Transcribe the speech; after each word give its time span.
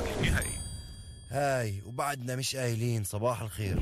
بشكل 0.00 0.30
نهائي. 0.30 0.58
هاي 1.30 1.82
وبعدنا 1.86 2.36
مش 2.36 2.56
قايلين 2.56 3.04
صباح 3.04 3.40
الخير. 3.40 3.78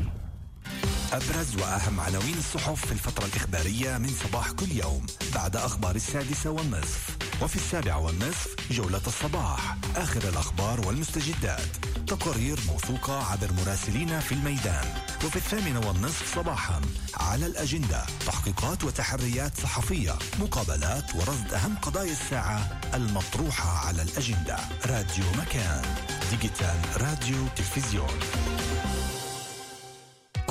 أبرز 1.12 1.56
وأهم 1.56 2.00
عناوين 2.00 2.34
الصحف 2.38 2.86
في 2.86 2.92
الفترة 2.92 3.24
الإخبارية 3.24 3.98
من 3.98 4.08
صباح 4.08 4.50
كل 4.50 4.72
يوم 4.72 5.06
بعد 5.34 5.56
أخبار 5.56 5.96
السادسة 5.96 6.50
والنصف 6.50 7.16
وفي 7.42 7.56
السابعة 7.56 7.98
والنصف 7.98 8.56
جولة 8.70 9.00
الصباح 9.06 9.76
آخر 9.96 10.28
الأخبار 10.28 10.86
والمستجدات. 10.86 11.66
تقارير 12.06 12.58
موثوقة 12.68 13.32
عبر 13.32 13.48
مراسلين 13.52 14.20
في 14.20 14.32
الميدان. 14.32 14.86
وفي 15.24 15.36
الثامنة 15.36 15.88
والنصف 15.88 16.34
صباحا 16.34 16.80
على 17.16 17.46
الأجندة 17.46 18.06
تحقيقات 18.26 18.84
وتحريات 18.84 19.52
صحفية 19.62 20.14
مقابلات 20.40 21.14
ورصد 21.14 21.54
أهم 21.54 21.76
قضايا 21.76 22.12
الساعة 22.12 22.80
المطروحة 22.94 23.86
على 23.86 24.02
الأجندة. 24.02 24.56
راديو 24.86 25.24
مكان 25.38 25.84
digital 26.30 26.80
راديو 26.96 27.46
تلفزيون. 27.56 28.20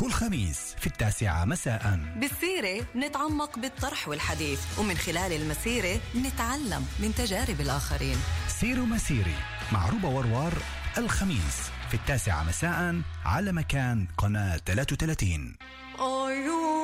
كل 0.04 0.12
خميس 0.12 0.76
في 0.80 0.88
التاسعة 0.88 1.46
مساء. 1.46 2.00
بالسيرة 2.16 2.86
نتعمق 2.96 3.60
بالطرح 3.60 4.08
والحديث 4.08 4.80
ومن 4.80 4.98
خلال 4.98 5.34
المسيرة 5.34 6.00
نتعلم 6.16 6.86
من 7.00 7.16
تجارب 7.16 7.62
الآخرين. 7.62 8.18
سيرة 8.48 8.86
ومسيرة 8.86 9.36
مع 9.72 9.90
روبا 9.90 10.08
وروار 10.10 10.54
الخميس 10.98 11.58
في 11.90 11.94
التاسعة 11.94 12.44
مساء 12.44 13.02
على 13.26 13.52
مكان 13.52 14.08
قناة 14.18 14.58
33 14.58 15.56
عيون 16.00 16.83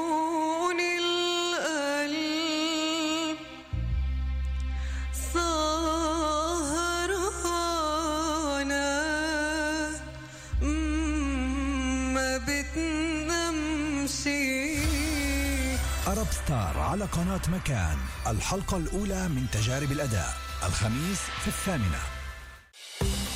ستار 16.50 16.80
على 16.80 17.06
قناة 17.06 17.42
مكان 17.50 17.98
الحلقة 18.28 18.78
الأولى 18.78 19.28
من 19.28 19.46
تجارب 19.52 19.92
الأداء 19.92 20.38
الخميس 20.66 21.20
في 21.42 21.48
الثامنة. 21.48 22.00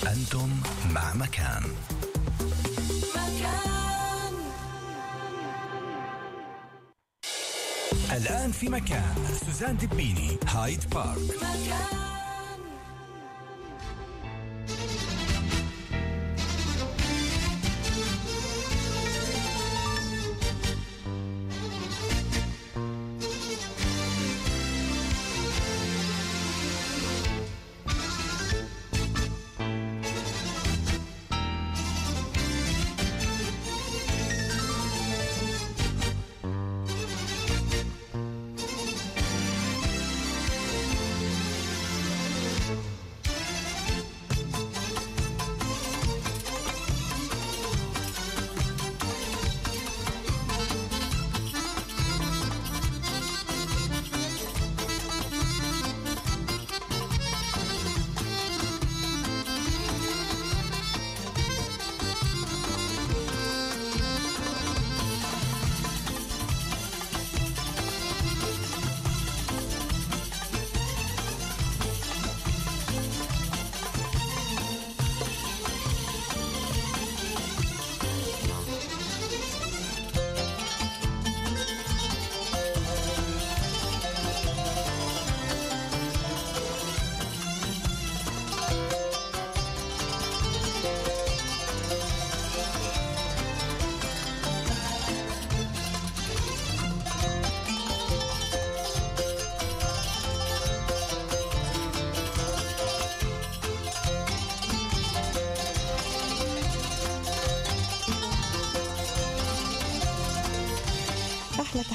أنتم 0.07 0.49
مع 0.91 1.13
مكان. 1.13 1.63
الآن 8.11 8.51
في 8.51 8.69
مكان 8.69 9.15
سوزان 9.45 9.77
دبيني 9.77 10.37
هايد 10.47 10.89
بارك. 10.89 11.43
أحلى 11.43 12.03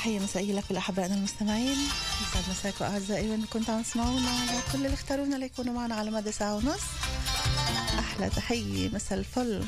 تحية 0.09 0.21
مسائية 0.21 0.53
لكل 0.53 0.77
أحبائنا 0.77 1.15
المستمعين. 1.15 1.77
يسعد 2.21 2.45
مساكم 2.51 2.85
أعزائي 2.85 3.31
وإن 3.31 3.45
كنتم 3.53 3.73
عم 3.73 3.83
تسمعونا. 3.83 4.31
على 4.31 4.61
كل 4.73 4.79
اللي 4.87 4.95
اختارونا 4.95 5.37
ليكونوا 5.37 5.75
معنا 5.75 5.95
على 5.95 6.11
مدى 6.11 6.33
ساعة 6.33 6.57
ونص. 6.57 6.81
أحلى 7.99 8.31
تحية. 8.31 8.89
مساء 8.89 9.19
الفل. 9.19 9.65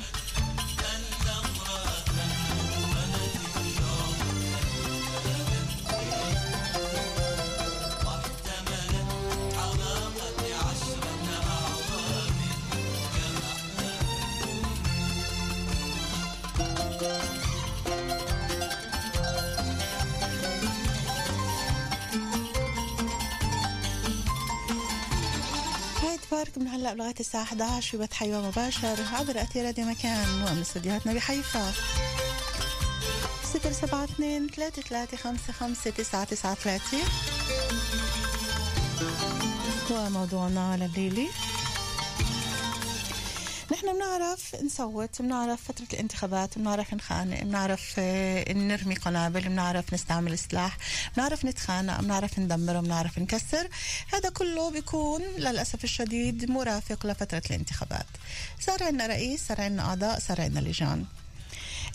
لغايه 27.10 27.20
الساعة 27.20 27.42
11 27.42 27.90
في 27.90 27.96
بث 27.96 28.22
مباشر 28.22 28.96
عبر 29.12 29.42
اثير 29.42 29.64
راديو 29.66 29.84
مكان 29.84 30.42
ومن 30.42 30.60
استديوهاتنا 30.60 31.12
بحيفا 31.12 31.72
072 33.54 34.48
3355 34.48 35.94
993 35.94 37.00
وموضوعنا 39.90 40.76
لليلي. 40.76 41.28
نحن 43.84 43.94
بنعرف 43.94 44.56
نصوت 44.62 45.22
بنعرف 45.22 45.64
فترة 45.64 45.86
الانتخابات 45.92 46.58
بنعرف 46.58 46.94
نخانق 46.94 47.42
بنعرف 47.42 47.94
آه، 47.98 48.52
نرمي 48.52 48.94
قنابل 48.94 49.40
بنعرف 49.40 49.94
نستعمل 49.94 50.38
سلاح 50.38 50.76
بنعرف 51.16 51.44
نتخانق 51.44 52.00
بنعرف 52.00 52.38
ندمر 52.38 52.80
بنعرف 52.80 53.18
نكسر. 53.18 53.68
هذا 54.12 54.28
كله 54.28 54.70
بيكون 54.70 55.22
للأسف 55.22 55.84
الشديد 55.84 56.50
مرافق 56.50 57.06
لفترة 57.06 57.42
الانتخابات. 57.50 58.06
صار 58.60 58.82
عندنا 58.82 59.06
رئيس 59.06 59.46
صار 59.46 59.60
عندنا 59.60 59.82
أعضاء 59.82 60.18
صار 60.18 60.40
عندنا 60.40 60.60
لجان. 60.60 61.04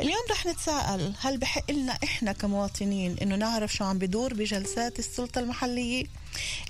اليوم 0.02 0.22
رح 0.32 0.46
نتساءل 0.46 1.14
هل 1.22 1.38
بحق 1.38 1.72
لنا 1.72 1.98
إحنا 2.04 2.32
كمواطنين 2.32 3.16
إنه 3.22 3.36
نعرف 3.36 3.74
شو 3.74 3.84
عم 3.84 3.98
بدور 3.98 4.34
بجلسات 4.34 5.00
السلطة 5.00 5.40
المحلية 5.40 6.06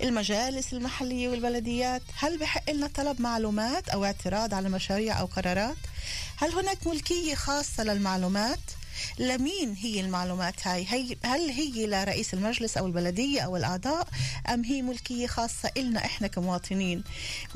المجالس 0.04 0.74
المحلية 0.74 1.30
والبلديات؟ 1.30 2.02
هل 2.18 2.38
بحق 2.38 2.70
لنا 2.72 2.88
طلب 2.88 3.22
معلومات 3.22 3.90
أو 3.90 4.06
اعتراض 4.06 4.54
على 4.54 4.70
مشاريع 4.70 5.20
أو 5.20 5.26
قرارات؟ 5.26 5.78
هل 6.38 6.52
هناك 6.52 6.88
ملكية 6.88 7.36
خاصة 7.36 7.84
للمعلومات؟ 7.84 8.60
لمين 9.20 9.76
هي 9.80 10.00
المعلومات 10.00 10.68
هاي؟ 10.68 10.86
هي 10.90 11.16
هل 11.24 11.50
هي 11.50 11.88
لرئيس 11.88 12.34
المجلس 12.34 12.78
أو 12.78 12.88
البلدية 12.88 13.42
أو 13.42 13.58
الأعضاء؟ 13.58 14.08
أم 14.50 14.64
هي 14.64 14.82
ملكية 14.82 15.28
خاصة 15.28 15.72
إلنا 15.78 16.06
إحنا 16.06 16.28
كمواطنين؟ 16.28 17.04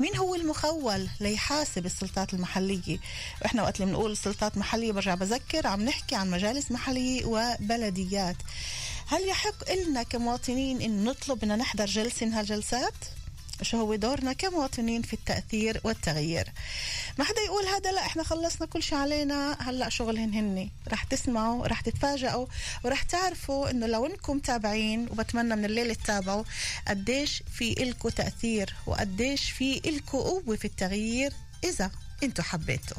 مين 0.00 0.16
هو 0.16 0.34
المخول 0.34 1.08
ليحاسب 1.20 1.86
السلطات 1.86 2.34
المحلية؟ 2.34 2.98
وإحنا 3.42 3.62
وقت 3.62 3.80
اللي 3.80 3.92
بنقول 3.92 4.16
سلطات 4.16 4.58
محلية 4.58 4.92
برجع 4.92 5.14
بذكر 5.14 5.66
عم 5.66 5.82
نحكي 5.82 6.14
عن 6.14 6.30
مجالس 6.30 6.70
محلية 6.72 7.24
وبلديات. 7.26 8.36
هل 9.06 9.28
يحق 9.28 9.70
إلنا 9.70 10.02
كمواطنين 10.02 10.80
إن 10.82 11.04
نطلب 11.04 11.44
ان 11.44 11.58
نحضر 11.58 11.86
جلسة 11.86 12.26
من 12.26 12.32
هالجلسات؟ 12.32 12.94
شو 13.62 13.94
دورنا 13.94 14.32
كمواطنين 14.32 15.02
في 15.02 15.12
التأثير 15.12 15.80
والتغيير. 15.84 16.52
ما 17.18 17.24
حدا 17.24 17.40
يقول 17.40 17.64
هذا 17.64 17.92
لا 17.92 18.00
إحنا 18.00 18.22
خلصنا 18.22 18.66
كل 18.66 18.82
شيء 18.82 18.98
علينا. 18.98 19.56
هلأ 19.60 19.88
شغلهن 19.88 20.34
هني. 20.34 20.70
رح 20.88 21.04
تسمعوا 21.04 21.66
رح 21.66 21.80
تتفاجئوا 21.80 22.46
ورح 22.84 23.02
تعرفوا 23.02 23.70
إنه 23.70 23.86
لو 23.86 24.06
إنكم 24.06 24.38
تابعين 24.38 25.08
وبتمنى 25.10 25.56
من 25.56 25.64
الليل 25.64 25.96
تتابعوا 25.96 26.44
قديش 26.88 27.42
في 27.52 27.72
إلكو 27.72 28.08
تأثير 28.08 28.74
وقديش 28.86 29.50
في 29.50 29.80
إلكو 29.86 30.22
قوة 30.22 30.56
في 30.56 30.64
التغيير 30.64 31.32
إذا 31.64 31.90
إنتوا 32.22 32.44
حبيتوا. 32.44 32.96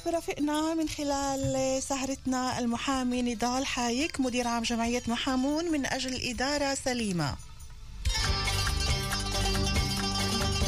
رح 0.00 0.08
برافقنا 0.08 0.74
من 0.74 0.88
خلال 0.88 1.82
سهرتنا 1.82 2.58
المحامي 2.58 3.22
نضال 3.22 3.66
حايك 3.66 4.20
مدير 4.20 4.48
عام 4.48 4.62
جمعية 4.62 5.02
محامون 5.06 5.64
من 5.64 5.86
أجل 5.86 6.14
إدارة 6.30 6.74
سليمة. 6.74 7.36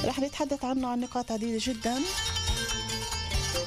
رح 0.05 0.19
نتحدث 0.19 0.65
عنه 0.65 0.89
عن 0.89 1.01
نقاط 1.01 1.33
عديدة 1.33 1.73
جدا. 1.73 1.99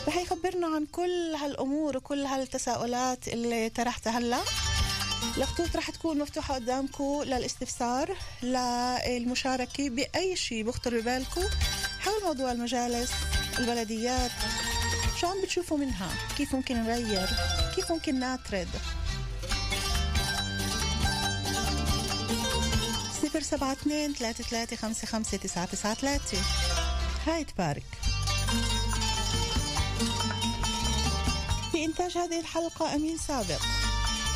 رح 0.08 0.18
يخبرنا 0.18 0.68
عن 0.68 0.86
كل 0.86 1.36
هالأمور 1.36 1.98
وكل 1.98 2.26
هالتساؤلات 2.26 3.28
اللي 3.28 3.70
طرحتها 3.70 4.18
هلأ. 4.20 4.42
الخطوط 5.38 5.76
رح 5.76 5.90
تكون 5.90 6.20
مفتوحة 6.20 6.56
قدامكم 6.56 7.24
للاستفسار 7.24 8.18
للمشاركة 8.44 9.90
بأي 9.90 10.36
شيء 10.36 10.64
بخطر 10.64 11.00
ببالكم 11.00 11.44
حول 12.00 12.24
موضوع 12.24 12.52
المجالس 12.52 13.12
البلديات 13.60 14.32
شو 15.22 15.28
عم 15.28 15.42
بتشوفوا 15.42 15.78
منها؟ 15.78 16.10
كيف 16.38 16.56
ممكن 16.56 16.76
نغير؟ 16.84 17.30
كيف 17.76 17.92
ممكن 17.92 18.20
نعترض 18.20 18.68
صفر 23.22 23.42
سبعة 23.42 23.72
اثنين 23.72 24.14
ثلاثة 24.14 24.44
ثلاثة 24.44 24.76
خمسة 24.76 25.08
خمسة 25.08 25.38
تسعة 25.38 25.66
تسعة 25.66 25.94
ثلاثة. 25.94 26.38
هاي 27.28 27.44
تبارك 27.44 27.84
في 31.72 31.86
إنتاج 31.86 32.18
هذه 32.18 32.40
الحلقة 32.40 32.96
أمين 32.96 33.18
سابق. 33.18 33.62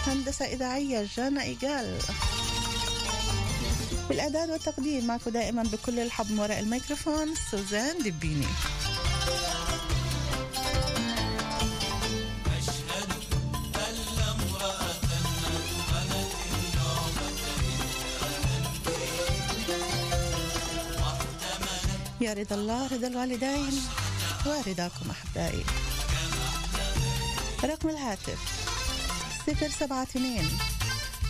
هندسة 0.07 0.45
إذاعية 0.45 1.07
جانا 1.17 1.43
إيجال. 1.43 1.99
بالإعداد 4.09 4.49
والتقديم 4.49 5.07
معكم 5.07 5.31
دائما 5.31 5.63
بكل 5.63 5.99
الحب 5.99 6.39
وراء 6.39 6.59
الميكروفون 6.59 7.33
سوزان 7.51 7.97
دبيني 7.97 8.47
يا 22.21 22.33
رضا 22.33 22.55
الله 22.55 22.87
رضا 22.87 23.07
الوالدين 23.07 23.81
ورضاكم 24.45 25.09
أحبائي. 25.11 25.63
رقم 27.63 27.89
الهاتف 27.89 28.39
صفر 29.47 29.69
سبعة 29.79 30.03
اثنين 30.03 30.49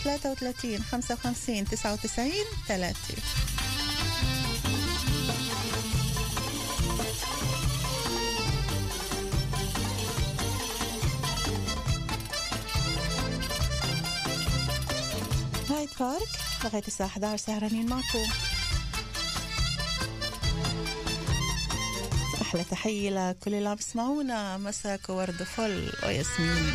ثلاثة 0.04 0.30
وثلاثين 0.30 0.82
خمسة 0.82 1.14
وخمسين 1.14 1.64
تسعة 1.64 1.92
وتسعين 1.92 2.44
ثلاثة. 2.68 3.14
هايد 15.70 15.88
بارك 16.00 16.28
لغاية 16.64 16.82
الساعة 16.86 17.06
11 17.06 17.36
سهرانين 17.36 17.88
معكم. 17.88 18.49
أحلى 22.50 22.64
تحية 22.64 23.10
لكل 23.10 23.54
اللي 23.54 23.68
عم 23.68 23.76
يسمعونا. 23.80 24.56
مساك 24.56 25.08
ورد 25.08 25.42
فل. 25.42 25.92
وياسمين. 26.02 26.72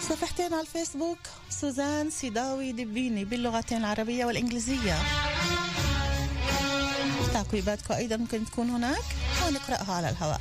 صفحتين 0.00 0.54
على 0.54 0.60
الفيسبوك. 0.60 1.18
سوزان 1.50 2.10
سيداوي 2.10 2.72
دبيني 2.72 3.24
باللغتين 3.24 3.78
العربية 3.78 4.24
والإنجليزية. 4.24 4.98
تعقيباتكم 7.32 7.94
أيضا 7.94 8.16
ممكن 8.16 8.44
تكون 8.44 8.70
هناك. 8.70 9.04
ونقرأها 9.46 9.92
على 9.92 10.08
الهواء. 10.08 10.40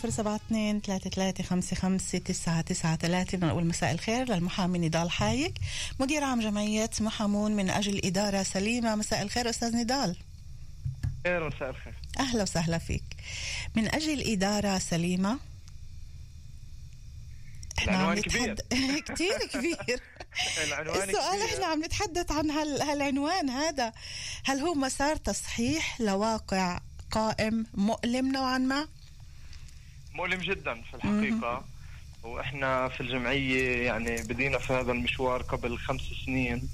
صفر 0.00 0.10
سبعة 0.10 0.36
اثنين 0.36 0.80
ثلاثة 0.80 1.10
ثلاثة 1.10 1.44
خمسة 1.44 1.76
خمسة 1.76 2.18
تسعة 2.18 2.60
تسعة 2.60 2.96
ثلاثة 2.96 3.38
بنقول 3.38 3.66
مساء 3.66 3.92
الخير 3.92 4.34
للمحامي 4.34 4.78
نضال 4.78 5.10
حايك 5.10 5.54
مدير 5.98 6.24
عام 6.24 6.40
جمعية 6.40 6.90
محامون 7.00 7.52
من 7.56 7.70
أجل 7.70 8.00
إدارة 8.04 8.42
سليمة 8.42 8.94
مساء 8.94 9.22
الخير 9.22 9.50
أستاذ 9.50 9.76
نضال 9.76 10.16
خير 11.24 11.48
مساء 11.48 11.70
الخير 11.70 11.94
أهلا 12.20 12.42
وسهلا 12.42 12.78
فيك 12.78 13.04
من 13.74 13.94
أجل 13.94 14.32
إدارة 14.32 14.78
سليمة 14.78 15.38
إحنا 17.78 17.92
عم 17.92 18.00
العنوان 18.00 18.20
كبير. 18.20 18.52
نتحد... 18.52 18.62
كتير 19.14 19.38
كبير 19.52 20.00
العنوان 20.66 21.08
السؤال 21.08 21.34
كبير. 21.34 21.54
إحنا 21.54 21.66
عم 21.66 21.84
نتحدث 21.84 22.32
عن 22.32 22.50
هال... 22.50 22.82
هالعنوان 22.82 23.50
هذا 23.50 23.92
هل 24.44 24.58
هو 24.58 24.74
مسار 24.74 25.16
تصحيح 25.16 26.00
لواقع 26.00 26.80
قائم 27.10 27.66
مؤلم 27.74 28.32
نوعا 28.32 28.58
ما؟ 28.58 28.88
مؤلم 30.20 30.40
جدا 30.40 30.74
في 30.82 30.94
الحقيقة. 30.94 31.64
وإحنا 32.22 32.88
في 32.88 33.00
الجمعية 33.00 33.86
يعني 33.86 34.22
بدينا 34.22 34.58
في 34.58 34.72
هذا 34.72 34.92
المشوار 34.92 35.42
قبل 35.42 35.78
خمس 35.78 36.00
سنين 36.26 36.68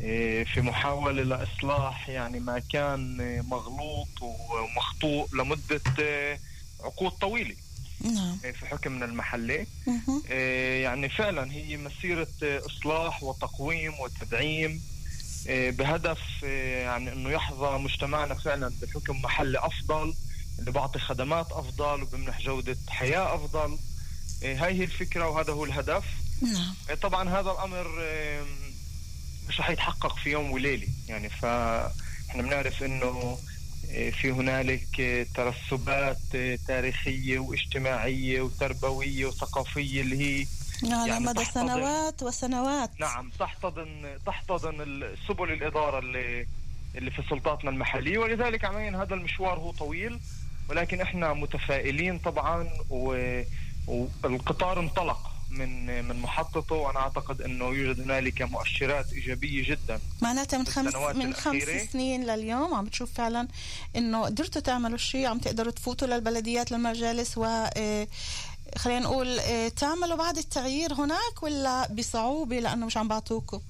إيه، 0.00 0.44
في 0.44 0.60
محاولة 0.60 1.22
لإصلاح 1.22 2.08
يعني 2.08 2.40
ما 2.40 2.58
كان 2.58 3.16
مغلوط 3.48 4.22
ومخطوء 4.22 5.28
لمدة 5.34 5.80
إيه، 5.98 6.40
عقود 6.84 7.10
طويلة. 7.10 7.54
نعم. 8.00 8.38
إيه، 8.44 8.52
في 8.52 8.66
حكمنا 8.66 9.04
المحلي 9.04 9.66
يعني 10.82 11.08
فعلا 11.08 11.52
هي 11.52 11.76
مسيرة 11.76 12.28
إصلاح 12.42 13.22
وتقويم 13.22 13.92
وتدعيم 14.00 14.80
بهدف 15.48 16.42
يعني 16.42 17.12
أنه 17.12 17.30
يحظى 17.30 17.78
مجتمعنا 17.78 18.34
فعلا 18.34 18.72
بحكم 18.82 19.22
محلي 19.22 19.58
أفضل. 19.58 20.14
اللي 20.58 20.70
بعطي 20.70 20.98
خدمات 20.98 21.52
أفضل 21.52 22.02
وبمنح 22.02 22.40
جودة 22.40 22.76
حياة 22.88 23.34
أفضل. 23.34 23.78
إيه، 24.42 24.64
هاي 24.64 24.78
هي 24.78 24.84
الفكرة 24.84 25.28
وهذا 25.28 25.52
هو 25.52 25.64
الهدف. 25.64 26.04
نعم. 26.42 26.74
إيه، 26.88 26.94
طبعا 26.94 27.28
هذا 27.28 27.50
الأمر 27.50 28.00
إيه، 28.00 28.42
مش 29.48 29.60
رح 29.60 29.70
يتحقق 29.70 30.16
في 30.16 30.30
يوم 30.30 30.50
وليلة. 30.50 30.88
يعني 31.08 31.28
فاحنا 31.28 32.42
بنعرف 32.42 32.82
إنه 32.82 33.38
في 33.88 34.30
هنالك 34.30 35.26
ترسبات 35.34 36.18
تاريخية 36.66 37.38
واجتماعية 37.38 38.40
وتربوية 38.40 39.26
وثقافية 39.26 40.00
اللي 40.00 40.18
هي 40.20 40.46
على 40.82 41.10
يعني 41.10 41.24
مدى 41.24 41.44
سنوات 41.44 42.22
وسنوات. 42.22 42.90
نعم 43.00 43.30
تحتضن 43.38 44.18
تحتضن 44.26 45.02
سبل 45.28 45.52
الإدارة 45.52 45.98
اللي 45.98 46.46
اللي 46.94 47.10
في 47.10 47.22
سلطاتنا 47.30 47.70
المحلية. 47.70 48.18
ولذلك 48.18 48.64
عمليا 48.64 49.02
هذا 49.02 49.14
المشوار 49.14 49.58
هو 49.58 49.72
طويل. 49.72 50.20
ولكن 50.70 51.00
إحنا 51.00 51.32
متفائلين 51.34 52.18
طبعا 52.18 52.70
و- 52.90 53.42
والقطار 54.24 54.80
انطلق 54.80 55.18
من 55.50 56.04
من 56.08 56.16
محطته 56.20 56.74
وأنا 56.74 56.98
أعتقد 57.00 57.42
إنه 57.42 57.64
يوجد 57.64 58.00
هنالك 58.00 58.42
مؤشرات 58.42 59.12
إيجابية 59.12 59.64
جدا 59.70 60.00
معناتها 60.22 60.58
من 60.58 60.66
خمس 60.66 60.94
من 60.96 61.34
خمس. 61.34 61.62
سنين 61.92 62.24
لليوم 62.26 62.74
عم 62.74 62.84
بتشوف 62.84 63.12
فعلا 63.12 63.48
إنه 63.96 64.22
قدرتوا 64.24 64.62
تعملوا 64.62 64.98
شيء 64.98 65.26
عم 65.26 65.38
تقدروا 65.38 65.72
تفوتوا 65.72 66.08
للبلديات 66.08 66.72
للمجالس 66.72 67.38
و 67.38 67.44
آه، 67.76 68.06
خلينا 68.76 69.00
نقول 69.00 69.38
آه، 69.38 69.68
تعملوا 69.68 70.16
بعد 70.16 70.38
التغيير 70.38 70.92
هناك 70.92 71.42
ولا 71.42 71.92
بصعوبة 71.92 72.58
لأنه 72.60 72.86
مش 72.86 72.96
عم 72.96 73.08
بعطوكم 73.08 73.60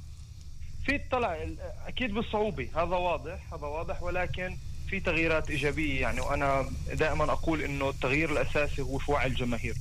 في 0.87 1.01
اطلاع 1.09 1.47
أكيد 1.87 2.15
بالصعوبه 2.15 2.69
هذا 2.75 2.97
واضح 2.97 3.39
هذا 3.55 3.67
واضح 3.67 4.03
ولكن 4.03 4.57
في 4.91 5.01
تغييرات 5.01 5.51
إيجابية 5.51 6.01
يعني 6.01 6.21
وأنا 6.21 6.71
دائما 6.93 7.25
أقول 7.33 7.63
إنه 7.63 7.91
التغيير 7.91 8.33
الأساسي 8.33 8.83
هو 8.83 8.99
في 8.99 9.11
وعي 9.13 9.27
الجماهير. 9.27 9.75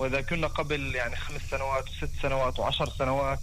وإذا 0.00 0.20
كنا 0.20 0.46
قبل 0.46 0.94
يعني 0.94 1.16
خمس 1.16 1.40
سنوات 1.50 1.88
وست 1.88 2.10
سنوات 2.22 2.58
وعشر 2.58 2.88
سنوات 2.98 3.38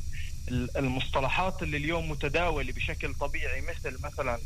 ال- 0.47 0.77
المصطلحات 0.77 1.63
اللي 1.63 1.77
اليوم 1.77 2.11
متداولة 2.11 2.73
بشكل 2.73 3.13
طبيعي 3.13 3.61
مثل 3.61 3.97
مثلا 4.03 4.39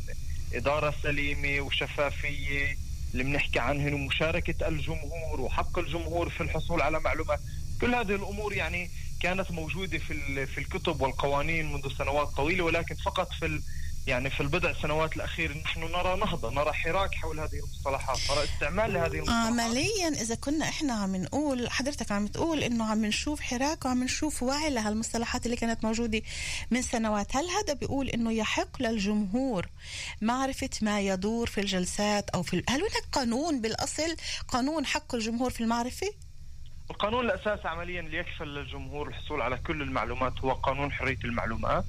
إدارة 0.54 0.94
سليمة 1.02 1.60
وشفافية 1.60 2.76
اللي 3.12 3.24
بنحكي 3.24 3.58
عنهن 3.58 3.94
ومشاركه 3.94 4.68
الجمهور 4.68 5.40
وحق 5.40 5.78
الجمهور 5.78 6.30
في 6.30 6.40
الحصول 6.42 6.82
على 6.82 7.00
معلومات 7.00 7.40
كل 7.80 7.94
هذه 7.94 8.14
الأمور 8.14 8.52
يعني 8.52 8.90
كانت 9.20 9.50
موجودة 9.50 9.98
في 9.98 10.46
في 10.46 10.58
الكتب 10.58 11.00
والقوانين 11.00 11.72
منذ 11.72 11.88
سنوات 11.98 12.28
طويلة 12.28 12.64
ولكن 12.64 12.94
فقط 12.94 13.32
في 13.32 13.60
يعني 14.06 14.30
في 14.30 14.40
البضع 14.40 14.72
سنوات 14.72 15.16
الأخيرة 15.16 15.52
نحن 15.52 15.80
نرى 15.80 16.16
نهضة 16.16 16.50
نرى 16.50 16.72
حراك 16.72 17.14
حول 17.14 17.40
هذه 17.40 17.58
المصطلحات 17.58 18.18
نرى 18.30 18.44
استعمال 18.44 18.92
لهذه 18.92 19.14
المصطلحات 19.14 19.46
عمليا 19.46 20.08
إذا 20.08 20.34
كنا 20.34 20.68
إحنا 20.68 20.92
عم 20.92 21.16
نقول 21.16 21.70
حضرتك 21.70 22.12
عم 22.12 22.26
تقول 22.26 22.62
إنه 22.62 22.84
عم 22.90 23.04
نشوف 23.06 23.40
حراك 23.40 23.84
وعم 23.84 24.04
نشوف 24.04 24.42
وعي 24.42 24.70
لهالمصطلحات 24.70 25.46
اللي 25.46 25.56
كانت 25.56 25.84
موجودة 25.84 26.22
من 26.70 26.82
سنوات 26.82 27.36
هل 27.36 27.44
هذا 27.48 27.72
بيقول 27.72 28.08
إنه 28.08 28.32
يحق 28.32 28.82
للجمهور 28.82 29.66
معرفة 30.22 30.70
ما 30.82 31.00
يدور 31.00 31.46
في 31.46 31.60
الجلسات 31.60 32.30
أو 32.30 32.42
في 32.42 32.56
هل 32.68 32.80
هناك 32.80 33.04
قانون 33.12 33.60
بالأصل 33.60 34.16
قانون 34.48 34.86
حق 34.86 35.14
الجمهور 35.14 35.50
في 35.50 35.60
المعرفة 35.60 36.06
القانون 36.90 37.24
الأساسي 37.24 37.68
عمليا 37.68 38.00
اللي 38.00 38.16
يكفل 38.16 38.44
للجمهور 38.48 39.08
الحصول 39.08 39.42
على 39.42 39.56
كل 39.56 39.82
المعلومات 39.82 40.32
هو 40.40 40.52
قانون 40.52 40.92
حرية 40.92 41.18
المعلومات. 41.24 41.84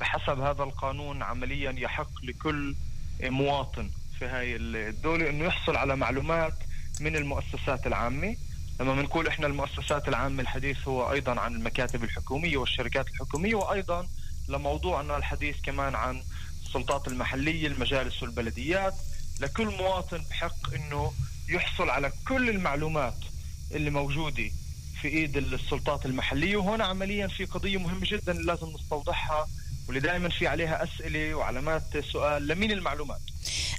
بحسب 0.00 0.40
هذا 0.40 0.62
القانون 0.62 1.22
عمليا 1.22 1.74
يحق 1.78 2.24
لكل 2.24 2.74
مواطن 3.22 3.90
في 4.18 4.24
هاي 4.24 4.56
الدولة 4.56 5.30
إنه 5.30 5.44
يحصل 5.44 5.76
على 5.76 5.96
معلومات 5.96 6.54
من 7.00 7.16
المؤسسات 7.16 7.86
العامة. 7.86 8.36
لما 8.80 8.94
بنقول 8.94 9.26
إحنا 9.28 9.46
المؤسسات 9.46 10.08
العامة 10.08 10.42
الحديث 10.42 10.88
هو 10.88 11.12
أيضا 11.12 11.40
عن 11.40 11.54
المكاتب 11.54 12.04
الحكومية 12.04 12.56
والشركات 12.56 13.08
الحكومية 13.08 13.54
وأيضا 13.54 14.08
لموضوعنا 14.48 15.16
الحديث 15.16 15.56
كمان 15.62 15.94
عن 15.94 16.22
السلطات 16.66 17.08
المحلية 17.08 17.66
المجالس 17.66 18.22
والبلديات. 18.22 18.94
لكل 19.40 19.66
مواطن 19.66 20.24
بحق 20.30 20.74
إنه 20.74 21.12
يحصل 21.48 21.90
على 21.90 22.12
كل 22.28 22.50
المعلومات 22.50 23.18
اللي 23.72 23.90
موجودة 23.90 24.50
في 25.02 25.08
إيد 25.08 25.36
السلطات 25.36 26.06
المحلية 26.06 26.56
وهنا 26.56 26.84
عمليا 26.84 27.26
في 27.26 27.44
قضية 27.44 27.78
مهمة 27.78 28.06
جدا 28.06 28.32
لازم 28.32 28.66
نستوضحها 28.68 29.46
واللي 29.86 30.00
دائما 30.00 30.28
في 30.28 30.46
عليها 30.46 30.84
أسئلة 30.84 31.34
وعلامات 31.34 31.98
سؤال 31.98 32.46
لمين 32.46 32.72
المعلومات؟ 32.72 33.20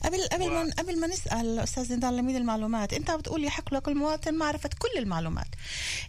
قبل 0.04 0.28
قبل 0.32 0.50
ما 0.50 0.72
قبل 0.78 1.00
ما 1.00 1.08
نسأل 1.08 1.60
أستاذ 1.60 1.96
نضال 1.96 2.18
لمين 2.18 2.36
المعلومات 2.36 2.94
أنت 2.94 3.12
بتقول 3.12 3.44
يحق 3.44 3.74
لكل 3.74 3.96
مواطن 3.96 4.34
معرفه 4.34 4.70
كل 4.80 5.00
المعلومات. 5.00 5.48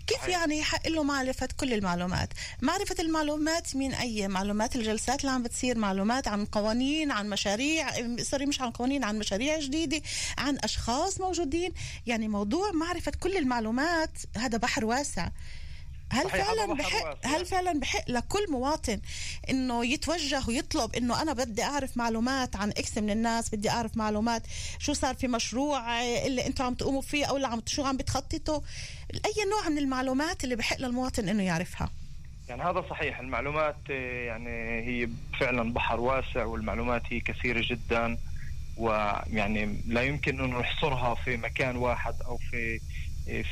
كيف 0.06 0.18
صحيح. 0.18 0.28
يعني 0.28 0.58
يحق 0.58 0.88
له 0.88 1.02
معرفه 1.02 1.48
كل 1.56 1.72
المعلومات؟ 1.72 2.28
معرفة 2.62 2.96
المعلومات 2.98 3.76
من 3.76 3.94
أي؟ 3.94 4.28
معلومات 4.28 4.76
الجلسات 4.76 5.20
اللي 5.20 5.32
عم 5.32 5.42
بتصير 5.42 5.78
معلومات 5.78 6.28
عن 6.28 6.44
قوانين 6.44 7.10
عن 7.10 7.30
مشاريع 7.30 7.88
sorry 8.22 8.46
مش 8.46 8.60
عن 8.60 8.70
قوانين 8.70 9.04
عن 9.04 9.18
مشاريع 9.18 9.58
جديدة 9.60 10.02
عن 10.38 10.58
أشخاص 10.64 11.20
موجودين. 11.20 11.72
يعني 12.06 12.28
موضوع 12.28 12.72
معرفة 12.72 13.12
كل 13.20 13.36
المعلومات 13.36 14.10
هذا 14.36 14.58
بحر 14.58 14.84
واسع. 14.84 15.28
هل 16.10 16.30
فعلا 16.30 16.74
بحق. 16.74 17.26
هل 17.26 17.46
فعلا 17.46 17.80
بحق 17.80 18.10
لكل 18.10 18.50
مواطن 18.50 19.00
إنه 19.50 19.86
يتوجه 19.86 20.42
ويطلب 20.48 20.96
إنه 20.96 21.22
أنا 21.22 21.32
بدي 21.32 21.62
أعرف 21.62 21.96
معلومات 21.96 22.56
عن 22.56 22.70
X 22.70 22.98
من 22.98 23.10
الناس 23.10 23.54
بدي 23.54 23.70
أعرف 23.70 23.96
معلومات 23.96 24.42
شو 24.78 24.92
صار 24.92 25.14
في 25.14 25.28
مشروع 25.28 26.02
اللي 26.02 26.46
أنتم 26.46 26.64
عم 26.64 26.74
تقوموا 26.74 27.02
فيه 27.02 27.24
أو 27.26 27.36
اللي 27.36 27.46
عم 27.46 27.62
شو 27.66 27.84
عم 27.84 27.96
بتخططوا؟ 27.96 28.60
أي 29.14 29.44
نوع 29.50 29.68
من 29.68 29.78
المعلومات 29.78 30.44
اللي 30.44 30.56
بحق 30.56 30.80
للمواطن 30.80 31.28
إنه 31.28 31.42
يعرفها؟ 31.42 31.90
يعني 32.48 32.62
هذا 32.62 32.84
صحيح 32.90 33.18
المعلومات 33.20 33.76
يعني 33.88 34.80
هي 34.80 35.08
فعلا 35.40 35.72
بحر 35.72 36.00
واسع 36.00 36.44
والمعلومات 36.44 37.02
هي 37.10 37.20
كثيرة 37.20 37.62
جدا 37.70 38.18
ويعني 38.76 39.82
لا 39.86 40.02
يمكن 40.02 40.40
إنه 40.40 40.60
نحصرها 40.60 41.14
في 41.14 41.36
مكان 41.36 41.76
واحد 41.76 42.14
أو 42.26 42.36
في 42.36 42.80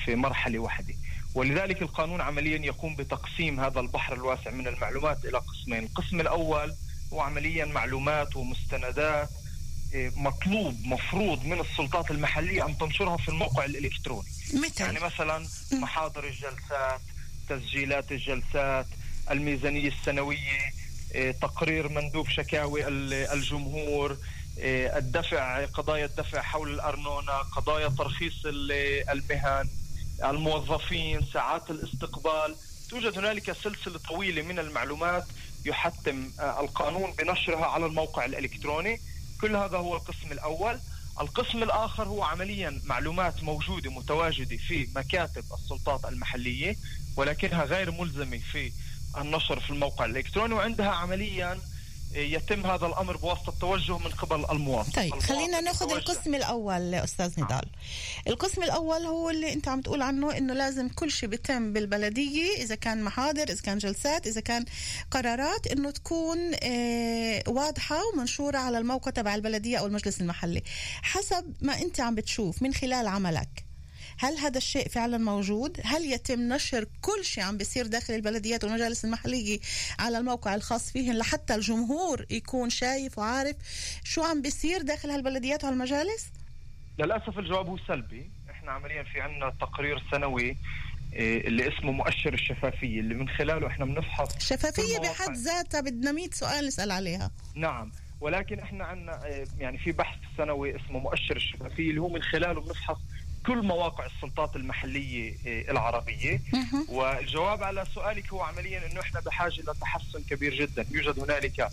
في 0.04 0.14
مرحلة 0.14 0.58
واحدة. 0.58 0.94
ولذلك 1.40 1.82
القانون 1.82 2.20
عمليا 2.20 2.58
يقوم 2.66 2.96
بتقسيم 2.96 3.60
هذا 3.60 3.80
البحر 3.80 4.14
الواسع 4.14 4.50
من 4.50 4.66
المعلومات 4.68 5.24
إلى 5.24 5.38
قسمين، 5.38 5.84
القسم 5.84 6.20
الأول 6.20 6.74
هو 7.12 7.20
عمليا 7.20 7.64
معلومات 7.64 8.36
ومستندات 8.36 9.28
آه، 9.94 10.12
مطلوب 10.16 10.80
مفروض 10.84 11.44
من 11.44 11.60
السلطات 11.60 12.10
المحلية 12.10 12.66
أن 12.66 12.78
تنشرها 12.78 13.16
في 13.16 13.28
الموقع 13.28 13.64
الإلكتروني. 13.64 14.28
مثل 14.54 14.80
يعني 14.84 15.00
مثلا 15.00 15.46
محاضر 15.72 16.24
الجلسات 16.24 17.00
تسجيلات 17.48 18.12
الجلسات 18.12 18.86
الميزانية 19.30 19.88
السنوية 19.88 20.70
إيه، 21.14 21.30
تقرير 21.32 21.88
مندوب 21.88 22.28
شكاوي 22.28 22.88
ال- 22.88 23.12
الجمهور 23.14 24.16
إيه، 24.58 24.98
الدفع 24.98 25.64
قضايا 25.64 26.04
الدفع 26.04 26.42
حول 26.42 26.74
الأرنونة 26.74 27.32
قضايا 27.32 27.88
ترخيص 27.88 28.46
ال- 28.46 29.10
المهن. 29.10 29.68
الموظفين 30.24 31.26
ساعات 31.32 31.70
الاستقبال. 31.70 32.56
توجد 32.90 33.18
هنالك 33.18 33.52
سلسلة 33.52 33.98
طويلة 33.98 34.42
من 34.42 34.58
المعلومات 34.58 35.24
يحتم 35.64 36.30
آه، 36.40 36.60
القانون 36.60 37.12
بنشرها 37.12 37.66
على 37.66 37.86
الموقع 37.86 38.24
الإلكتروني. 38.24 39.00
كل 39.40 39.56
هذا 39.56 39.76
هو 39.78 39.96
القسم 39.96 40.32
الأول. 40.32 40.78
القسم 41.20 41.62
الآخر 41.62 42.08
هو 42.08 42.22
عمليا 42.22 42.80
معلومات 42.84 43.42
موجودة 43.42 43.90
متواجدة 43.90 44.56
في 44.56 44.88
مكاتب 44.96 45.44
السلطات 45.54 46.04
المحلية 46.04 46.76
ولكنها 47.16 47.64
غير 47.64 47.90
ملزمة 47.90 48.40
في 48.52 48.72
النشر 49.18 49.60
في 49.60 49.70
الموقع 49.70 50.04
الإلكتروني 50.04 50.54
وعندها 50.54 50.88
عمليا 50.90 51.58
يتم 52.14 52.66
هذا 52.66 52.86
الأمر 52.86 53.16
بواسطة 53.16 53.54
توجه 53.60 53.98
من 53.98 54.10
قبل 54.10 54.44
المواطن. 54.50 54.90
طيب 54.90 55.18
خلينا 55.18 55.60
ناخذ. 55.60 55.92
القسم 55.92 56.34
الأول 56.34 56.94
أستاذ 56.94 57.40
نضال. 57.40 57.64
القسم 58.28 58.62
الأول 58.62 59.06
هو 59.06 59.30
اللي 59.30 59.52
أنت 59.52 59.68
عم 59.68 59.80
تقول 59.80 60.02
عنه 60.02 60.36
إنه 60.36 60.54
لازم 60.54 60.88
كل 60.88 61.10
شيء 61.10 61.28
بيتم 61.28 61.72
بالبلدية 61.72 62.56
إذا 62.56 62.74
كان 62.74 63.02
محاضر 63.04 63.42
إذا 63.42 63.62
كان 63.62 63.78
جلسات 63.78 64.26
إذا 64.26 64.40
كان 64.40 64.64
قرارات 65.10 65.66
إنه 65.66 65.90
تكون 65.90 66.38
آه، 66.62 67.42
واضحة 67.46 68.00
ومنشورة 68.06 68.58
على 68.58 68.78
الموقع 68.78 69.10
تبع 69.10 69.34
البلدية 69.34 69.78
أو 69.78 69.86
المجلس 69.86 70.20
المحلي. 70.20 70.62
حسب 71.02 71.54
ما 71.60 71.78
أنت 71.82 72.00
عم 72.00 72.14
بتشوف 72.14 72.62
من 72.62 72.74
خلال 72.74 73.06
عملك 73.06 73.65
هل 74.18 74.38
هذا 74.38 74.58
الشيء 74.58 74.88
فعلا 74.88 75.18
موجود؟ 75.18 75.80
هل 75.84 76.04
يتم 76.12 76.40
نشر 76.52 76.86
كل 77.00 77.24
شيء 77.24 77.44
عم 77.44 77.56
بيصير 77.56 77.86
داخل 77.86 78.14
البلديات 78.14 78.64
والمجالس 78.64 79.04
المحلية 79.04 79.58
على 79.98 80.18
الموقع 80.18 80.54
الخاص 80.54 80.92
فيهن 80.92 81.16
لحتى 81.18 81.54
الجمهور 81.54 82.26
يكون 82.30 82.70
شايف 82.70 83.18
وعارف 83.18 83.56
شو 84.04 84.22
عم 84.22 84.42
بيصير 84.42 84.82
داخل 84.82 85.10
هالبلديات 85.10 85.64
والمجالس 85.64 86.26
للأسف 86.98 87.38
الجواب 87.38 87.66
هو 87.66 87.78
سلبي. 87.88 88.30
إحنا 88.50 88.72
عمليا 88.72 89.02
في 89.02 89.20
عندنا 89.20 89.52
تقرير 89.60 90.02
سنوي 90.12 90.56
إيه، 91.12 91.46
اللي 91.48 91.68
اسمه 91.68 91.92
مؤشر 91.92 92.34
الشفافية 92.34 93.00
اللي 93.00 93.14
من 93.14 93.28
خلاله 93.28 93.66
إحنا 93.66 93.84
بنفحص 93.84 94.36
الشفافية 94.36 94.96
مواقع- 94.98 95.12
بحد 95.12 95.36
ذاتها 95.36 95.80
بدنا 95.80 96.12
100 96.12 96.30
سؤال 96.32 96.66
نسأل 96.66 96.90
عليها. 96.90 97.30
نعم. 97.54 97.92
ولكن 98.20 98.58
إحنا 98.58 98.84
عندنا 98.84 99.20
يعني 99.58 99.78
في 99.78 99.92
بحث 99.92 100.18
سنوي 100.38 100.76
اسمه 100.76 100.98
مؤشر 100.98 101.36
الشفافية 101.36 101.90
اللي 101.90 102.00
هو 102.00 102.08
من 102.08 102.22
خلاله 102.22 102.60
بنفحص 102.60 102.98
كل 103.46 103.62
مواقع 103.62 104.06
السلطات 104.06 104.56
المحلية 104.56 105.34
إيه، 105.46 105.70
العربية. 105.70 106.40
مهم. 106.52 106.86
والجواب 106.88 107.62
على 107.62 107.84
سؤالك 107.94 108.28
هو 108.32 108.40
عمليا 108.42 108.86
إنه 108.92 109.00
إحنا 109.00 109.20
بحاجة 109.20 109.60
لتحسن 109.60 110.22
كبير 110.30 110.54
جدا. 110.54 110.86
يوجد 110.90 111.18
هنالك 111.20 111.68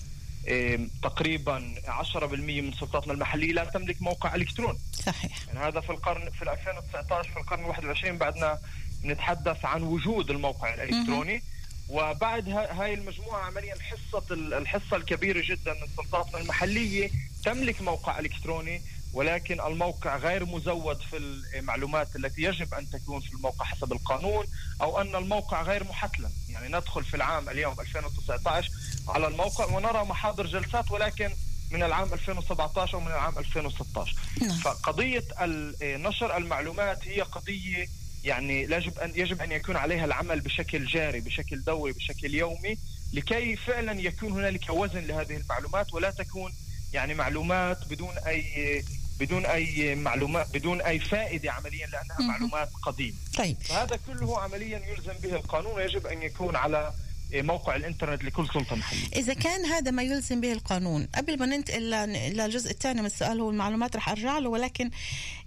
إيه، 0.47 0.79
تقريبا 1.03 1.75
10% 1.87 2.61
من 2.61 2.71
سلطاتنا 2.73 3.13
المحلية 3.13 3.51
لا 3.53 3.63
تملك 3.65 4.01
موقع 4.01 4.35
إلكتروني. 4.35 4.79
صحيح. 5.05 5.37
يعني 5.47 5.59
هذا 5.59 5.79
في 5.79 5.89
القرن 5.89 6.29
في 6.29 6.41
2019 6.51 7.29
في 7.31 7.37
القرن 7.39 7.63
21 7.63 8.17
بعدنا 8.17 8.59
نتحدث 9.05 9.65
عن 9.65 9.83
وجود 9.83 10.29
الموقع 10.31 10.73
الإلكتروني. 10.73 11.41
وبعد 11.89 12.49
ها- 12.49 12.83
هاي 12.83 12.93
المجموعة 12.93 13.41
عمليا 13.41 13.75
حصة 13.81 14.23
ال- 14.31 14.53
الحصة 14.53 14.97
الكبيرة 14.97 15.41
جدا 15.45 15.73
من 15.73 15.87
سلطاتنا 15.97 16.41
المحلية 16.41 17.09
تملك 17.45 17.81
موقع 17.81 18.19
إلكتروني. 18.19 18.81
ولكن 19.13 19.61
الموقع 19.61 20.17
غير 20.17 20.45
مزود 20.45 21.01
في 21.01 21.17
المعلومات 21.55 22.15
التي 22.15 22.41
يجب 22.41 22.73
أن 22.73 22.89
تكون 22.89 23.19
في 23.21 23.33
الموقع 23.33 23.65
حسب 23.65 23.93
القانون 23.93 24.45
أو 24.81 25.01
أن 25.01 25.15
الموقع 25.15 25.61
غير 25.61 25.83
محتلم 25.83 26.31
يعني 26.49 26.67
ندخل 26.67 27.03
في 27.03 27.13
العام 27.13 27.49
اليوم 27.49 27.79
2019 27.79 28.69
على 29.07 29.27
الموقع 29.27 29.65
ونرى 29.65 30.03
محاضر 30.05 30.47
جلسات 30.47 30.91
ولكن 30.91 31.29
من 31.71 31.83
العام 31.83 32.13
2017 32.13 32.97
ومن 32.97 33.07
العام 33.07 33.37
2016 33.39 34.15
نعم. 34.41 34.49
فقضية 34.57 35.23
ال- 35.41 35.75
نشر 36.03 36.37
المعلومات 36.37 37.07
هي 37.07 37.21
قضية 37.21 37.87
يعني 38.23 38.61
يجب 38.63 38.99
ان 38.99 39.11
يجب 39.15 39.41
أن 39.41 39.51
يكون 39.51 39.75
عليها 39.75 40.05
العمل 40.05 40.41
بشكل 40.41 40.85
جاري 40.85 41.19
بشكل 41.19 41.61
دوري 41.63 41.91
بشكل 41.93 42.35
يومي 42.35 42.77
لكي 43.13 43.55
فعلا 43.55 44.01
يكون 44.01 44.31
هنالك 44.31 44.69
وزن 44.69 44.99
لهذه 44.99 45.35
المعلومات 45.37 45.93
ولا 45.93 46.11
تكون 46.11 46.53
يعني 46.93 47.13
معلومات 47.13 47.87
بدون 47.87 48.17
أي 48.27 48.83
بدون 49.19 49.45
أي 49.45 49.95
معلومات 49.95 50.47
بدون 50.53 50.81
أي 50.81 50.99
فائدة 50.99 51.51
عمليا 51.51 51.87
لأنها 51.87 52.17
مهم. 52.19 52.27
معلومات 52.27 52.69
قديمة. 52.83 53.17
طيب. 53.37 53.57
فهذا 53.61 53.99
كله 54.07 54.39
عمليا 54.39 54.81
يلزم 54.87 55.13
به 55.23 55.35
القانون 55.35 55.73
ويجب 55.73 56.07
أن 56.07 56.21
يكون 56.21 56.55
على 56.55 56.93
موقع 57.33 57.75
الإنترنت 57.75 58.23
لكل 58.23 58.47
سلطة 58.53 58.75
محلية. 58.75 59.07
إذا 59.15 59.33
كان 59.33 59.65
هذا 59.65 59.91
ما 59.91 60.03
يلزم 60.03 60.41
به 60.41 60.51
القانون 60.51 61.07
قبل 61.15 61.39
ما 61.39 61.45
ننتقل 61.45 61.89
للجزء 62.37 62.71
الثاني 62.71 62.99
من 62.99 63.05
السؤال 63.05 63.39
هو 63.39 63.49
المعلومات 63.49 63.95
رح 63.95 64.09
أرجع 64.09 64.37
له 64.39 64.49
ولكن 64.49 64.89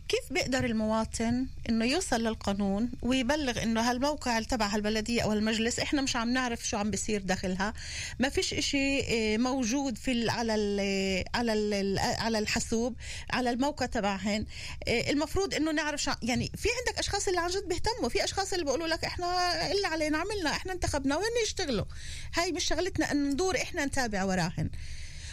كيف 0.09 0.33
بيقدر 0.33 0.65
المواطن 0.65 1.47
إنه 1.69 1.85
يوصل 1.85 2.21
للقانون 2.21 2.91
ويبلغ 3.03 3.63
إنه 3.63 3.91
هالموقع 3.91 4.41
تبع 4.41 4.67
هالبلدية 4.67 5.23
أو 5.23 5.33
المجلس 5.33 5.79
إحنا 5.79 6.03
مش 6.03 6.17
عم 6.17 6.33
نعرف 6.33 6.69
شو 6.69 6.77
عم 6.77 6.91
بيصير 6.91 7.23
داخلها؟ 7.23 7.75
ما 8.19 8.29
فيش 8.29 8.55
إشي 8.55 9.01
آه، 9.01 9.37
موجود 9.37 9.99
في 9.99 10.31
على 10.31 10.53
على 11.35 12.01
على 12.01 12.39
الحاسوب 12.39 12.95
على 13.31 13.51
الموقع 13.51 13.87
تبعهن. 13.87 14.47
آه، 14.89 15.11
المفروض 15.11 15.55
إنه 15.55 15.73
نعرف 15.73 16.03
شو 16.03 16.11
يعني 16.23 16.51
في 16.57 16.69
عندك 16.79 16.99
أشخاص 16.99 17.29
اللي 17.29 17.41
عن 17.41 17.51
جد 17.51 17.69
بيهتموا 17.69 18.09
في 18.09 18.25
أشخاص 18.25 18.53
اللي 18.53 18.65
بيقولوا 18.65 18.87
لك 18.87 19.05
إحنا 19.05 19.27
اللي 19.73 19.87
علينا 19.87 20.19
عملنا 20.19 20.51
إحنا 20.51 20.73
انتخبنا 20.73 21.17
وين 21.17 21.27
يشتغلوا 21.45 21.85
هاي 22.35 22.53
مش 22.53 22.65
شغلتنا 22.65 23.15
ندور 23.15 23.57
إحنا 23.57 23.85
نتابع 23.85 24.25
وراهن. 24.25 24.71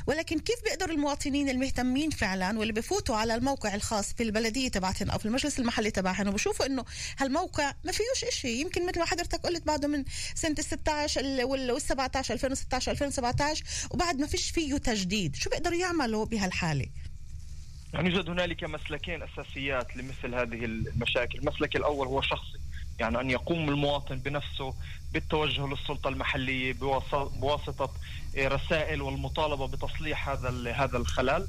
ولكن 0.08 0.40
كيف 0.40 0.64
بيقدر 0.64 0.90
المواطنين 0.90 1.50
المهتمين 1.50 2.10
فعلا 2.10 2.60
واللي 2.60 2.74
بفوتوا 2.74 3.16
على 3.16 3.36
الموقع 3.36 3.76
الخاص 3.76 4.14
في 4.14 4.24
البلدية 4.24 4.70
تبعتهم 4.70 5.10
أو 5.10 5.18
في 5.18 5.26
المجلس 5.26 5.60
المحلي 5.60 5.92
تبعهم 5.92 6.28
وبشوفوا 6.28 6.66
إنه 6.66 6.86
هالموقع 7.18 7.74
ما 7.84 7.92
فيهوش 7.92 8.24
إشي. 8.24 8.62
يمكن 8.62 8.88
مثل 8.88 9.00
ما 9.00 9.06
حضرتك 9.06 9.40
قلت 9.40 9.66
بعده 9.68 9.88
من 9.88 10.04
سنة 10.36 10.56
ال 10.60 10.64
16 10.64 11.46
وال 11.46 11.82
17 11.82 12.34
2016 12.34 12.92
2017 12.92 13.64
وبعد 13.92 14.20
ما 14.20 14.28
فيش 14.28 14.52
فيه 14.52 14.78
تجديد. 14.78 15.36
شو 15.36 15.50
بيقدروا 15.50 15.78
يعملوا 15.78 16.26
بهالحالة؟ 16.26 16.86
يعني 17.94 18.10
يوجد 18.10 18.30
هنالك 18.30 18.64
مسلكين 18.64 19.24
أساسيات 19.24 19.98
لمثل 19.98 20.36
هذه 20.36 20.66
المشاكل، 20.66 21.40
المسلك 21.40 21.76
الأول 21.76 22.08
هو 22.08 22.22
شخصي، 22.22 22.60
يعني 23.00 23.20
أن 23.22 23.30
يقوم 23.30 23.70
المواطن 23.70 24.20
بنفسه 24.20 24.74
بالتوجه 25.14 25.68
للسلطة 25.68 26.08
المحلية 26.08 26.74
بواسطة 26.74 27.24
بواسطه 27.24 27.90
رسائل 28.38 29.02
والمطالبة 29.02 29.68
بتصليح 29.68 30.30
هذا 30.30 30.72
هذا 30.72 30.98
الخلل،. 30.98 31.48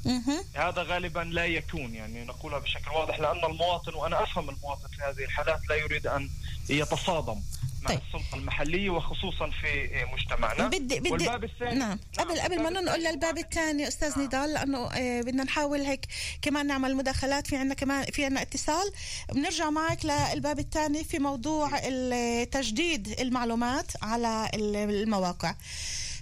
هذا 0.53 0.83
غالبا 0.83 1.19
لا 1.19 1.45
يكون 1.45 1.95
يعني 1.95 2.25
نقولها 2.25 2.59
بشكل 2.59 2.91
واضح 2.91 3.19
لأن 3.19 3.45
المواطن 3.51 3.93
وأنا 3.93 4.23
أفهم 4.23 4.49
المواطن 4.49 4.87
في 4.87 5.01
هذه 5.01 5.25
الحالات 5.25 5.59
لا 5.69 5.75
يريد 5.75 6.07
أن 6.07 6.29
يتصادم 6.69 7.41
مع 7.85 7.89
طيب. 7.91 7.99
السلطة 8.07 8.35
المحلية 8.37 8.89
وخصوصا 8.89 9.49
في 9.61 9.89
مجتمعنا. 10.13 10.67
بدي 10.67 10.99
بدي 10.99 11.11
والباب 11.11 11.43
الثاني 11.43 11.79
نعم. 11.79 11.99
قبل 12.19 12.39
قبل 12.39 12.63
ما 12.63 12.69
ننقل 12.69 13.03
للباب 13.03 13.37
الثاني 13.37 13.87
أستاذ 13.87 14.09
نعم. 14.17 14.25
نضال 14.25 14.53
لأنه 14.53 14.77
آه، 14.91 15.21
بدنا 15.21 15.43
نحاول 15.43 15.79
هيك 15.81 16.05
كمان 16.41 16.67
نعمل 16.67 16.95
مداخلات 16.95 17.47
في 17.47 17.55
عندنا 17.57 17.73
كمان 17.73 18.03
في 18.03 18.25
عندنا 18.25 18.41
اتصال. 18.41 18.91
بنرجع 19.33 19.69
معك 19.69 20.05
للباب 20.05 20.59
الثاني 20.59 21.03
في 21.03 21.19
موضوع 21.19 21.69
ال- 21.83 22.49
تجديد 22.49 23.19
المعلومات 23.19 23.91
على 24.03 24.49
ال- 24.53 24.75
المواقع. 24.75 25.55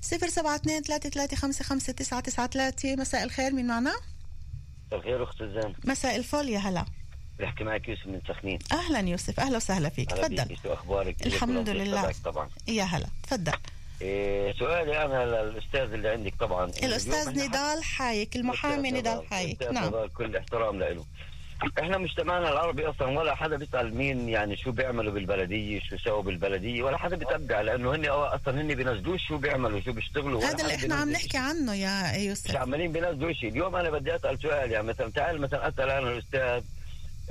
صفر 0.02 0.28
سبعة 0.28 0.56
اثنين 0.56 0.82
ثلاثة 0.82 1.10
ثلاثة 1.10 1.38
خمسة 1.38 1.64
خمسة 1.64 1.94
تسعة 1.94 2.20
تسعة 2.20 2.48
ثلاثة. 2.48 2.96
مساء 2.96 3.24
الخير 3.24 3.54
مين 3.54 3.68
معنا؟ 3.68 3.94
مساء 4.92 5.00
الخير 5.00 5.24
اخت 5.24 5.44
زين. 5.44 5.76
مساء 5.86 6.16
الفل 6.16 6.50
يا 6.50 6.60
هلا. 6.60 6.86
بحكي 7.40 7.64
معك 7.64 7.90
يوسف 7.90 8.08
من 8.08 8.22
سخنين 8.28 8.60
أهلا 8.72 9.00
يوسف 9.10 9.40
أهلا 9.40 9.58
وسهلا 9.58 9.90
فيك 9.90 10.12
تفضل. 10.12 10.58
شو 10.64 10.74
أخبارك؟ 10.74 11.26
الحمد 11.26 11.70
لله. 11.70 12.14
طبعا. 12.26 12.50
يا 12.68 12.84
هلا 12.84 13.08
تفضل. 13.24 13.54
إيه 14.02 14.54
سؤالي 14.54 15.06
أنا 15.06 15.26
للأستاذ 15.26 15.94
اللي 15.94 16.10
عندك 16.10 16.34
طبعا. 16.40 16.66
الأستاذ 16.84 17.46
نضال 17.48 17.84
حايك 17.84 18.36
المحامي 18.36 18.92
نضال. 18.92 19.28
حايك. 19.28 19.64
نعم. 19.64 19.92
كل 20.18 20.36
احترام 20.36 20.80
له. 20.80 21.06
إحنا 21.80 21.98
مجتمعنا 21.98 22.52
العربي 22.52 22.90
أصلا 22.90 23.20
ولا 23.20 23.36
حدا 23.36 23.58
بيسأل 23.58 23.96
مين 23.98 24.30
يعني 24.30 24.58
شو 24.58 24.72
بيعملوا 24.72 25.14
بالبلدية 25.14 25.80
شو 25.80 25.98
سووا 25.98 26.22
بالبلدية 26.22 26.84
ولا 26.84 26.98
حدا 26.98 27.16
بيتبع 27.16 27.62
لأنه 27.62 27.96
هن 27.96 28.06
أصلا 28.06 28.62
هن 28.62 28.76
بينزلوش 28.76 29.28
شو 29.28 29.38
بيعملوا 29.38 29.82
شو 29.82 29.92
بيشتغلوا 29.92 30.44
هذا 30.46 30.64
اللي 30.64 30.76
إحنا 30.76 30.96
عم 30.96 31.10
نحكي. 31.12 31.38
عنه 31.38 31.74
يا 31.76 32.12
مش 32.12 32.18
يوسف 32.18 32.56
عمالين 32.56 32.92
بينزلوا 32.92 33.34
شيء. 33.34 33.50
اليوم 33.50 33.76
أنا 33.76 33.90
بدي 33.90 34.16
أسأل 34.16 34.40
سؤال 34.42 34.72
يعني 34.72 34.88
مثلا 34.88 35.12
تعال 35.12 35.42
مثلا 35.42 35.68
أسأل 35.68 35.90
أنا 35.90 36.10
الأستاذ 36.10 36.62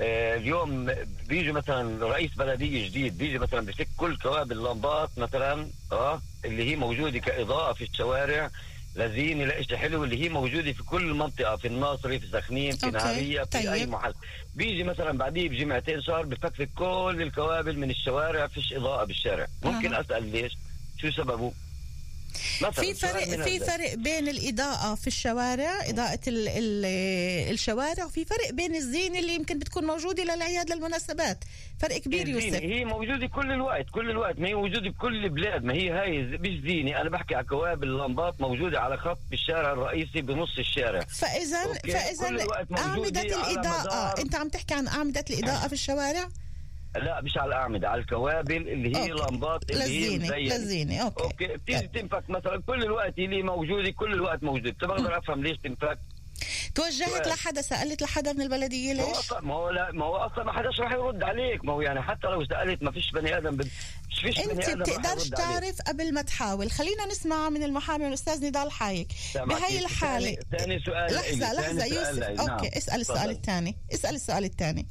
اليوم 0.03 0.91
بيجي 1.27 1.51
مثلا 1.51 2.05
رئيس 2.05 2.31
بلديه 2.33 2.87
جديد 2.87 3.17
بيجي 3.17 3.39
مثلا 3.39 3.65
بفك 3.65 3.87
كل 3.97 4.17
كوابل 4.17 4.57
اللمبات 4.57 5.09
مثلا 5.17 5.67
آه 5.91 6.21
اللي 6.45 6.71
هي 6.71 6.75
موجودة 6.75 7.19
كإضاءة 7.19 7.73
في 7.73 7.83
الشوارع 7.83 8.49
الزينة 8.95 9.45
الإشي 9.45 9.77
حلو 9.77 10.03
اللي 10.03 10.23
هي 10.23 10.29
موجودة 10.29 10.71
في 10.73 10.83
كل 10.83 11.13
منطقة 11.13 11.55
في 11.55 11.67
الناصري 11.67 12.19
في 12.19 12.27
سخنين 12.27 12.71
في 12.75 12.85
نهاريه 12.91 13.43
في 13.43 13.57
أي 13.57 13.63
طيب. 13.67 13.89
محل 13.89 14.13
بيجي 14.55 14.83
مثلا 14.83 15.17
بعديه 15.17 15.49
بجمعتين 15.49 16.01
شهر 16.01 16.25
بفكفك 16.25 16.69
كل 16.75 17.17
الكوابل 17.21 17.77
من 17.77 17.89
الشوارع 17.89 18.47
فيش 18.47 18.73
إضاءة 18.73 19.03
بالشارع 19.05 19.47
ممكن 19.63 19.93
أها. 19.93 20.01
أسأل 20.01 20.23
ليش 20.31 20.57
شو 20.97 21.11
سببه 21.11 21.53
في 22.71 22.93
فرق 22.93 23.23
في. 23.43 23.59
فرق 23.59 23.93
بين 23.93 24.27
الإضاءة 24.27 24.95
في 24.95 25.07
الشوارع 25.07 25.89
إضاءة 25.89 26.19
ال 26.27 26.47
ال 26.47 26.85
الشوارع 27.53 28.05
وفي 28.05 28.25
فرق 28.25 28.49
بين 28.53 28.75
الزينة 28.75 29.19
اللي 29.19 29.35
يمكن 29.35 29.59
بتكون 29.59 29.85
موجودة 29.85 30.23
للأعياد 30.23 30.71
للمناسبات. 30.71 31.43
فرق 31.79 31.97
كبير 31.97 32.27
يوسف. 32.27 32.61
هي 32.61 32.85
موجودة 32.85 33.27
كل 33.27 33.51
الوقت 33.51 33.85
كل 33.91 34.09
الوقت 34.09 34.39
ما 34.39 34.47
هي 34.47 34.53
موجودة 34.53 34.89
بكل 34.89 35.23
البلاد 35.25 35.63
ما 35.63 35.73
هي 35.73 35.89
هاي 35.89 36.21
مش 36.21 36.59
زينة. 36.67 37.01
أنا 37.01 37.09
بحكي 37.09 37.35
على 37.35 37.45
كوابل 37.45 37.87
اللمبات 37.87 38.41
موجودة 38.41 38.79
على 38.81 38.97
خط 38.97 39.19
الشارع 39.33 39.71
الرئيسي 39.73 40.21
بنص 40.21 40.57
الشارع. 40.59 40.99
أعمدة 42.77 43.19
على 43.19 43.51
الإضاءة. 43.51 43.83
مدار- 43.83 44.19
أنت 44.21 44.35
عم 44.35 44.49
تحكي 44.49 44.73
عن 44.73 44.87
أعمدة 44.87 45.25
الإضاءة 45.29 45.67
في 45.67 45.73
الشوارع؟ 45.73 46.27
لا 46.95 47.21
مش 47.21 47.37
على 47.37 47.47
الأعمدة 47.47 47.89
على 47.89 48.01
الكوابل 48.01 48.67
اللي 48.67 48.97
هي 48.97 49.11
أوكي. 49.11 49.23
لمبات 49.33 49.69
اللي 49.71 49.83
هي 49.83 49.87
للزينة 50.09 50.25
مزينة 50.25 50.55
للزينة 50.55 51.01
أوكي 51.03 51.23
أوكي 51.23 51.47
بتيجي 51.57 51.87
تنفك 51.87 52.29
مثلا 52.29 52.61
كل 52.67 52.83
الوقت 52.83 53.19
اللي 53.19 53.43
موجودة 53.43 53.91
كل 53.91 54.13
الوقت 54.13 54.43
موجودة 54.43 54.71
بتقدر 54.71 55.17
أفهم 55.17 55.43
ليش 55.43 55.57
تنفك 55.57 55.99
توجهت 56.75 57.09
سؤال. 57.09 57.29
لحدا 57.29 57.61
سألت 57.61 58.01
لحدا 58.01 58.33
من 58.33 58.41
البلدية 58.41 58.93
ما 58.93 59.01
هو 59.03 59.07
ليش؟ 59.07 59.17
أصلا 59.17 59.41
ما 59.41 59.53
هو 59.53 59.69
لا 59.69 59.91
ما 59.91 60.05
هو 60.05 60.15
أصلا 60.15 60.43
ما 60.43 60.51
حداش 60.53 60.79
راح 60.79 60.91
يرد 60.91 61.23
عليك 61.23 61.65
ما 61.65 61.73
هو 61.73 61.81
يعني 61.81 62.01
حتى 62.01 62.27
لو 62.27 62.45
سألت 62.45 62.83
ما 62.83 62.91
فيش 62.91 63.11
بني 63.11 63.37
آدم 63.37 63.55
بد... 63.57 63.67
فيش 64.21 64.39
بني 64.39 64.51
أنت 64.51 64.69
بتقدرش. 64.89 65.29
تعرف 65.29 65.81
قبل 65.87 66.13
ما 66.13 66.21
تحاول 66.21 66.71
خلينا 66.71 67.05
نسمع 67.05 67.49
من 67.49 67.63
المحامي 67.63 68.07
الاستاذ 68.07 68.45
نضال 68.47 68.71
حايك. 68.71 69.07
بهاي 69.35 69.79
الحالة 69.79 70.37
ثاني- 70.57 70.79
سؤال 70.79 71.13
لحظة 71.13 71.53
لحظة 71.53 71.85
يوسف 71.85 72.19
لإلي. 72.19 72.35
نعم. 72.35 72.49
أوكي 72.49 72.77
اسأل 72.77 73.01
السؤال. 73.01 73.29
الثاني 73.29 73.75
اسأل 73.93 74.15
السؤال 74.15 74.43
الثاني 74.43 74.87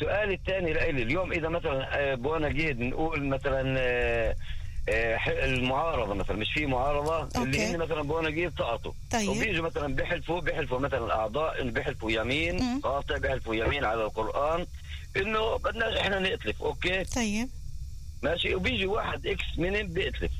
سؤالي 0.00 0.34
الثاني 0.34 0.72
لإلي 0.72 1.02
اليوم 1.02 1.32
إذا 1.32 1.48
مثلا 1.48 1.98
آه، 1.98 2.14
בוא 2.14 2.48
נגיד 2.48 2.80
نقول 2.80 3.24
مثلا 3.28 3.74
آه، 3.78 4.36
آه، 4.88 5.44
المعارضة 5.44 6.14
مثلا 6.14 6.36
مش 6.36 6.52
في 6.54 6.66
معارضة 6.66 7.18
أوكي. 7.22 7.38
اللي 7.42 7.66
هن 7.66 7.78
مثلا 7.78 8.02
בוא 8.02 8.30
נגיד 8.30 8.52
سقطوا 8.58 8.92
طيب. 9.10 9.28
وبيجوا 9.28 9.64
مثلا 9.66 9.94
بيحلفوا 9.94 10.40
بيحلفوا 10.40 10.78
مثلا 10.78 11.04
الأعضاء 11.06 11.68
بيحلفوا 11.68 12.10
يمين. 12.10 12.80
قاطع 12.80 13.18
بيحلفوا 13.18 13.54
يمين 13.54 13.84
على 13.84 14.04
القرآن 14.04 14.66
إنه 15.16 15.56
بدناش 15.58 15.96
إحنا 15.96 16.18
نأتلف 16.18 16.62
أوكي 16.62 17.04
طيب 17.04 17.48
ماشي 18.22 18.54
وبيجي 18.54 18.86
واحد 18.86 19.26
X 19.26 19.44
منهم 19.58 19.86
بيأتلف 19.88 20.32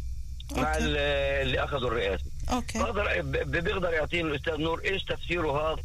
مع 0.56 0.74
أوكي. 0.74 0.84
ال- 0.84 0.96
اللي 1.46 1.64
أخذوا 1.64 1.88
الرئاسة 1.88 2.24
أوكي 2.52 2.78
بقدر 2.78 3.22
بيقدر 3.60 3.90
يعطيني 3.92 4.28
الأستاذ 4.28 4.56
نور 4.56 4.84
إيش 4.84 5.04
تفسيره 5.04 5.72
هذا 5.72 5.82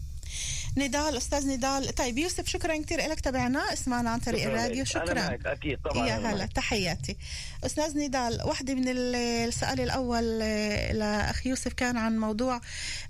نضال 0.78 1.18
أستاذ 1.18 1.48
نضال 1.48 1.96
طيب 1.96 2.18
يوسف 2.18 2.48
شكرا 2.48 2.78
كثير 2.78 3.00
لك 3.10 3.20
تابعنا 3.20 3.74
اسمعنا 3.74 4.10
عن 4.10 4.20
طريق 4.20 4.44
الراديو. 4.48 4.76
أنا 4.76 4.84
شكرا 4.86 5.14
معك 5.14 5.46
أكيد 5.46 5.80
طبعا 5.82 6.08
يا 6.08 6.18
أنا 6.18 6.32
هلا. 6.34 6.46
تحياتي. 6.46 7.18
أستاذ 7.66 7.98
نضال 7.98 8.42
واحدة 8.46 8.74
من 8.74 8.88
ال- 8.88 9.16
السؤال 9.48 9.82
الأول 9.82 10.40
آه، 10.42 10.92
لأخ 10.94 11.48
يوسف 11.48 11.74
كان 11.74 11.98
عن 11.98 12.18
موضوع 12.20 12.62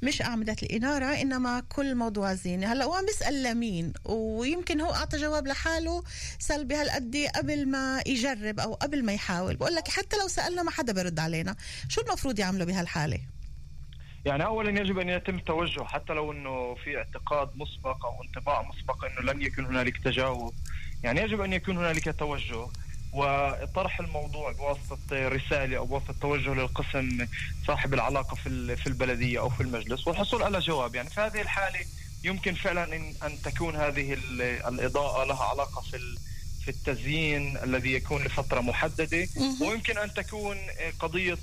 مش 0.01 0.21
أعمدة 0.21 0.55
الإنارة 0.63 1.05
إنما 1.21 1.63
كل 1.69 1.95
موضوع 1.95 2.31
الزينة 2.31 2.73
هلا 2.73 2.85
هو 2.85 2.93
عم 2.93 3.05
بيسأل 3.05 3.43
لمين؟ 3.43 3.93
ويمكن 4.05 4.81
هو 4.81 4.93
أعطى 4.93 5.17
جواب 5.17 5.47
لحاله 5.47 6.03
سلبي 6.39 6.75
هالقد 6.75 7.15
قبل 7.35 7.67
ما 7.67 8.01
يجرب 8.05 8.59
أو 8.59 8.73
قبل 8.73 9.05
ما 9.05 9.13
يحاول. 9.13 9.55
بقول 9.55 9.75
لك 9.75 9.87
حتى 9.87 10.17
لو 10.17 10.27
سألنا 10.27 10.63
ما 10.63 10.71
حدا 10.71 10.93
برد 10.93 11.19
علينا. 11.19 11.55
شو 11.89 12.01
المفروض 12.01 12.39
يعملوا 12.39 12.65
بهالحالة؟ 12.65 13.19
يعني 14.25 14.45
اولا 14.45 14.81
يجب 14.81 14.99
أن 14.99 15.09
يتم 15.09 15.39
توجه 15.39 15.83
حتى 15.83 16.13
لو 16.13 16.31
إنه 16.31 16.75
في 16.83 16.97
اعتقاد 16.97 17.49
مسبق 17.55 18.05
أو 18.05 18.23
انطباع 18.23 18.61
مسبق 18.61 19.05
إنه 19.05 19.33
لن 19.33 19.41
يكون 19.41 19.65
هنالك 19.65 19.97
تجاوب. 19.97 20.53
يعني 21.03 21.21
يجب 21.21 21.41
أن 21.41 21.53
يكون 21.53 21.77
هنالك 21.77 22.15
توجه. 22.19 22.67
وطرح 23.13 23.99
الموضوع 23.99 24.51
بواسطة 24.51 25.27
رسالة 25.27 25.77
أو 25.77 25.85
بواسطة 25.85 26.13
توجه 26.21 26.53
للقسم 26.53 27.27
صاحب 27.67 27.93
العلاقة 27.93 28.35
في 28.35 28.75
في 28.75 28.87
البلدية 28.87 29.39
أو 29.39 29.49
في 29.49 29.61
المجلس 29.63 30.07
والحصول 30.07 30.43
على 30.43 30.59
جواب. 30.59 30.95
يعني 30.95 31.09
في 31.09 31.21
هذه 31.21 31.41
الحالة 31.41 31.79
يمكن 32.23 32.53
فعلا 32.53 32.95
ان 32.95 33.13
أن 33.23 33.41
تكون 33.41 33.75
هذه 33.75 34.13
ال- 34.13 34.41
الإضاءة 34.41 35.23
لها 35.25 35.43
علاقة 35.43 35.81
في 35.81 36.17
في 36.65 36.67
التزيين 36.71 37.57
الذي 37.57 37.93
يكون 37.93 38.23
لفترة 38.23 38.61
محددة. 38.61 39.27
ويمكن 39.61 39.97
أن 39.97 40.13
تكون 40.13 40.57
قضية 40.99 41.37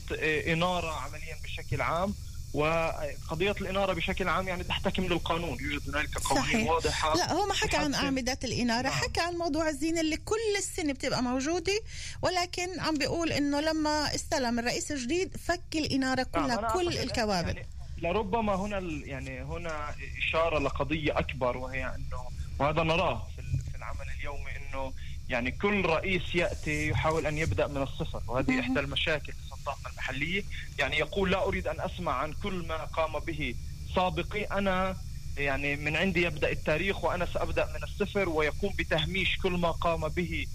إنارة 0.52 0.92
عمليا 0.92 1.36
بشكل 1.44 1.80
عام. 1.80 2.14
وقضية 2.58 3.54
الإنارة 3.60 3.92
بشكل 3.92 4.28
عام 4.28 4.48
يعني 4.48 4.64
تحتكم 4.64 5.02
للقانون 5.02 5.58
يوجد 5.60 5.88
هنالك 5.88 6.18
قوانين. 6.18 6.68
واضحة 6.68 7.16
لا 7.16 7.32
هو 7.32 7.46
ما 7.46 7.54
حكى 7.54 7.76
عن 7.76 7.94
أعمدة 7.94 8.38
الإنارة 8.44 8.82
نعم. 8.82 8.92
حكى 8.92 9.20
عن 9.20 9.34
موضوع 9.34 9.68
الزينة 9.68 10.00
اللي 10.00 10.16
كل 10.16 10.56
السنة 10.58 10.92
بتبقى 10.92 11.22
موجودة 11.22 11.80
ولكن 12.22 12.80
عم 12.80 12.98
بيقول 12.98 13.32
إنه 13.32 13.60
لما 13.60 14.14
استلم 14.14 14.58
الرئيس 14.58 14.92
الجديد 14.92 15.36
فك 15.36 15.60
الإنارة 15.74 16.26
نعم، 16.34 16.44
كلها 16.44 16.58
أنا 16.58 16.72
كل 16.72 16.88
أعتقد 16.88 17.10
الكوابل 17.10 17.56
يعني 17.56 17.66
لربما 18.02 18.54
هنا 18.54 18.78
يعني 19.04 19.42
هنا 19.42 19.94
إشارة 20.18 20.58
لقضية 20.58 21.18
أكبر 21.18 21.56
وهي 21.56 21.86
إنه 21.86 22.28
وهذا 22.58 22.82
نراه 22.82 23.26
في 23.70 23.76
العمل 23.76 24.06
اليومي 24.18 24.50
إنه 24.56 24.92
يعني 25.28 25.50
كل 25.50 25.84
رئيس 25.84 26.34
يأتي 26.34 26.88
يحاول 26.88 27.26
أن 27.26 27.38
يبدأ 27.38 27.66
من 27.66 27.82
الصفر 27.82 28.22
وهذه 28.28 28.60
إحدى 28.60 28.80
المشاكل 28.80 29.32
في 29.74 29.80
سلطاتنا 29.82 29.90
المحليه 29.92 30.42
يعني 30.78 30.98
يقول 30.98 31.30
لا 31.30 31.44
أريد 31.44 31.66
أن 31.68 31.80
أسمع 31.80 32.12
عن 32.12 32.32
كل 32.32 32.66
ما 32.68 32.84
قام 32.84 33.18
به 33.18 33.54
سابقي. 33.94 34.44
أنا 34.44 34.96
يعني 35.38 35.76
من 35.76 35.96
عندي 35.96 36.22
يبدأ 36.22 36.50
التاريخ 36.52 37.04
وأنا 37.04 37.26
سأبدأ 37.34 37.64
من 37.66 37.82
الصفر 37.82 38.28
ويقوم 38.28 38.72
بتهميش 38.78 39.36
كل 39.42 39.52
ما 39.52 39.70
قام 39.70 40.08
به 40.08 40.46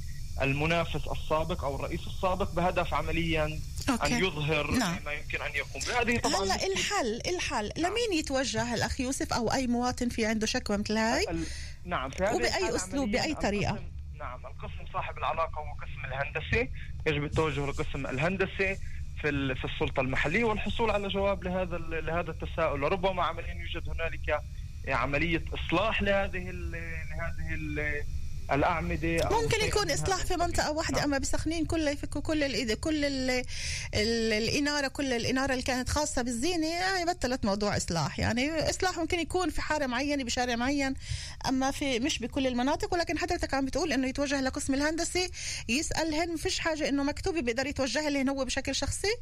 المنافس 0.41 1.08
السابق 1.08 1.63
أو 1.63 1.76
الرئيس 1.76 1.99
السابق 2.08 2.52
بهدف 2.52 2.93
عمليا 2.93 3.60
أوكي. 3.89 4.08
ان 4.15 4.23
يظهر 4.23 4.71
نعم. 4.71 4.99
ما 5.06 5.13
يمكن 5.13 5.41
أن 5.41 5.52
يقوم 5.56 5.82
به. 5.88 6.02
هذه 6.02 6.19
طبعا 6.19 6.43
هلا 6.43 6.67
الحل 6.67 7.21
الحل. 7.36 7.71
لمين 7.78 8.13
يتوجه 8.13 8.73
الأخ 8.73 8.99
يوسف 9.02 9.34
أو 9.34 9.54
أي 9.54 9.67
مواطن 9.67 10.10
في 10.10 10.26
عنده 10.26 10.47
شكوى 10.47 10.78
مثل 10.78 10.97
هاي 10.97 11.23
ال- 11.30 11.45
نعم 11.86 12.10
في 12.10 12.23
أسلوب، 12.76 13.04
عملياً 13.08 13.21
بأي 13.21 13.36
طريقة؟ 13.36 13.71
القسم- 13.71 14.17
نعم 14.19 14.45
القسم 14.45 14.93
صاحب 14.93 15.17
العلاقة 15.17 15.60
هو 15.62 15.73
قسم 15.82 16.06
الهندسة 16.06 16.67
يجب 17.08 17.23
التوجه 17.23 17.65
لقسم 17.65 18.08
الهندسة 18.08 18.78
في 19.24 19.56
في 19.56 19.66
السلطة 19.66 20.02
المحلية 20.02 20.44
والحصول 20.44 20.92
على 20.92 21.08
جواب 21.08 21.44
لهذا 21.44 21.78
لهذا 21.78 22.32
التساؤل. 22.32 22.84
ربما 22.84 23.24
عمليا 23.24 23.54
يوجد 23.54 23.90
هنالك 23.90 24.42
عملية 24.88 25.44
إصلاح 25.54 26.02
لهذه 26.02 26.52
لهذه 26.52 27.56
الأعمدة 28.51 29.23
أو 29.23 29.41
ممكن 29.41 29.65
يكون 29.65 29.91
هذا 29.91 29.95
في 29.95 30.08
القبيل. 30.08 30.47
منطقة 30.47 30.71
واحدة 30.71 30.97
نعم. 30.97 31.06
أما 31.06 31.17
بسخنين 31.17 31.65
كله 31.65 31.91
يفكوا 31.91 32.21
كل 32.21 32.43
الإيد 32.43 32.71
كل 32.71 33.06
ال 33.06 33.29
ال 33.93 34.34
الإنارة 34.34 34.88
كل 34.88 35.13
الإنارة 35.13 35.51
اللي 35.51 35.63
كانت 35.63 35.89
خاصة 35.89 36.21
بالزينة 36.21 36.67
يعني 36.67 37.06
بطلت 37.06 37.45
موضوع 37.45 37.77
إصلاح 37.77 38.19
يعني 38.19 38.69
إصلاح 38.69 38.97
ممكن 38.97 39.19
يكون 39.19 39.49
في 39.49 39.62
حارة 39.62 39.86
معينة 39.86 40.23
بشارع 40.23 40.56
معين 40.56 40.93
أما 41.47 41.71
في 41.71 41.99
مش 41.99 42.19
بكل 42.19 42.47
المناطق 42.47 42.93
ولكن 42.93 43.17
حضرتك 43.17 43.53
عم 43.53 43.65
بتقول 43.65 43.93
إنه 43.93 44.08
يتوجه 44.08 44.41
لقسم 44.41 44.73
الهندسة 44.73 45.29
يسألهن 45.69 46.29
ما 46.29 46.38
فيش 46.38 46.60
حاجة 46.60 46.89
إنه 46.89 47.03
مكتوبة 47.03 47.41
بيقدر 47.41 47.67
يتوجه 47.67 48.10
لهن 48.10 48.29
هو 48.29 48.45
بشكل 48.45 48.75
شخصي 48.75 49.15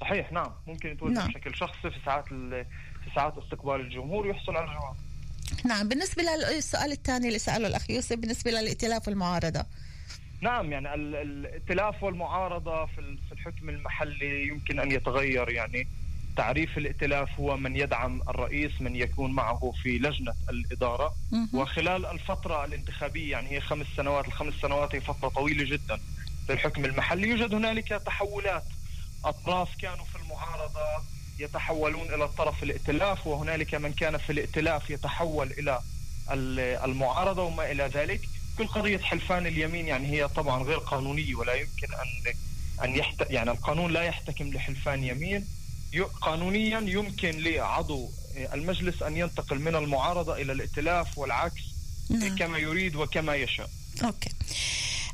صحيح 0.00 0.32
نعم 0.32 0.52
ممكن 0.66 0.88
يتوجه 0.88 1.12
نعم. 1.12 1.28
بشكل 1.28 1.56
شخصي 1.56 1.90
في 1.90 1.96
ساعات 2.04 2.24
في 2.28 3.10
ساعات 3.14 3.38
استقبال 3.38 3.80
الجمهور 3.80 4.26
ويحصل 4.26 4.56
على 4.56 4.66
جواب 4.66 4.96
نعم 5.64 5.88
بالنسبة 5.88 6.22
للسؤال 6.22 6.92
الثاني 6.92 7.26
اللي 7.28 7.38
سأله 7.38 7.66
الأخ 7.66 7.90
يوسف 7.90 8.16
بالنسبة 8.16 8.50
للائتلاف 8.50 9.08
والمعارضة. 9.08 9.64
نعم 10.40 10.72
يعني 10.72 10.94
ال- 10.94 11.14
ال- 11.14 11.46
الائتلاف 11.46 12.02
والمعارضة 12.02 12.86
في 12.86 12.98
ال- 12.98 13.18
في 13.28 13.32
الحكم 13.32 13.68
المحلي 13.68 14.48
يمكن 14.48 14.78
أن 14.80 14.90
يتغير. 14.92 15.50
يعني 15.50 15.88
تعريف 16.36 16.78
الائتلاف 16.78 17.40
هو 17.40 17.56
من 17.56 17.76
يدعم 17.76 18.22
الرئيس 18.28 18.80
من 18.80 18.96
يكون 18.96 19.30
معه 19.32 19.72
في 19.82 19.98
لجنة 19.98 20.34
الإدارة. 20.50 21.14
وخلال 21.54 22.06
الفترة 22.06 22.64
الانتخابية 22.64 23.30
يعني 23.32 23.50
هي 23.50 23.60
خمس 23.60 23.86
سنوات 23.96 24.28
الخمس 24.28 24.54
سنوات 24.62 24.94
هي 24.94 25.00
فترة 25.00 25.28
طويلة 25.28 25.64
جدا 25.76 26.00
في 26.46 26.52
الحكم 26.52 26.84
المحلي. 26.84 27.28
يوجد 27.28 27.54
هنالك 27.54 27.88
تحولات. 27.88 28.64
أطراف 29.24 29.68
كانوا 29.80 30.04
في 30.04 30.16
المعارضة. 30.22 30.80
يتحولون 31.38 32.14
إلى 32.14 32.24
الطرف 32.24 32.62
الائتلاف 32.62 33.26
وهنالك 33.26 33.74
من 33.74 33.92
كان 33.92 34.18
في 34.18 34.32
الائتلاف 34.32 34.90
يتحول 34.90 35.50
إلى 35.52 35.80
ال- 36.30 36.60
المعارضة 36.90 37.42
وما 37.42 37.70
إلى 37.70 37.90
ذلك. 37.94 38.20
كل 38.58 38.66
قضية 38.66 38.98
حلفان 38.98 39.46
اليمين 39.46 39.86
يعني 39.86 40.06
هي 40.08 40.28
طبعا 40.28 40.62
غير 40.62 40.78
قانونية 40.78 41.34
ولا 41.34 41.54
يمكن 41.54 41.86
أن 41.94 42.34
أن 42.84 42.96
يحت... 42.96 43.26
يعني 43.30 43.50
القانون 43.50 43.92
لا 43.92 44.02
يحتكم 44.02 44.50
لحلفان 44.52 45.04
يمين. 45.04 45.46
ي... 45.92 46.00
قانونيا 46.00 46.80
يمكن 46.80 47.30
لعضو 47.30 48.10
المجلس 48.52 49.02
أن 49.02 49.16
ينتقل 49.16 49.58
من 49.58 49.74
المعارضة 49.74 50.36
إلى 50.36 50.52
الائتلاف 50.52 51.18
والعكس 51.18 51.62
نعم. 52.10 52.36
كما 52.36 52.58
يريد 52.58 52.96
وكما 52.96 53.34
يشاء. 53.34 53.70
أوكي. 54.04 54.30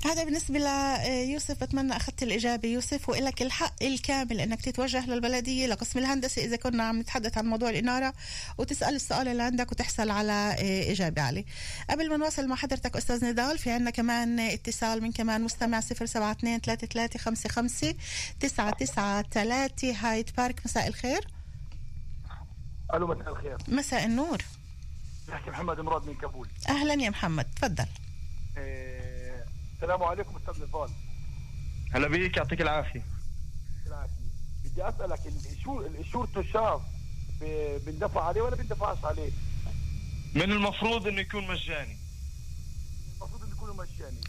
هذا 0.05 0.25
بالنسبة 0.25 0.59
ليوسف 0.59 1.65
بتمنى 1.65 1.97
أخذت 1.97 2.23
الإجابة. 2.23 2.69
يوسف 2.69 3.09
وإلك 3.09 3.43
الحق 3.43 3.83
الكامل 3.83 4.41
أنك 4.41 4.61
تتوجه 4.61 5.07
للبلدية 5.07 5.67
لقسم 5.67 5.99
الهندسة 5.99 6.45
إذا 6.45 6.57
كنا 6.57 6.85
عم 6.85 7.01
نتحدث 7.01 7.39
عن 7.39 7.47
موضوع 7.47 7.71
الإنارة 7.71 8.15
وتسأل 8.59 8.95
السؤال 8.95 9.29
اللي 9.29 9.43
عندك 9.43 9.73
وتحصل 9.73 10.11
على 10.11 10.33
آه، 10.33 10.93
إجابة 10.93 11.23
عليه. 11.23 11.45
قبل 11.91 12.11
ما 12.11 12.17
نواصل 12.17 12.49
مع 12.49 12.57
حضرتك 12.57 12.97
أستاذ 12.97 13.25
نضال 13.25 13.59
في 13.59 13.71
عنا 13.71 13.91
كمان 13.91 14.41
اتصال 14.41 15.03
من 15.03 15.13
كمان 15.13 15.43
مستمع 15.43 15.81
072 15.81 16.61
3355 16.61 17.95
993 18.41 19.95
هايد 19.95 20.31
بارك 20.37 20.61
مساء 20.65 20.87
الخير. 20.87 21.27
ألو 22.95 23.07
مساء 23.07 23.29
الخير. 23.33 23.57
مساء 23.69 24.05
النور. 24.05 24.43
يحكي 25.29 25.51
محمد 25.51 25.81
مراد 25.81 26.07
من 26.07 26.15
كابول. 26.15 26.49
أهلا 26.69 26.95
يا 26.95 27.11
محمد 27.11 27.47
تفضل. 27.57 27.87
إيه، 28.57 28.90
السلام 29.83 30.03
عليكم 30.03 30.37
أستاذ 30.37 30.63
نضال 30.63 30.91
هلا 31.93 32.09
بيك 32.09 32.37
يعطيك 32.37 32.61
العافية. 32.61 33.07
بالعافية. 33.85 34.31
بدي 34.65 34.89
أسألك 34.89 35.21
الشو 35.27 35.81
الشور 35.81 36.27
تشاف 36.27 36.81
بندفع 37.87 38.25
عليه 38.25 38.41
ولا 38.41 38.57
بندفعش 38.57 39.05
عليه؟ 39.05 39.33
من 40.35 40.43
المفروض 40.43 41.07
أنه 41.07 41.21
يكون 41.21 41.47
مجاني. 41.47 41.97
المفروض 43.17 43.43
إنه 43.43 43.53
يكونوا 43.53 43.75
مجاني. 43.75 44.21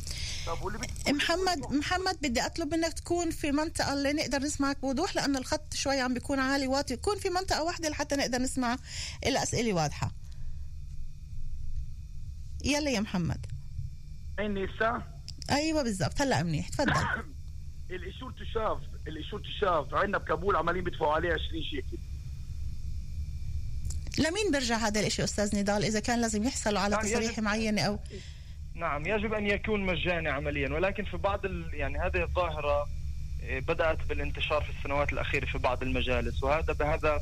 محمد 1.18 1.74
محمد 1.74 2.18
بدي 2.22 2.46
أطلب 2.46 2.74
منك 2.74 2.94
تكون 2.94 3.32
في 3.32 3.52
منطقة 3.52 3.94
اللي 3.94 4.14
نقدر 4.14 4.40
نسمعك 4.40 4.82
بوضوح 4.82 5.16
لأنه 5.16 5.40
الخط 5.40 5.74
شوي 5.74 6.02
عم 6.02 6.14
بيكون 6.14 6.40
عالي 6.40 6.68
واطي. 6.68 6.96
تكون 6.96 7.20
في 7.20 7.30
منطقة 7.30 7.64
واحدة 7.64 7.90
لحتى 7.90 8.16
نقدر 8.16 8.38
نسمع 8.38 8.78
الأسئلة 9.26 9.74
واضحة. 9.74 10.12
يلا 12.66 12.92
يا 12.92 13.00
محمد. 13.00 13.46
عيني 14.40 14.66
هسه 14.66 15.21
أيوه 15.52 15.84
بالضبط. 15.84 16.22
هلا 16.22 16.44
منيح. 16.44 16.70
تفضل. 16.70 16.94
الاشور 17.92 18.32
تشاف 18.32 18.78
الاشور 19.08 19.40
تشاف 19.40 19.94
عندنا 19.94 20.18
بكابول 20.18 20.56
عمالين 20.56 20.84
بيدفعوا 20.84 21.14
عليه 21.14 21.34
20 21.34 21.64
شيكل. 21.64 21.98
لمين 24.18 24.52
بيرجع 24.52 24.78
هذا 24.78 25.00
الإشي 25.00 25.24
أستاذ 25.24 25.60
نضال؟ 25.60 25.86
إذا 25.86 26.00
كان 26.00 26.22
لازم 26.22 26.44
يحصلوا 26.44 26.80
على 26.80 26.96
يعني 26.96 27.10
تصريح 27.10 27.32
يجب- 27.32 27.44
معين 27.44 27.80
أو 27.80 28.00
نعم 28.76 29.06
يجب 29.08 29.34
أن 29.34 29.48
يكون 29.48 29.86
مجاني 29.86 30.30
عمليا. 30.30 30.70
ولكن 30.74 31.04
في 31.06 31.18
بعض 31.18 31.46
ال... 31.46 31.70
يعني 31.74 31.98
هذه 32.00 32.24
الظاهرة 32.24 32.88
آه، 33.44 33.60
بدأت 33.60 33.98
بالانتشار 34.10 34.62
في 34.64 34.70
السنوات 34.80 35.14
الأخيرة 35.14 35.46
في 35.46 35.58
بعض 35.58 35.84
المجالس. 35.84 36.44
وهذا 36.44 36.74
بهذا 36.74 37.22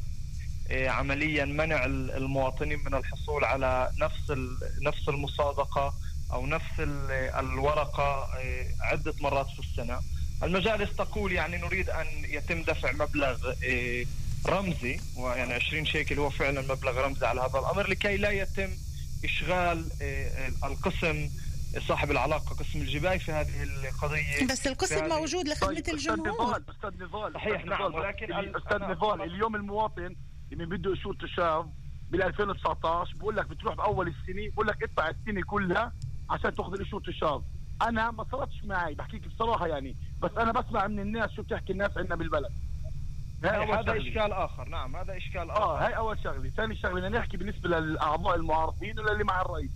آه، 0.71 0.89
عمليا 0.89 1.45
منع 1.45 1.85
ال- 1.85 2.11
المواطنين 2.11 2.79
من 2.85 2.93
الحصول 2.95 3.43
على 3.43 3.91
نفس 4.01 4.31
ال... 4.31 4.49
نفس 4.81 5.09
المصادقة. 5.09 5.93
أو 6.33 6.45
نفس 6.45 6.79
ال... 6.79 7.11
الورقة 7.11 8.27
آه، 8.37 8.65
عدة 8.81 9.13
مرات 9.21 9.47
في 9.47 9.59
السنة. 9.59 9.99
المجالس 10.43 10.95
تقول 10.95 11.31
يعني 11.31 11.57
نريد 11.57 11.89
أن 11.89 12.07
يتم 12.29 12.63
دفع 12.63 12.91
مبلغ 12.91 13.53
آه، 13.65 14.05
رمزي 14.47 14.99
ويعني 15.17 15.53
20 15.53 15.85
شيكل 15.85 16.19
هو 16.19 16.29
فعلا 16.29 16.61
مبلغ 16.61 17.05
رمزي 17.05 17.25
على 17.25 17.41
هذا 17.41 17.59
الأمر 17.59 17.89
لكي 17.89 18.17
لا 18.17 18.31
يتم 18.31 18.69
إشغال 19.23 19.85
آه، 20.01 20.47
القسم 20.63 21.29
صاحب 21.87 22.11
العلاقة 22.11 22.55
قسم 22.55 22.81
الجباي 22.81 23.19
في 23.19 23.31
هذه 23.31 23.63
القضية. 23.63 24.47
بس 24.47 24.67
القسم 24.67 25.09
موجود 25.09 25.47
لخدمة 25.47 25.79
طيب، 25.79 25.93
الجمهور. 25.95 26.57
أستاذ 26.57 26.63
نضال 26.63 26.69
أستاذ 26.69 27.03
نضال 27.03 27.33
صحيح، 27.33 27.55
أستاذ 27.55 27.69
نعم، 27.69 27.81
نضال، 27.81 27.95
ولكن 27.95 28.55
أستاذ 28.55 28.77
نضال 28.77 29.21
اليوم 29.21 29.55
المواطن 29.55 30.15
اللي 30.51 30.65
بده 30.65 30.93
اشوره 30.93 31.17
تشاف 31.17 31.65
بال 32.09 32.23
2019 32.23 33.15
بقول 33.15 33.37
لك 33.37 33.47
بتروح 33.47 33.75
بأول 33.75 34.07
السنة 34.07 34.49
بقول 34.53 34.67
لك 34.67 34.83
ادفع 34.83 35.09
السنة 35.09 35.41
كلها 35.41 35.93
عشان 36.29 36.55
تاخذ 36.55 36.73
الاشور 36.73 37.01
تشاف 37.01 37.41
أنا 37.81 38.11
ما 38.11 38.25
صارتش 38.31 38.63
معي 38.63 38.93
بحكيك 38.93 39.27
بصراحة 39.27 39.67
يعني. 39.67 39.95
بس 40.21 40.31
أنا 40.37 40.51
بسمع 40.51 40.87
من 40.87 40.99
الناس 40.99 41.31
شو 41.31 41.41
بتحكي 41.41 41.73
الناس 41.73 41.97
عندنا 41.97 42.15
بالبلد. 42.15 42.51
هاي 43.43 43.57
أول 43.57 43.71
هذا 43.71 43.81
شغلة. 43.85 43.97
إشكال 44.09 44.33
آخر 44.33 44.69
نعم 44.69 44.95
هذا 44.95 45.17
إشكال 45.17 45.49
آه 45.51 45.75
آخر. 45.75 45.85
هاي 45.85 45.97
أول 45.97 46.19
شغلة. 46.23 46.49
ثاني 46.49 46.75
شغلة 46.75 46.93
بدنا 46.93 47.19
نحكي 47.19 47.37
بالنسبة 47.37 47.69
للأعضاء 47.79 48.35
المعارضين 48.35 48.99
ولا 48.99 49.11
اللي 49.11 49.23
مع 49.23 49.41
الرئيس. 49.41 49.71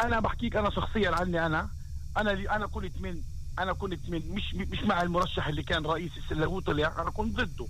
أنا 0.00 0.20
بحكيك 0.20 0.56
أنا 0.56 0.70
شخصيا 0.70 1.10
عني 1.10 1.46
أنا. 1.46 1.68
أنا 2.16 2.32
اللي 2.32 2.50
أنا 2.50 2.66
كنت 2.66 3.00
من 3.00 3.22
أنا 3.58 3.72
كنت 3.72 4.10
من 4.10 4.22
مش 4.34 4.54
مش 4.54 4.82
مع 4.82 5.02
المرشح 5.02 5.46
اللي 5.46 5.62
كان 5.62 5.86
رئيس 5.86 6.12
اللي 6.32 6.46
هو 6.46 6.60
طلع. 6.60 7.02
أنا 7.02 7.10
كنت 7.10 7.36
ضده. 7.36 7.66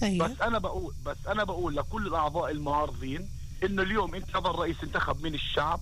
طيب. 0.00 0.22
بس 0.22 0.40
أنا 0.40 0.58
بقول 0.58 0.94
بس 1.06 1.26
أنا 1.26 1.44
بقول 1.44 1.76
لكل 1.76 2.06
الأعضاء 2.06 2.50
المعارضين 2.50 3.28
إنه 3.64 3.82
اليوم 3.82 4.14
انت 4.14 4.36
هذا 4.36 4.48
الرئيس 4.50 4.76
انتخب 4.84 5.22
من 5.22 5.34
الشعب. 5.34 5.80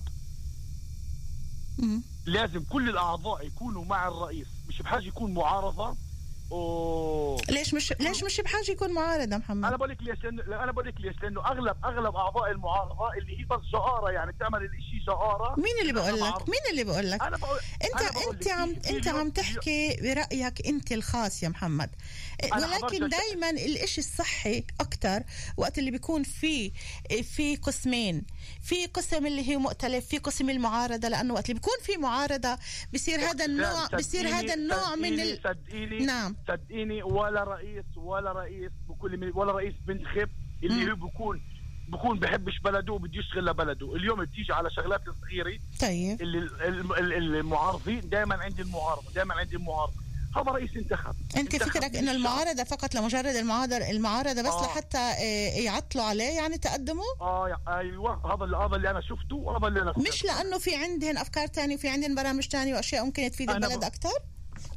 لازم 2.27 2.65
كل 2.65 2.89
الأعضاء 2.89 3.47
يكونوا 3.47 3.85
مع 3.85 4.09
الرئيس 4.09 4.47
مش 4.69 4.83
بحاجة 4.83 5.05
يكون 5.09 5.35
معارضة 5.35 5.97
و 6.53 7.37
ليش 7.51 7.75
مش 7.75 7.93
ليش 8.01 8.25
مش 8.25 8.41
بحاجة 8.41 8.71
يكون 8.71 8.93
معارضة 8.93 9.25
أنا 9.25 9.39
محمد؟ 9.39 9.75
بقول 9.75 9.91
لك 9.91 10.03
ليش 10.03 10.25
لأنه 10.25 10.63
أنا 10.65 10.73
بقول 10.73 10.87
لك 10.87 10.95
ليش 11.01 11.17
لأنه 11.23 11.41
اغلب 11.47 11.77
أغلب 11.85 12.17
أعضاء 12.17 12.51
المعارضة 12.51 13.13
اللي 13.19 13.41
هي 13.41 13.45
بس 13.45 13.61
جآرة 13.73 14.11
يعني 14.11 14.33
تعمل 14.41 14.59
الإشي 14.59 14.99
جآرة 15.07 15.55
مين 15.57 15.75
اللي 15.83 15.93
بقول 15.93 16.21
لك. 16.21 16.49
مين 16.49 16.61
اللي 16.71 16.85
بقول 16.85 17.11
لك؟ 17.11 17.23
أنا 17.23 17.37
بقول 17.37 17.59
انت 17.85 18.03
أنا 18.03 18.11
بقول 18.11 18.35
أنت 18.35 18.49
عم 18.49 18.77
أنت 18.91 19.09
عم 19.09 19.31
تحكي 19.31 19.97
برأيك 20.03 20.67
أنت 20.67 20.93
الخاص 20.93 21.43
يا 21.43 21.49
محمد. 21.49 21.91
أنا 22.53 22.67
ولكن 22.67 23.09
دائما 23.09 23.51
الإشي 23.51 24.01
الصحي 24.01 24.65
أكثر 24.81 25.23
وقت 25.57 25.79
اللي 25.79 25.91
بيكون 25.91 26.23
في 26.23 26.73
في 27.23 27.57
قسمين. 27.57 28.25
في 28.63 28.87
قسم 28.87 29.27
اللي 29.27 29.49
هي 29.49 29.57
مؤتلف 29.57 30.07
في 30.07 30.19
قسم 30.19 30.51
المعارضة 30.51 31.09
لأنه 31.09 31.35
وقت 31.35 31.45
اللي 31.51 31.55
بيكون 31.61 31.75
في 31.83 31.97
معارضة 31.97 32.59
بصير 32.95 33.21
هذا 33.21 33.45
النوع 33.45 33.87
بصير 33.87 34.29
هذا 34.29 34.55
النوع 34.55 34.95
من 34.97 35.21
ال... 35.21 36.07
نعم. 36.07 36.37
صدقيني 36.49 37.03
ولا 37.03 37.45
رئيس 37.45 37.85
ولا 37.97 38.33
رئيس 38.33 38.71
بكل 38.89 39.17
من 39.17 39.33
ولا 39.35 39.53
رئيس 39.53 39.75
بنتخب 39.87 40.29
اللي 40.63 40.93
هو 40.93 40.97
بكون 40.97 41.41
بكون 41.89 42.19
بحبش 42.19 42.59
بلده 42.59 42.93
وبده 42.93 43.19
يشتغل 43.21 43.45
لبلده. 43.47 43.97
اليوم 43.97 44.25
بتيجي 44.25 44.53
على 44.53 44.71
شغلات 44.71 45.01
صغيره 45.23 45.59
طيب. 45.81 46.23
اللي 46.23 46.39
ال- 46.39 46.63
ال- 46.63 46.99
ال- 47.13 47.37
المعارضين 47.37 48.09
دائما 48.09 48.35
عندي 48.35 48.63
المعارضة 48.63 49.13
دائما 49.15 49.35
عندي 49.35 49.57
المعارضة. 49.57 50.03
هذا 50.37 50.51
رئيس 50.51 50.77
انتخب. 50.77 51.15
أنت 51.37 51.55
انتخب 51.55 51.71
فكرك 51.71 51.91
من 51.91 51.97
ان 51.97 52.03
الشعب. 52.05 52.17
المعارضة 52.17 52.65
فقط 52.65 52.95
لمجرد 52.95 53.27
المعارضه 53.27 53.77
المعارضة 53.91 54.43
بس 54.43 54.49
آه. 54.49 54.63
لحتى 54.67 54.99
آه، 54.99 55.59
يعطلوا 55.61 56.05
عليه 56.05 56.37
يعني 56.37 56.59
تقدموا 56.59 57.05
آه 57.21 57.57
أيوه. 57.69 58.35
هذا 58.35 58.45
اللي 58.45 58.57
هذا 58.57 58.77
اللي 58.77 58.91
أنا 58.91 59.01
شفته 59.01 59.37
وهذا 59.37 59.67
اللي 59.69 59.83
أنا 59.83 59.95
مش 60.09 60.25
لأنه 60.25 60.59
في 60.59 60.77
عندهم 60.77 61.19
أفكار 61.19 61.47
تانية 61.47 61.75
وفي 61.75 61.89
عندهم 61.89 62.15
برامج 62.15 62.47
تانية 62.49 62.75
وأشياء 62.75 63.05
ممكن 63.05 63.31
تفيد 63.31 63.51
البلد 63.51 63.85
أكثر 63.85 64.11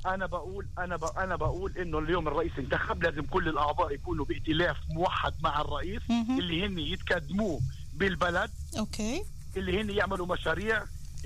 أنا 0.05 0.25
بقول 0.25 0.65
أنا 0.79 0.95
ب... 0.95 1.03
أنا 1.03 1.35
بقول 1.35 1.77
إنه 1.77 1.99
اليوم 1.99 2.27
الرئيس 2.27 2.51
انتخب 2.59 3.03
لازم 3.03 3.21
كل 3.21 3.47
الأعضاء 3.47 3.93
يكونوا 3.93 4.25
بائتلاف 4.25 4.77
موحد 4.89 5.33
مع 5.41 5.61
الرئيس 5.61 6.01
مهم. 6.09 6.39
اللي 6.39 6.65
هن 6.65 6.79
يتقدموا 6.79 7.59
بالبلد. 7.93 8.49
أوكي. 8.79 9.23
اللي 9.57 9.81
هن 9.81 9.89
يعملوا 9.89 10.25
مشاريع 10.27 10.83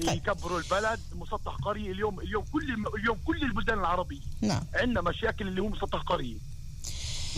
طيب. 0.08 0.18
يكبروا 0.18 0.60
البلد. 0.60 1.00
مسطح 1.16 1.56
قرية 1.56 1.92
اليوم 1.92 2.20
اليوم 2.20 2.46
كل 2.54 2.70
الم... 2.72 2.88
اليوم 2.88 3.18
كل 3.26 3.44
البلدان 3.44 3.80
العربيه 3.80 4.22
نعم. 4.42 4.64
عندنا 4.74 5.02
مشاكل 5.02 5.48
اللي 5.48 5.62
هو 5.62 5.68
مسطح 5.68 6.00
قرية. 6.02 6.38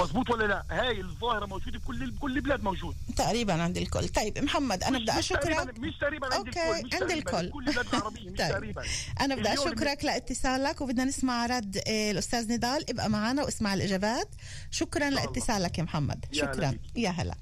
مزبوط 0.04 0.30
ولا 0.30 0.46
لا؟ 0.48 0.64
هاي 0.72 1.02
الظاهرة 1.02 1.46
موجودة 1.46 1.80
بكل 1.80 2.14
كل 2.20 2.36
البلاد 2.38 2.64
موجود. 2.64 2.96
تقريبا 3.16 3.54
عند 3.64 3.78
الكل. 3.78 4.10
طيب 4.10 4.38
محمد 4.44 4.84
أنا 4.84 5.00
بدي 5.00 5.12
مش 5.18 5.30
تقريباً- 5.34 5.38
أشكرك. 5.48 5.80
مش 5.80 5.98
تقريبا 6.02 6.26
عند 6.26 6.34
أوكي، 6.48 6.50
الكل 6.72 6.88
مش 6.88 6.94
عند 7.02 7.12
الكل. 7.12 7.50
كل 7.50 7.68
البلاد 7.68 7.86
العربيه 7.96 8.30
مش 8.30 8.38
طيب. 8.40 8.50
تقريبا. 8.50 8.84
أنا 9.22 9.36
بدي 9.36 9.54
أشكرك 9.54 10.06
لاتصالك 10.06 10.82
وبدنا 10.82 11.06
نسمع 11.06 11.46
رد 11.46 11.78
آه، 11.88 12.12
الأستاذ 12.12 12.54
نضال. 12.54 12.90
ابقى 12.90 13.10
معنا 13.10 13.44
واسمع 13.44 13.74
الإجابات. 13.74 14.30
شكرا. 14.72 15.10
لاتصالك 15.10 15.78
يا 15.78 15.84
محمد. 15.84 16.26
يا 16.34 16.38
شكرا. 16.42 16.70
بيك. 16.72 16.82
يا 16.96 17.10
هلا. 17.10 17.36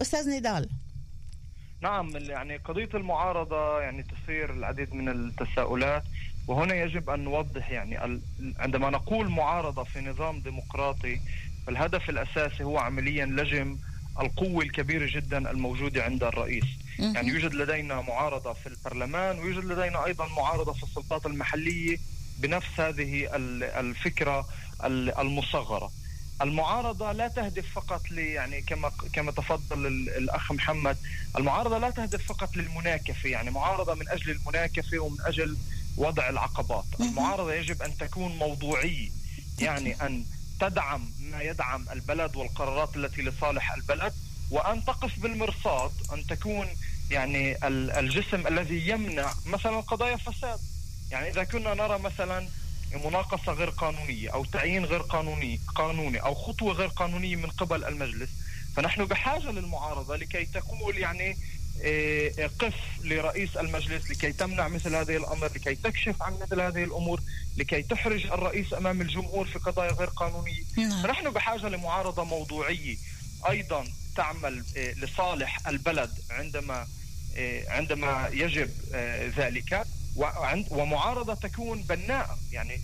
أستاذ 0.00 0.30
نضال. 0.36 0.68
نعم 1.82 2.16
يعني 2.16 2.56
قضية 2.56 2.88
المعارضة 2.94 3.80
يعني 3.80 4.02
تثير 4.02 4.50
العديد 4.52 4.94
من 4.94 5.08
التساؤلات 5.08 6.02
وهنا 6.48 6.74
يجب 6.74 7.10
أن 7.10 7.20
نوضح 7.20 7.70
يعني 7.70 8.04
ال- 8.04 8.20
عندما 8.58 8.90
نقول 8.90 9.28
معارضة 9.28 9.84
في 9.84 10.00
نظام 10.00 10.40
ديمقراطي 10.40 11.20
فالهدف 11.70 12.10
الأساسي 12.10 12.64
هو 12.64 12.78
عمليا 12.78 13.26
لجم 13.26 13.78
القوة 14.20 14.64
الكبيرة 14.64 15.06
جدا 15.20 15.50
الموجودة 15.50 16.04
عند 16.04 16.22
الرئيس. 16.24 16.64
يعني 16.98 17.28
يوجد 17.28 17.54
لدينا 17.54 18.00
معارضة 18.00 18.52
في 18.52 18.66
البرلمان 18.66 19.38
ويوجد 19.38 19.64
لدينا 19.64 20.06
أيضا 20.06 20.28
معارضة 20.28 20.72
في 20.72 20.82
السلطات 20.82 21.26
المحلية 21.26 21.98
بنفس 22.38 22.80
هذه 22.80 23.36
ال- 23.36 23.64
الفكرة 23.64 24.46
ال- 24.84 25.18
المصغرة 25.18 25.90
المعارضة 26.42 27.12
لا 27.12 27.28
تهدف 27.28 27.64
فقط 27.74 28.10
ل 28.10 28.18
يعني 28.18 28.60
كما 28.62 28.90
كما 29.12 29.32
تفضل 29.32 29.86
ال- 29.86 30.08
الأخ 30.10 30.52
محمد 30.52 30.96
المعارضة 31.38 31.78
لا 31.78 31.90
تهدف 31.90 32.26
فقط 32.26 32.56
للمناكفة 32.56 33.28
يعني 33.28 33.50
معارضة 33.50 33.94
من 33.94 34.08
أجل 34.08 34.30
المناكفة 34.30 34.98
ومن 34.98 35.16
أجل 35.20 35.56
وضع 35.96 36.28
العقبات 36.28 36.84
مهم. 37.00 37.08
المعارضة 37.08 37.52
يجب 37.54 37.82
أن 37.82 37.96
تكون 37.96 38.36
موضوعية 38.36 39.08
يعني 39.60 39.94
أن 40.06 40.24
تدعم 40.60 41.10
ما 41.20 41.42
يدعم 41.42 41.86
البلد 41.92 42.36
والقرارات 42.36 42.96
التي 42.96 43.22
لصالح 43.22 43.72
البلد 43.74 44.12
وأن 44.50 44.84
تقف 44.84 45.18
بالمرصاد 45.18 45.90
أن 46.12 46.26
تكون 46.26 46.66
يعني 47.10 47.66
ال- 47.66 47.90
الجسم 47.90 48.46
الذي 48.46 48.88
يمنع 48.88 49.32
مثلا 49.46 49.80
قضايا 49.80 50.16
فساد 50.16 50.58
يعني 51.10 51.28
إذا 51.30 51.44
كنا 51.44 51.74
نرى 51.74 51.98
مثلا 51.98 52.48
مناقصة 53.04 53.52
غير 53.52 53.70
قانونية 53.70 54.30
أو 54.34 54.44
تعيين 54.44 54.84
غير 54.84 55.00
قانوني 55.02 55.60
قانوني 55.74 56.18
أو 56.18 56.34
خطوة 56.34 56.72
غير 56.72 56.88
قانونية 56.88 57.36
من 57.36 57.50
قبل 57.50 57.84
المجلس 57.84 58.30
فنحن 58.76 59.04
بحاجة 59.04 59.50
للمعارضة 59.50 60.16
لكي 60.16 60.44
تقول 60.44 60.98
يعني 60.98 61.36
إيه، 61.80 62.46
قف 62.46 62.74
لرئيس 63.04 63.56
المجلس 63.56 64.10
لكي 64.10 64.32
تمنع 64.32 64.68
مثل 64.68 64.94
هذه 64.94 65.16
الأمر 65.16 65.46
لكي 65.46 65.74
تكشف 65.74 66.22
عن 66.22 66.38
مثل 66.42 66.60
هذه 66.60 66.84
الأمور. 66.84 67.20
لكي 67.60 67.82
تحرج 67.82 68.26
الرئيس 68.26 68.74
أمام 68.74 69.00
الجمهور 69.00 69.46
في 69.46 69.58
قضايا 69.58 69.92
غير 69.92 70.08
قانونية. 70.08 70.62
نعم. 70.76 71.02
فنحن 71.02 71.30
بحاجة 71.30 71.68
لمعارضة 71.68 72.24
موضوعية. 72.24 72.96
أيضا 73.48 73.84
تعمل 74.16 74.64
إيه، 74.76 74.94
لصالح 74.94 75.68
البلد 75.68 76.10
عندما 76.30 76.86
إيه، 77.36 77.70
عندما 77.70 78.28
يجب 78.32 78.70
آه، 78.94 79.32
ذلك. 79.36 79.86
ومعارضة 80.70 81.34
تكون 81.34 81.82
بناءة 81.82 82.38
يعني 82.52 82.80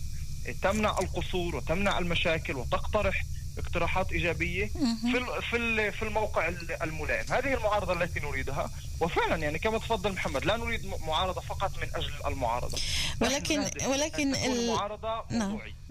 تمنع 0.62 0.98
القصور 0.98 1.56
وتمنع 1.56 1.98
المشاكل 1.98 2.56
وتقترح 2.56 3.24
اقتراحات 3.58 4.12
إيجابية 4.12 4.70
مهم. 4.74 4.96
في 5.12 5.42
في 5.50 5.92
في 5.92 6.02
الموقع 6.02 6.48
ال- 6.48 6.82
الملائم. 6.82 7.24
هذه 7.32 7.54
المعارضة 7.54 7.92
التي 7.92 8.20
نريدها. 8.20 8.70
وفعلا 9.00 9.36
يعني 9.36 9.58
كما 9.58 9.78
تفضل 9.78 10.12
محمد 10.12 10.44
لا 10.44 10.56
نريد 10.56 10.86
م- 10.86 11.06
معارضة 11.06 11.40
فقط 11.40 11.70
من 11.82 11.88
أجل 11.94 12.12
المعارضة. 12.26 12.78
ولكن 13.20 13.60
ولكن 13.86 14.34
أن 14.34 14.42
تكون 14.42 14.52
ال... 14.56 14.66
معارضة 14.68 15.24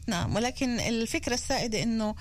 نعم. 0.08 0.36
ولكن 0.36 0.80
الفكرة 0.80 1.34
السائدة 1.34 1.84
إنه 1.84 2.16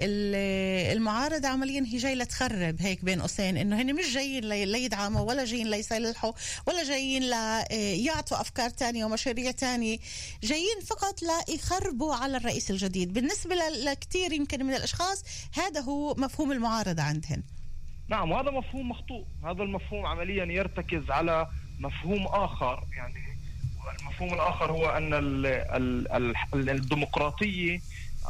ال- 0.00 0.96
المعارضة 0.96 1.48
عمليا 1.48 1.80
هي 1.86 1.96
جاي 1.96 2.14
لتخرب 2.14 2.76
هيك 2.80 3.04
بين 3.04 3.20
قوسين 3.20 3.56
إنه 3.56 3.80
هن 3.82 3.94
مش 3.94 4.14
جايين 4.14 4.44
لي- 4.44 4.64
ليدعموا 4.64 5.20
ولا 5.20 5.44
جايين 5.44 5.70
ليصلحوا 5.70 6.32
ولا 6.66 6.84
جايين 6.84 7.22
ليعطوا 7.22 8.40
أفكار 8.40 8.70
تانية 8.70 9.04
ومشاريع 9.04 9.50
تانية 9.50 9.98
جايين 10.42 10.80
فقط 10.86 11.20
ليخربوا 11.22 12.14
على 12.14 12.36
الرئيس 12.36 12.70
الجديد. 12.70 13.12
بالنسبة 13.12 13.54
لكثير 13.84 14.32
يمكن 14.32 14.66
من 14.66 14.74
الأشخاص 14.74 15.24
هذا 15.54 15.80
هو 15.80 16.14
مفهوم 16.14 16.52
المعارضة 16.52 17.02
عندهم 17.02 17.42
نعم 18.08 18.30
وهذا 18.30 18.50
مفهوم 18.50 18.88
مخطوط 18.88 19.24
هذا 19.44 19.62
المفهوم 19.62 20.06
عمليا 20.06 20.44
يرتكز 20.44 21.10
على 21.10 21.46
مفهوم 21.80 22.26
آخر 22.26 22.84
يعني 22.96 23.29
المفهوم 24.00 24.34
الآخر 24.34 24.72
هو 24.72 24.86
أن 24.86 25.14
ال 25.14 25.46
ال 25.46 26.36
ال 26.54 26.70
الديمقراطية 26.70 27.80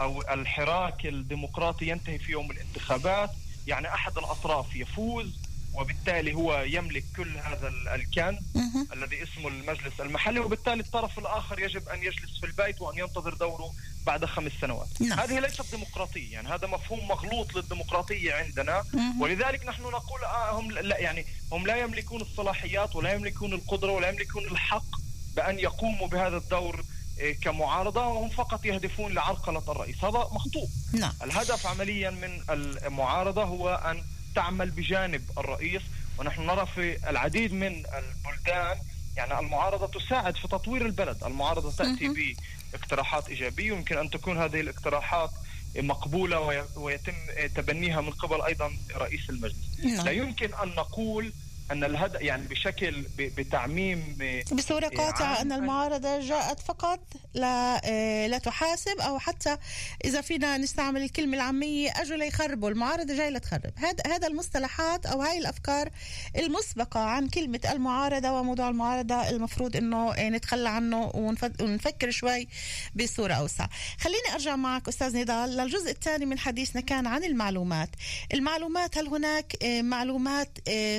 أو 0.01 0.23
الحراك 0.23 1.07
الديمقراطي 1.07 1.89
ينتهي 1.89 2.19
في 2.19 2.33
يوم 2.33 2.51
الانتخابات 2.51 3.31
يعني 3.67 3.95
أحد 3.95 4.19
الأطراف 4.19 4.77
يفوز 4.77 5.39
وبالتالي 5.75 6.35
هو 6.35 6.61
يملك 6.67 7.05
كل 7.17 7.37
هذا 7.39 7.69
ال- 7.69 7.89
الكنز 7.89 8.39
مهم. 8.55 8.89
الذي 8.93 9.23
اسمه 9.23 9.49
المجلس 9.49 10.01
المحلي 10.01 10.41
وبالتالي 10.41 10.81
الطرف 10.83 11.19
الآخر 11.19 11.59
يجب 11.61 11.89
أن 11.89 11.99
يجلس 12.03 12.41
في 12.41 12.47
البيت 12.47 12.81
وأن 12.81 12.99
ينتظر 12.99 13.35
دوره 13.35 13.73
بعد 14.07 14.25
خمس 14.25 14.53
سنوات 14.61 14.89
نعم. 15.03 15.21
هذه 15.21 15.39
ليست 15.39 15.75
ديمقراطية 15.75 16.33
يعني 16.33 16.49
هذا 16.49 16.67
مفهوم 16.67 17.09
مغلوط 17.09 17.55
للديمقراطية 17.55 18.33
عندنا. 18.35 18.85
ولذلك 19.21 19.67
نحن 19.67 19.83
نقول 19.83 20.25
آه 20.25 20.61
هم 20.61 20.71
لا 20.71 20.99
يعني 20.99 21.25
هم 21.53 21.67
لا 21.67 21.77
يملكون 21.77 22.21
الصلاحيات 22.21 22.97
ولا 22.97 23.13
يملكون 23.13 23.53
القدرة 23.53 23.93
ولا 23.93 24.09
يملكون 24.09 24.45
الحق 24.45 25.00
بأن 25.37 25.59
يقوموا 25.59 26.09
بهذا 26.09 26.37
الدور 26.37 26.85
آه، 27.21 27.33
كمعارضة 27.33 28.07
وهم 28.07 28.29
فقط 28.29 28.65
يهدفون 28.65 29.15
لعرقلة 29.15 29.63
الرئيس. 29.69 30.05
هذا 30.05 30.29
مخطوط. 30.33 30.69
نعم. 30.93 31.13
الهدف 31.23 31.67
عمليا 31.67 32.11
من 32.11 32.41
المعارضة 32.87 33.45
هو 33.45 33.69
أن 33.75 34.03
تعمل 34.35 34.71
بجانب 34.71 35.23
الرئيس. 35.39 35.83
ونحن 36.19 36.47
نرى 36.47 36.67
في 36.67 37.11
العديد 37.11 37.53
من 37.53 37.73
البلدان 37.87 38.79
يعني 39.17 39.39
المعارضة 39.39 39.87
تساعد 40.01 40.37
في 40.37 40.49
تطوير 40.49 40.87
البلد. 40.87 41.25
المعارضة 41.25 41.71
تأتي 41.73 42.35
باقتراحات 42.73 43.29
إيجابية. 43.29 43.73
ويمكن 43.73 43.99
أن 43.99 44.11
تكون 44.11 44.39
هذه 44.39 44.61
الاقتراحات 44.61 45.31
مقبولة 45.77 46.41
وي- 46.41 46.65
ويتم 46.77 47.13
تبنيها 47.57 48.01
من 48.01 48.11
قبل 48.11 48.43
أيضا 48.43 48.73
رئيس 48.97 49.31
المجلس. 49.31 49.57
نعم. 49.85 50.05
لا 50.07 50.11
يمكن 50.13 50.55
أن 50.55 50.69
نقول 50.69 51.33
أن 51.71 51.85
الهدف 51.85 52.21
يعني 52.21 52.47
بشكل 52.47 53.05
بتعميم 53.19 54.17
بصورة 54.53 54.89
إيه، 54.93 54.97
قاطعة 54.99 55.27
عام- 55.27 55.37
أن 55.37 55.53
المعارضة 55.53 56.21
جاءت 56.21 56.61
فقط 56.61 57.01
لا, 57.35 57.81
آه، 57.85 58.27
لا 58.27 58.39
تحاسب 58.39 59.01
أو 59.01 59.19
حتى 59.19 59.57
إذا 60.05 60.21
فينا 60.21 60.59
نستعمل 60.59 61.03
الكلمة 61.03 61.37
العامية 61.37 61.91
أجوا 61.97 62.17
ليخربوا 62.17 62.71
المعارضة 62.71 63.15
جاي 63.17 63.31
لتخرب. 63.31 63.73
هذا 63.77 64.15
هذا 64.17 64.27
المصطلحات 64.27 65.07
أو 65.07 65.23
هاي 65.23 65.39
الأفكار 65.39 65.91
المسبقة 66.37 67.01
عن 67.01 67.29
كلمة 67.29 67.61
المعارضة 67.73 68.31
وموضوع 68.33 68.69
المعارضة 68.69 69.31
المفروض 69.31 69.77
آه، 69.77 70.29
نتخلى 70.29 70.69
عنه 70.69 71.11
ونف- 71.15 71.61
ونفكر 71.63 72.11
شوي 72.11 72.49
بصورة 72.95 73.33
أوسع. 73.35 73.67
خليني 74.01 74.33
أرجع 74.33 74.57
معك 74.57 74.89
أستاذ 74.89 75.17
نضال 75.21 75.57
للجزء 75.57 75.91
الثاني 75.91 76.27
من 76.27 76.39
حديثنا 76.39 76.81
كان 76.83 77.07
عن 77.07 77.25
المعلومات. 77.25 77.91
المعلومات 78.35 78.99
هل 78.99 79.09
هناك 79.09 79.57
آه، 79.65 79.83
معلومات 79.83 80.59
آه، 80.69 80.99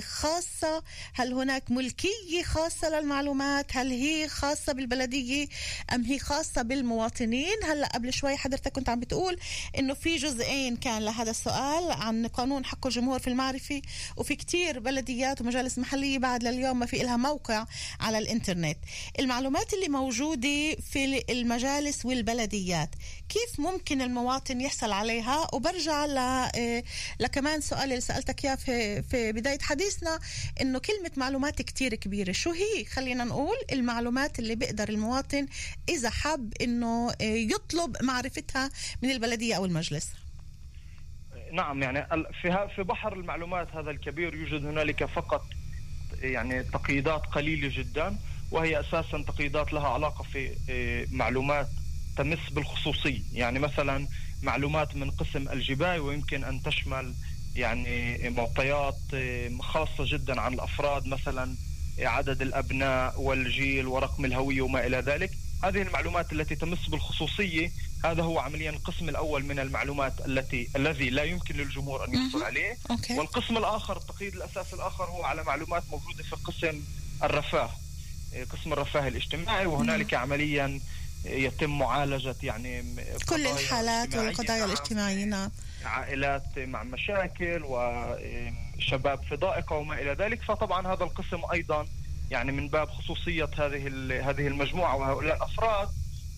خاصة؟ 0.62 0.84
هل 1.13 1.34
هناك 1.34 1.71
ملكية 1.71 2.43
خاصة 2.43 2.89
للمعلومات؟ 2.89 3.65
هل 3.78 3.91
هي 3.91 4.28
خاصة 4.28 4.74
بالبلدية 4.74 5.47
أم 5.93 6.04
هي 6.04 6.19
خاصة 6.19 6.62
بالمواطنين؟ 6.62 7.63
هلا 7.63 7.88
قبل 7.88 8.13
شوي 8.13 8.38
حضرتك 8.38 8.71
كنت 8.71 8.89
عم 8.89 9.00
بتقول 9.00 9.38
إنه 9.80 9.93
في 9.93 10.15
جزئين 10.17 10.76
كان 10.76 11.02
لهذا 11.02 11.32
السؤال 11.32 11.91
عن 11.91 12.28
قانون 12.28 12.65
حق 12.65 12.86
الجمهور 12.88 13.19
في 13.19 13.28
المعرفة 13.28 13.82
وفي 14.17 14.36
كتير 14.36 14.80
بلديات 14.80 15.41
ومجالس 15.41 15.80
محلية 15.80 16.19
بعد 16.19 16.43
لليوم 16.43 16.80
ما 16.80 16.86
في 16.86 16.97
لها 16.97 17.17
موقع 17.17 17.65
على 18.00 18.17
الإنترنت. 18.17 18.78
المعلومات 19.19 19.74
اللي 19.74 19.89
موجودة 19.89 20.76
في 20.91 21.24
المجالس 21.30 22.06
والبلديات 22.06 22.89
كيف 23.32 23.60
ممكن 23.60 24.02
المواطن 24.02 24.62
يحصل 24.62 24.91
عليها؟ 24.91 25.48
وبرجع 25.54 26.06
ل... 26.06 26.17
آه، 26.17 26.84
لكمان 27.20 27.62
سؤال 27.62 27.84
اللي 27.84 28.02
سألتك 28.02 28.46
إياه 28.46 28.56
في... 28.56 29.04
في 29.04 29.32
بداية 29.32 29.60
حديثنا 29.60 30.20
إنه 30.62 30.80
كلمة 30.80 31.12
معلومات 31.17 31.62
كتير 31.62 31.96
كبيرة. 31.96 32.32
شو 32.32 32.52
هي؟ 32.52 32.86
خلينا 32.86 33.24
نقول 33.24 33.56
المعلومات 33.72 34.39
اللي 34.39 34.56
بيقدر 34.56 34.89
المواطن 34.89 35.48
إذا 35.89 36.10
حب 36.10 36.54
إنه 36.62 37.10
آه، 37.10 37.24
يطلب 37.24 37.98
معرفتها 38.02 38.70
من 39.02 39.12
البلدية 39.12 39.56
أو 39.56 39.65
المجلس. 39.65 40.12
نعم 41.52 41.84
يعني 41.84 42.08
في 42.41 42.70
في 42.76 42.84
بحر 42.84 43.13
المعلومات 43.13 43.67
هذا 43.76 43.91
الكبير 43.91 44.36
يوجد 44.36 44.65
هنالك 44.65 45.06
فقط 45.06 45.44
يعني 46.22 46.63
تقييدات 46.63 47.26
قليلة 47.26 47.72
جدا 47.78 48.17
وهي 48.52 48.80
أساسا 48.80 49.24
تقييدات 49.28 49.74
لها 49.74 49.88
علاقة 49.88 50.24
في 50.24 50.52
إيه، 50.70 51.08
معلومات 51.12 51.67
تمس 52.17 52.39
بالخصوصية. 52.52 53.21
يعني 53.34 53.60
مثلا 53.60 54.08
معلومات 54.41 54.95
من 54.95 55.12
قسم 55.12 55.50
الجباي 55.50 56.00
ويمكن 56.00 56.43
أن 56.43 56.63
تشمل 56.63 57.13
يعني 57.56 58.30
معطيات 58.30 59.00
خاصة 59.62 60.06
جدا 60.06 60.41
عن 60.41 60.54
الأفراد 60.54 61.08
مثلا 61.08 61.56
عدد 62.00 62.41
الأبناء 62.41 63.21
والجيل 63.21 63.88
ورقم 63.88 64.26
الهوية 64.26 64.62
وما 64.62 64.88
إلى 64.88 64.97
ذلك. 64.97 65.32
هذه 65.63 65.82
المعلومات 65.82 66.34
التي 66.34 66.56
تمس 66.56 66.88
بالخصوصية 66.88 67.71
هذا 68.06 68.24
هو 68.24 68.39
عمليا 68.39 68.69
القسم 68.69 69.10
الأول 69.10 69.45
من 69.45 69.60
المعلومات 69.60 70.26
التي 70.26 70.69
الذي 70.76 71.10
لا 71.10 71.24
يمكن 71.24 71.56
للجمهور 71.56 72.06
أن 72.08 72.13
يحصل. 72.13 72.43
عليه. 72.43 72.78
أوكي. 72.91 73.17
والقسم 73.17 73.58
الآخر 73.58 73.97
التقييد 73.97 74.36
الاساسي 74.36 74.76
الآخر 74.76 75.04
هو 75.04 75.24
على 75.24 75.43
معلومات 75.43 75.84
موجودة 75.91 76.24
في 76.24 76.36
قسم 76.36 76.82
الرفاه 77.24 77.69
إيه، 78.34 78.43
قسم 78.45 78.74
الرفاه 78.74 79.08
الاجتماعي. 79.08 79.65
وهنالك 79.65 80.13
عمليا 80.13 80.80
يتم 81.26 81.80
معالجة 81.80 82.36
يعني 82.44 82.84
كل 83.30 83.48
الحالات 83.48 84.16
والقضايا 84.16 84.66
الاجتماعية 84.66 85.26
نعم 85.26 85.52
عائلات 85.86 86.44
مع 86.58 86.84
مشاكل 86.84 87.62
وشباب 87.64 89.24
في 89.30 89.36
ضائقه 89.36 89.76
وما 89.76 90.02
إلى 90.02 90.12
ذلك. 90.14 90.42
فطبعا 90.42 90.88
هذا 90.88 91.04
القسم 91.04 91.42
أيضا 91.54 91.86
يعني 92.32 92.52
من 92.52 92.68
باب 92.68 92.90
خصوصية 92.90 93.50
هذه 93.58 93.88
هذه 94.30 94.48
المجموعة 94.48 94.96
وهؤلاء 94.96 95.36
الأفراد 95.36 95.90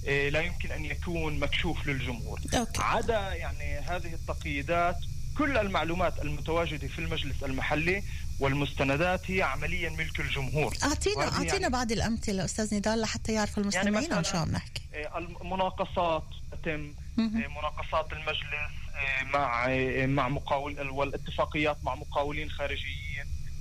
إيه، 0.07 0.29
لا 0.29 0.41
يمكن 0.41 0.71
أن 0.71 0.85
يكون 0.85 1.39
مكشوف 1.39 1.87
للجمهور. 1.87 2.39
أوكي. 2.53 2.81
عدا 2.81 3.33
يعني 3.33 3.79
هذه 3.79 4.13
التقييدات 4.13 4.97
كل 5.37 5.57
المعلومات 5.57 6.21
المتواجدة 6.21 6.87
في 6.87 6.99
المجلس 6.99 7.43
المحلي 7.43 8.03
والمستندات 8.39 9.31
هي 9.31 9.41
عمليا 9.41 9.89
ملك 9.89 10.19
الجمهور. 10.19 10.75
أعطينا 10.83 11.17
وهذه 11.17 11.31
أعطينا 11.33 11.53
يعني- 11.53 11.69
بعض 11.69 11.91
الأمثلة 11.91 12.45
أستاذ 12.45 12.75
نضال 12.75 13.01
لحتى 13.01 13.33
يعرفوا 13.33 13.63
المستمعين 13.63 14.09
مثلاً- 14.09 14.13
عن 14.13 14.23
شو 14.23 14.37
عم 14.37 14.51
نحكي. 14.51 14.81
إيه، 14.93 15.17
المناقصات 15.17 16.23
تتم. 16.51 16.93
إيه، 17.19 17.47
مناقصات 17.47 18.13
المجلس 18.13 18.73
إيه، 18.95 19.23
مع 19.23 19.67
مع 20.05 20.29
مقاول 20.29 20.89
والاتفاقيات 20.89 21.77
مع 21.83 21.95
مقاولين 21.95 22.51
خارجيين. 22.51 23.03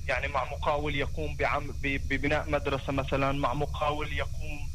يعني 0.08 0.28
مع 0.28 0.44
مقاول 0.44 0.94
يقوم 0.96 1.36
بعم 1.36 1.66
ب- 1.82 2.00
ببناء 2.08 2.50
مدرسة 2.50 2.92
مثلا 2.92 3.32
مع 3.32 3.54
مقاول 3.54 4.12
يقوم 4.12 4.70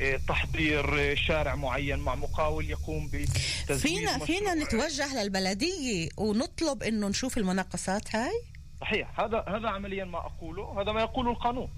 بتحضير 0.00 1.16
شارع 1.16 1.54
معين 1.54 1.98
مع 1.98 2.14
مقاول 2.14 2.70
يقوم 2.70 3.10
بتسجيل 3.12 3.78
فينا 3.78 4.18
فينا. 4.18 4.54
نتوجه 4.54 5.22
للبلدية 5.22 6.08
ونطلب 6.16 6.82
إنه 6.82 7.08
نشوف 7.08 7.38
المناقصات 7.38 8.16
هاي؟ 8.16 8.42
صحيح. 8.80 9.20
هذا 9.20 9.44
هذا 9.48 9.68
عمليا 9.68 10.04
ما 10.04 10.18
أقوله. 10.18 10.82
هذا 10.82 10.92
ما 10.92 11.00
يقوله 11.00 11.30
القانون. 11.30 11.68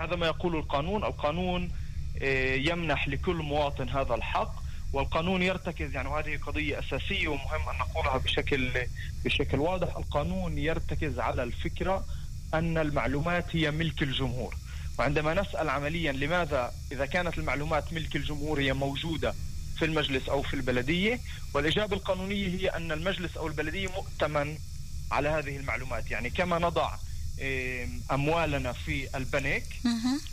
هذا 0.00 0.16
ما 0.16 0.26
يقوله 0.26 0.58
القانون. 0.58 1.04
القانون 1.04 1.70
إيه، 2.20 2.70
يمنح 2.70 3.08
لكل 3.08 3.36
مواطن 3.36 3.88
هذا 3.88 4.14
الحق 4.14 4.54
والقانون 4.92 5.42
يرتكز 5.42 5.94
يعني 5.94 6.08
وهذه 6.08 6.36
قضية 6.36 6.78
أساسية 6.78 7.28
ومهم 7.28 7.68
أن 7.68 7.78
نقولها 7.78 8.18
بشكل 8.18 8.70
بشكل 9.24 9.58
واضح. 9.58 9.96
القانون 9.96 10.58
يرتكز 10.58 11.18
على 11.18 11.42
الفكرة 11.42 12.04
أن 12.54 12.78
المعلومات 12.78 13.56
هي 13.56 13.70
ملك 13.70 14.02
الجمهور. 14.02 14.54
وعندما 14.98 15.34
نسأل 15.34 15.68
عمليا 15.68 16.12
لماذا 16.12 16.74
إذا 16.92 17.06
كانت 17.06 17.38
المعلومات 17.38 17.92
ملك 17.92 18.16
الجمهور 18.16 18.60
هي 18.60 18.72
موجودة 18.72 19.34
في 19.78 19.84
المجلس 19.84 20.28
أو 20.28 20.42
في 20.42 20.54
البلدية 20.54 21.20
والإجابة 21.54 21.96
القانونية 21.96 22.48
هي 22.48 22.68
أن 22.68 22.92
المجلس 22.92 23.36
أو 23.36 23.46
البلدية 23.46 23.88
مؤتمن 23.88 24.58
على 25.10 25.28
هذه 25.28 25.56
المعلومات 25.56 26.10
يعني 26.10 26.30
كما 26.30 26.58
نضع 26.58 26.94
إيه، 27.38 27.88
أموالنا 28.12 28.72
في 28.72 29.16
البنك. 29.16 29.64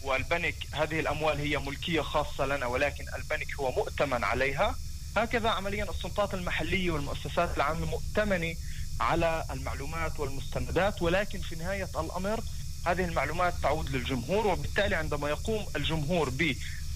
والبنك 0.04 0.56
هذه 0.72 1.00
الأموال 1.00 1.38
هي 1.38 1.58
ملكية 1.58 2.02
خاصة 2.02 2.46
لنا 2.46 2.66
ولكن 2.66 3.06
البنك 3.16 3.56
هو 3.60 3.72
مؤتمن 3.72 4.24
عليها 4.24 4.76
هكذا 5.18 5.50
عمليا 5.50 5.90
السلطات 5.90 6.34
المحلية 6.34 6.92
والمؤسسات 6.92 7.58
العامة 7.58 7.86
مؤتمنة 7.86 8.56
على 9.00 9.46
المعلومات 9.52 10.20
والمستندات 10.20 11.02
ولكن 11.02 11.40
في 11.40 11.56
نهاية 11.56 11.88
الأمر 12.00 12.44
هذه 12.86 13.06
المعلومات 13.06 13.54
تعود 13.64 13.90
للجمهور 13.90 14.48
وبالتالي 14.48 14.96
عندما 14.96 15.30
يقوم 15.30 15.66
الجمهور 15.76 16.30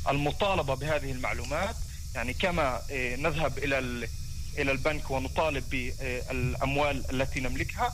بالمطالبة 0.05 0.73
بهذه 0.75 1.11
المعلومات 1.11 1.75
يعني 2.15 2.33
كما 2.33 2.81
إيه، 2.89 3.15
نذهب 3.15 3.57
إلى 3.57 3.79
ال- 3.79 4.07
إلى 4.57 4.71
البنك 4.71 5.11
ونطالب 5.11 5.69
بالأموال 5.69 7.11
التي 7.11 7.39
نملكها 7.39 7.93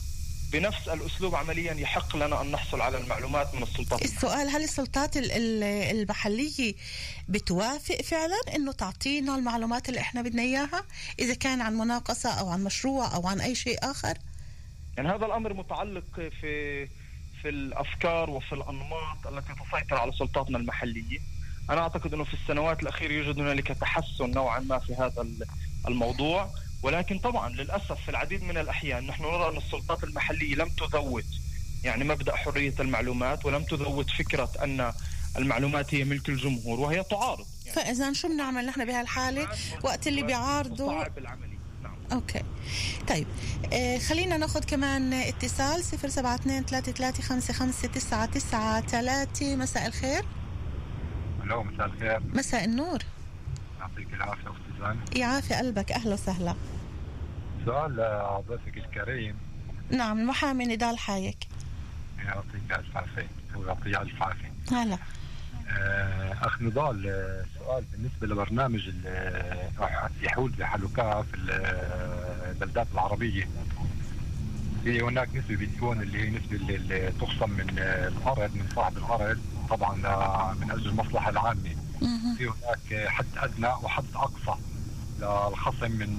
بنفس 0.52 0.88
الأسلوب 0.88 1.34
عمليا 1.34 1.72
يحق 1.72 2.16
لنا 2.16 2.40
أن 2.42 2.50
نحصل 2.50 2.80
على 2.80 2.98
المعلومات 2.98 3.54
من 3.54 3.62
السلطات 3.62 4.02
السؤال 4.04 4.48
هل 4.48 4.64
السلطات 4.64 5.16
ال- 5.16 5.32
ال- 5.32 5.62
المحلية 5.96 6.74
بتوافق 7.28 8.02
فعلا 8.02 8.40
إنه 8.56 8.72
تعطينا 8.72 9.34
المعلومات 9.36 9.88
اللي 9.88 10.00
إحنا 10.00 10.22
بدنا 10.22 10.42
إياها 10.42 10.84
إذا 11.18 11.34
كان 11.34 11.60
عن 11.60 11.74
مناقصة 11.78 12.30
أو 12.30 12.48
عن 12.48 12.64
مشروع 12.64 13.14
أو 13.14 13.26
عن 13.26 13.40
أي 13.40 13.54
شيء 13.54 13.78
آخر؟ 13.90 14.18
يعني 14.96 15.08
هذا 15.08 15.26
الأمر 15.26 15.52
متعلق 15.54 16.04
في 16.40 16.88
في 17.42 17.48
الأفكار 17.48 18.30
وفي 18.30 18.52
الأنماط 18.52 19.26
التي 19.26 19.52
تسيطر 19.54 19.96
على 19.96 20.12
سلطاتنا 20.12 20.58
المحلية. 20.58 21.18
أنا 21.70 21.80
أعتقد 21.80 22.14
أنه 22.14 22.24
في 22.24 22.34
السنوات 22.34 22.82
الاخيره 22.82 23.12
يوجد 23.12 23.40
هنالك 23.40 23.68
تحسن 23.68 24.30
نوعا 24.30 24.60
ما 24.60 24.78
في 24.78 24.94
هذا 24.94 25.26
الموضوع. 25.88 26.50
ولكن 26.82 27.18
طبعا 27.18 27.48
للأسف 27.48 28.00
في 28.00 28.08
العديد 28.08 28.42
من 28.42 28.58
الأحيان 28.58 29.06
نحن 29.06 29.22
نرى 29.22 29.48
أن 29.48 29.56
السلطات 29.56 30.04
المحلية 30.04 30.54
لم 30.54 30.68
تذوت 30.68 31.24
يعني 31.84 32.04
مبدأ 32.04 32.36
حرية 32.36 32.74
المعلومات 32.80 33.46
ولم 33.46 33.64
تذوت 33.64 34.10
فكرة 34.10 34.50
أن 34.62 34.92
المعلومات 35.38 35.94
هي 35.94 36.04
ملك 36.04 36.28
الجمهور 36.28 36.80
وهي 36.80 37.02
تعارض. 37.02 37.46
يعني 37.66 37.76
فاذا 37.76 38.12
شو 38.12 38.28
بنعمل 38.28 38.66
نحن 38.66 38.84
بهالحالة؟ 38.84 39.48
وقت 39.82 40.06
اللي 40.06 40.22
بيعارضوا 40.22 41.04
okay. 42.12 42.42
طيب 43.08 43.26
آه 43.72 43.98
خلينا 43.98 44.36
ناخذ 44.36 44.64
كمان 44.64 45.12
اتصال 45.12 45.80
072 45.80 46.64
33 46.64 49.58
مساء 49.58 49.86
الخير. 49.86 50.24
ألو 51.44 51.62
مساء 51.62 51.86
الخير. 51.86 52.22
مساء 52.34 52.64
النور. 52.64 52.98
يعطيك 53.80 54.14
العافية 54.14 54.50
أخت 54.50 54.62
سوزان 54.80 54.98
يعافي 55.16 55.54
قلبك. 55.54 55.92
أهلا 55.92 56.14
وسهلا. 56.14 56.54
سؤال 57.64 57.96
لضيفك 57.96 58.76
الكريم. 58.76 59.36
نعم 59.90 60.18
المحامي 60.20 60.76
نضال 60.76 60.98
حايك. 60.98 61.38
يعطيك 62.24 62.72
ألف 62.78 62.96
عافية. 62.96 63.28
ويعطيه 63.56 64.02
ألف 64.02 64.22
عافية. 64.22 64.52
هلا. 64.72 64.98
آه، 65.68 66.32
أخ 66.42 66.62
نضال 66.62 67.06
آه، 67.06 67.44
سؤال 67.66 67.84
بالنسبة 67.92 68.26
لبرنامج 68.26 68.90
راح 69.78 70.08
يحول 70.22 70.50
بحلقات 70.50 71.24
في 71.24 71.36
البلدات 72.50 72.86
العربية. 72.94 73.48
في 74.84 75.00
هناك 75.02 75.28
نسبة 75.34 75.56
بتكون 75.56 76.02
اللي 76.02 76.18
هي 76.22 76.30
نسبة 76.30 76.74
اللي 76.74 77.12
تخصم 77.20 77.50
من 77.50 77.78
الأرض 77.78 78.54
من 78.54 78.68
صاحب 78.76 78.96
الأرض 78.98 79.38
طبعا 79.70 79.96
من 80.60 80.70
أجل 80.70 80.88
المصلحة 80.88 81.30
العامة. 81.30 81.76
في 82.38 82.46
هناك 82.46 83.08
حد 83.08 83.26
أدنى 83.36 83.68
وحد 83.82 84.04
أقصى 84.14 84.60
للخصم 85.20 85.90
من 85.90 86.14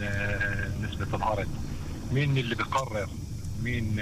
نسبة 0.83 1.17
الأرض. 1.17 1.47
مين 2.11 2.37
اللي 2.37 2.55
بيقرر؟ 2.55 3.09
مين 3.63 3.99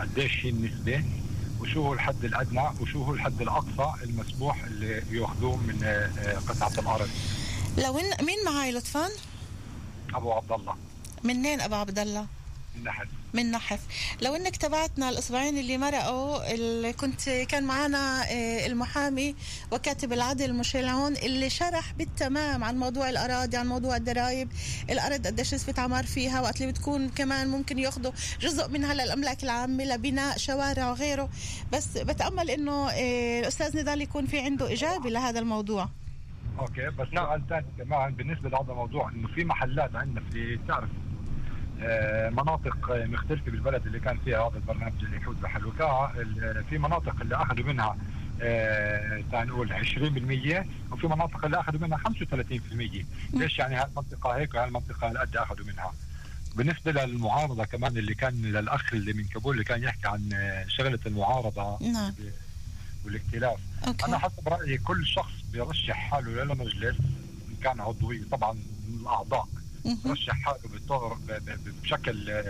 قديش 0.00 0.44
هي 0.44 0.50
النسبة؟ 0.50 1.04
وشو 1.64 1.82
هو 1.82 1.92
الحد 1.92 2.24
الأدنى 2.24 2.68
وشو 2.80 3.02
هو 3.02 3.14
الحد 3.14 3.42
الأقصى 3.42 4.04
المسموح 4.04 4.64
اللي 4.64 5.02
ياخذوه 5.10 5.56
من 5.56 6.08
قطعة 6.48 6.80
الأرض 6.80 7.08
لو 7.78 7.98
إن 7.98 8.24
مين 8.26 8.36
معي 8.46 8.72
لطفا؟ 8.72 9.08
أبو 10.14 10.32
عبد 10.32 10.52
الله 10.52 10.74
منين 11.24 11.60
أبو 11.60 11.74
عبد 11.74 11.98
الله؟ 11.98 12.26
من 12.76 12.84
نحل 12.84 13.06
من 13.34 13.50
نحف 13.50 13.80
لو 14.22 14.36
إنك 14.36 14.56
تابعتنا 14.56 15.08
الأسبوعين 15.08 15.58
اللي 15.58 15.78
مرقوا 15.78 16.54
اللي 16.54 16.92
كنت 16.92 17.30
كان 17.30 17.64
معنا 17.64 18.24
المحامي 18.66 19.34
وكاتب 19.72 20.12
العدل 20.12 20.54
مشيل 20.54 20.88
عون 20.88 21.16
اللي 21.16 21.50
شرح 21.50 21.92
بالتمام 21.92 22.64
عن 22.64 22.76
موضوع 22.78 23.10
الأراضي 23.10 23.56
عن 23.56 23.66
موضوع 23.66 23.96
الضرائب 23.96 24.48
الأرض 24.90 25.26
قديش 25.26 25.54
نسبة 25.54 25.82
عمار 25.82 26.04
فيها 26.06 26.40
وقت 26.40 26.60
اللي 26.60 26.72
بتكون 26.72 27.08
كمان 27.08 27.48
ممكن 27.48 27.78
ياخذوا 27.78 28.12
جزء 28.40 28.68
منها 28.68 28.94
للأملاك 28.94 29.44
العامة 29.44 29.84
لبناء 29.84 30.38
شوارع 30.38 30.90
وغيره. 30.90 31.28
بس 31.72 31.98
بتأمل 31.98 32.50
إنه 32.50 32.90
الأستاذ 33.40 33.78
نضال 33.80 34.02
يكون 34.02 34.26
في 34.26 34.38
عنده 34.40 34.72
إجابة 34.72 35.10
لهذا 35.10 35.38
الموضوع. 35.38 35.88
أوكي 36.58 36.86
بس 36.90 37.08
سؤال 37.14 37.42
ثاني 37.48 37.66
كمان 37.78 38.14
بالنسبة 38.14 38.48
لهذا 38.48 38.70
الموضوع 38.72 39.08
إنه 39.08 39.28
في 39.34 39.44
محلات 39.44 39.96
عندنا 39.96 40.22
في 40.32 40.58
تعرف 40.68 40.88
مناطق 42.30 42.90
مختلفة 42.90 43.50
بالبلد 43.50 43.86
اللي 43.86 44.00
كان 44.00 44.18
فيها 44.24 44.48
هذا 44.48 44.56
البرنامج 44.56 45.04
اللي 45.04 45.16
يحوز 45.16 45.36
بحلوكا 45.36 46.12
في 46.70 46.78
مناطق 46.78 47.20
اللي 47.20 47.36
أخذوا 47.36 47.64
منها 47.64 47.96
تعال 49.32 49.48
نقول 49.48 49.72
20% 49.72 50.92
وفي 50.92 51.06
مناطق 51.06 51.44
اللي 51.44 51.60
أخذوا 51.60 51.80
منها 51.80 51.98
35% 51.98 53.04
ليش 53.34 53.58
يعني 53.58 53.74
هالمنطقة 53.76 54.36
هيك 54.36 54.54
وهالمنطقه 54.54 55.10
هالقد 55.10 55.36
أخذوا 55.36 55.66
منها؟ 55.66 55.92
بالنسبة 56.56 56.92
للمعارضة 56.92 57.64
كمان 57.64 57.96
اللي 57.96 58.14
كان 58.14 58.42
للأخ 58.42 58.92
اللي 58.94 59.12
من 59.12 59.24
كابول 59.24 59.52
اللي 59.54 59.64
كان 59.64 59.82
يحكي 59.82 60.08
عن 60.08 60.28
شغلة 60.68 60.98
المعارضة 61.06 61.78
نعم. 61.80 62.14
والاختلاف. 63.04 63.58
أوكي. 63.86 64.06
أنا 64.06 64.18
حسب 64.18 64.48
رأيي 64.48 64.78
كل 64.78 65.06
شخص 65.06 65.32
بيرشح 65.52 65.96
حاله 66.10 66.44
للمجلس 66.44 66.96
إن 67.48 67.56
كان 67.62 67.80
عضوي 67.80 68.24
طبعا 68.32 68.52
من 68.52 69.00
الأعضاء. 69.00 69.48
رشح 70.06 70.32
حاله 70.42 70.58
بالطور 70.72 71.18
بشكل 71.82 72.42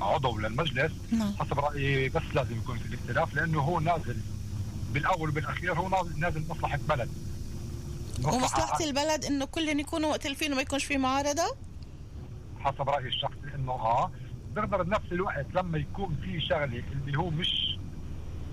عضو 0.00 0.38
للمجلس 0.38 0.92
نعم. 1.12 1.34
حسب 1.40 1.58
رأيي 1.58 2.08
بس 2.08 2.22
لازم 2.34 2.56
يكون 2.56 2.78
في 2.78 2.86
الاختلاف 2.86 3.34
لأنه 3.34 3.60
هو 3.60 3.80
نازل 3.80 4.16
بالأول 4.92 5.28
وبالأخير 5.28 5.72
هو 5.72 5.88
نازل 5.88 6.20
نازل 6.20 6.44
مصلحة 6.50 6.78
بلد. 6.88 7.08
ومصلحة 8.24 8.84
البلد 8.84 9.24
إنه 9.24 9.44
كلهم 9.44 9.80
يكونوا 9.80 10.08
مؤتلفين 10.10 10.52
وما 10.52 10.62
يكونش 10.62 10.84
في 10.84 10.96
معارضة؟ 10.96 11.56
حسب 12.60 12.88
رأيي 12.88 13.08
الشخصي 13.08 13.54
إنه 13.54 13.72
آه. 13.72 14.10
بيقدر 14.54 14.82
بنفس 14.82 15.12
الوقت 15.12 15.46
لما 15.54 15.78
يكون 15.78 16.16
في 16.24 16.40
شغلة 16.40 16.82
اللي 17.06 17.18
هو 17.18 17.30
مش 17.30 17.78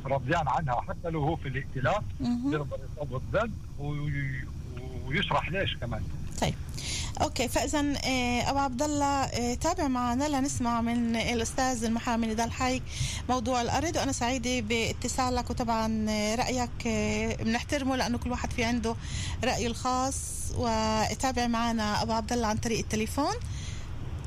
رضيان 0.05 0.47
عنها 0.47 0.81
حتى 0.81 1.09
لو 1.09 1.23
هو 1.23 1.35
في 1.35 1.47
الائتلاف 1.47 2.03
بيقدر 2.19 2.77
يصوت 2.97 3.21
ضد 3.31 3.51
ويشرح 5.07 5.49
ليش 5.49 5.75
كمان. 5.77 6.03
طيب. 6.41 6.55
okay 7.21 7.47
فاذا 7.47 7.79
أبو 8.49 8.59
عبد 8.59 8.81
الله 8.81 9.25
تابع 9.53 9.87
معنا 9.87 10.27
لنسمع 10.27 10.81
من 10.81 11.15
الأستاذ 11.15 11.83
المحامي 11.83 12.27
نضال 12.27 12.51
حي 12.51 12.81
موضوع 13.29 13.61
الأرض 13.61 13.95
وأنا 13.95 14.11
سعيدة 14.11 14.59
باتصالك 14.59 15.49
وطبعا 15.49 16.05
رأيك 16.35 16.87
بنحترمه 17.43 17.95
لأنه 17.95 18.17
كل 18.17 18.31
واحد 18.31 18.51
في 18.51 18.63
عنده 18.63 18.95
رأيه 19.43 19.67
الخاص. 19.67 20.15
وتابع 20.57 21.47
معنا 21.47 22.01
أبو 22.01 22.11
عبد 22.11 22.33
الله 22.33 22.47
عن 22.47 22.57
طريق 22.57 22.79
التليفون. 22.79 23.33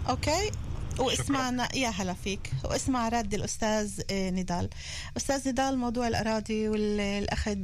okay. 0.08 0.50
واسمعنا 0.98 1.76
يا 1.76 1.88
هلا 1.88 2.14
فيك. 2.24 2.40
واسمع 2.64 3.08
رد 3.08 3.34
الأستاذ 3.34 4.00
نضال. 4.12 4.68
أستاذ 5.16 5.48
نضال 5.48 5.78
موضوع 5.78 6.08
الأراضي 6.08 6.68
والأخذ 6.68 7.56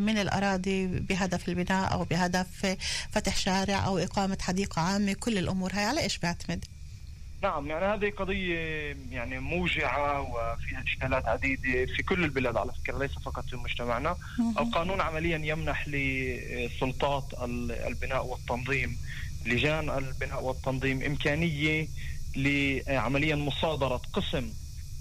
من 0.00 0.18
الأراضي 0.18 0.86
بهدف 0.86 1.48
البناء 1.48 1.92
أو 1.92 2.04
بهدف 2.04 2.76
فتح 3.10 3.36
شارع 3.36 3.86
أو 3.86 3.98
إقامة 3.98 4.38
حديقة 4.40 4.82
عامة 4.82 5.12
كل 5.12 5.38
الأمور 5.38 5.72
هاي 5.72 5.84
على 5.84 6.02
إيش 6.02 6.18
بيعتمد؟ 6.18 6.64
نعم 7.42 7.66
يعني 7.66 7.84
هذه 7.84 8.10
قضية 8.10 8.56
يعني 9.10 9.38
موجعة 9.38 10.20
وفيها 10.20 10.82
إشكالات 10.86 11.26
عديدة 11.28 11.86
في 11.86 12.02
كل 12.02 12.24
البلاد 12.24 12.56
على 12.56 12.72
فكرة 12.72 12.98
ليس 12.98 13.10
فقط 13.10 13.44
في 13.44 13.56
مجتمعنا. 13.56 14.16
القانون 14.58 15.00
عمليا 15.00 15.38
يمنح 15.38 15.88
لسلطات 15.88 17.24
البناء 17.86 18.26
والتنظيم 18.26 18.98
لجان 19.46 19.90
البناء 19.90 20.44
والتنظيم 20.44 21.02
إمكانية 21.02 21.88
لعمليا 22.36 23.36
مصادرة 23.36 24.00
قسم 24.12 24.52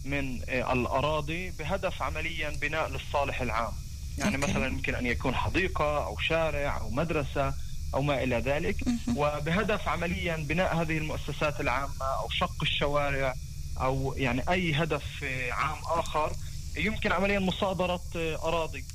من 0.06 0.42
الأراضي 0.50 1.50
بهدف 1.52 2.02
عمليا 2.02 2.50
بناء 2.50 2.90
للصالح 2.90 3.42
العام. 3.42 3.74
يعني 4.18 4.36
أوكي. 4.36 4.52
مثلا 4.52 4.68
يمكن 4.68 4.96
أن 4.96 5.06
يكون 5.06 5.36
حديقة 5.36 6.06
أو 6.06 6.18
شارع 6.18 6.78
أو 6.82 6.90
مدرسة 6.90 7.54
أو 7.94 8.02
ما 8.02 8.24
إلى 8.24 8.36
ذلك. 8.36 8.76
وبهدف 9.16 9.88
عمليا 9.88 10.36
بناء 10.38 10.76
هذه 10.76 10.98
المؤسسات 10.98 11.62
العامة 11.62 12.06
أو 12.20 12.30
شق 12.30 12.62
الشوارع 12.62 13.34
أو 13.82 14.14
يعني 14.18 14.44
أي 14.50 14.74
هدف 14.74 15.24
عام 15.52 15.78
آخر 15.86 16.34
يمكن 16.78 17.12
عمليا 17.12 17.40
مصادرة 17.40 18.02
أراضي. 18.44 18.86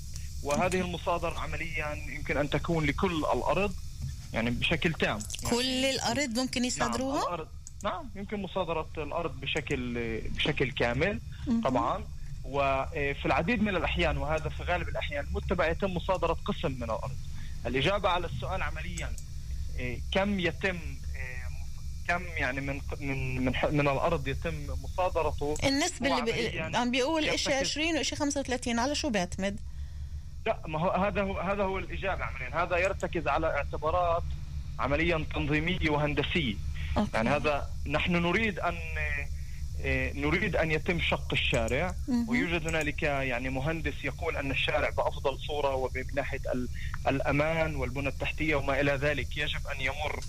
وهذه 0.42 0.80
المصادرة 0.80 1.38
عمليا 1.38 1.94
يمكن 2.08 2.36
أن 2.36 2.50
تكون 2.50 2.84
لكل 2.86 3.16
الأرض 3.16 3.74
يعني 4.32 4.50
بشكل 4.50 4.92
تام. 4.92 5.18
كل 5.50 5.84
الأرض 5.84 6.38
ممكن 6.38 6.60
نعم 6.60 6.68
يصدروها 6.68 7.22
الأرض. 7.22 7.48
نعم 7.84 8.10
يمكن 8.16 8.42
مصادرة 8.42 8.88
الأرض 8.98 9.40
بشكل 9.40 9.94
بشكل 10.36 10.70
كامل. 10.72 11.20
طبعا. 11.64 12.04
وفي 12.44 13.26
العديد 13.26 13.62
من 13.62 13.76
الأحيان 13.76 14.16
وهذا 14.18 14.48
في 14.48 14.62
غالب 14.62 14.88
الأحيان 14.88 15.24
المتبع 15.24 15.68
يتم 15.68 15.94
مصادرة 15.94 16.32
قسم 16.44 16.70
من 16.72 16.82
الأرض. 16.82 17.16
الإجابة 17.66 18.08
على 18.08 18.26
السؤال 18.26 18.62
عمليا 18.62 19.12
إيه، 19.78 19.98
كم 20.12 20.40
يتم 20.40 20.78
إيه، 21.16 21.42
كم 22.08 22.22
يعني 22.36 22.60
من 22.60 22.80
من 23.00 23.44
من, 23.44 23.52
من 23.70 23.80
الأرض 23.88 24.28
يتم 24.28 24.66
مصادرته؟ 24.84 25.54
النسبة 25.64 26.08
هو 26.08 26.18
اللي 26.18 26.76
عم 26.78 26.90
بيقول 26.90 27.24
يرتكز- 27.24 27.48
20 27.52 27.96
وإشي 27.96 28.16
35 28.16 28.78
على 28.78 28.94
شو 28.94 29.10
بيعتمد؟ 29.10 29.56
لا 30.46 30.58
ما 30.66 30.80
هو 30.80 30.90
هذا 30.90 31.22
هو 31.22 31.38
هذا 31.38 31.62
هو 31.62 31.78
الإجابة 31.78 32.24
عمليا. 32.24 32.62
هذا 32.62 32.76
يرتكز 32.76 33.28
على 33.28 33.46
اعتبارات 33.46 34.22
عمليا 34.78 35.26
تنظيمية 35.34 35.90
وهندسية. 35.90 36.54
أوكي. 36.96 37.10
يعني 37.14 37.30
هذا 37.30 37.70
نحن 37.86 38.12
نريد 38.12 38.58
أن 38.58 38.78
آه، 39.84 40.12
نريد 40.12 40.56
أن 40.56 40.70
يتم 40.70 41.00
شق 41.00 41.28
الشارع. 41.32 41.94
ويوجد 42.28 42.68
هنالك 42.68 43.02
يعني 43.02 43.48
مهندس 43.48 43.92
يقول 44.04 44.36
أن 44.36 44.50
الشارع 44.50 44.90
بأفضل 44.90 45.38
صورة 45.38 45.74
ومن 45.74 46.04
ناحية 46.14 46.40
ال- 46.54 46.68
الأمان 47.08 47.76
والبنى 47.76 48.08
التحتية 48.08 48.54
وما 48.54 48.80
إلى 48.80 48.92
ذلك 48.92 49.36
يجب 49.36 49.60
أن 49.76 49.80
يمر 49.80 50.20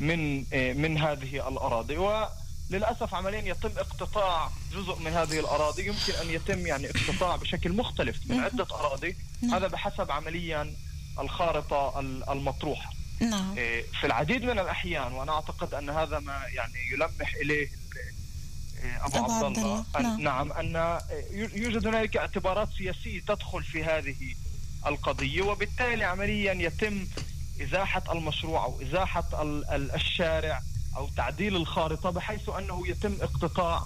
من 0.00 0.44
آه، 0.52 0.72
من 0.72 0.98
هذه 0.98 1.48
الأراضي. 1.48 1.96
للاسف 2.70 3.14
عمليا 3.14 3.40
يتم 3.40 3.70
اقتطاع 3.78 4.50
جزء 4.72 4.98
من 4.98 5.10
هذه 5.12 5.40
الأراضي. 5.40 5.86
يمكن 5.86 6.12
أن 6.22 6.30
يتم 6.30 6.66
يعني 6.66 6.86
اقتطاع 6.90 7.36
بشكل 7.36 7.72
مختلف 7.72 8.20
من 8.30 8.40
عدة 8.40 8.66
أراضي. 8.72 9.16
هذا 9.52 9.66
بحسب 9.66 10.10
عمليا 10.10 10.72
الخارطة 11.20 12.00
ال- 12.00 12.28
المطروحة. 12.30 12.90
نعم 13.20 13.54
إيه، 13.58 13.84
في 14.00 14.06
العديد 14.06 14.42
من 14.44 14.58
الأحيان 14.58 15.12
وأنا 15.12 15.32
أعتقد 15.32 15.74
أن 15.74 15.90
هذا 15.90 16.18
ما 16.18 16.42
يعني 16.54 16.72
يلمح 16.92 17.34
إليه 17.42 17.68
إيه، 18.82 19.04
أبو 19.06 19.18
أبو 19.18 19.32
عبد 19.46 19.58
الله 19.58 19.84
أن- 19.96 20.00
نعم. 20.00 20.20
نعم 20.20 20.52
ان 20.52 20.98
يوجد 21.54 21.86
هنالك 21.86 22.16
اعتبارات 22.16 22.68
سياسية 22.78 23.20
تدخل 23.20 23.62
في 23.64 23.84
هذه 23.84 24.34
القضية 24.86 25.42
وبالتالي 25.42 26.04
عمليا 26.04 26.52
يتم 26.52 27.06
إزاحة 27.62 28.02
المشروع 28.12 28.64
أو 28.64 28.82
إزاحة 28.82 29.42
ال- 29.42 29.70
ال- 29.70 29.94
الشارع 29.94 30.62
أو 30.96 31.08
تعديل 31.16 31.56
الخارطة 31.56 32.10
بحيث 32.10 32.48
أنه 32.48 32.88
يتم 32.88 33.16
اقتطاع 33.20 33.82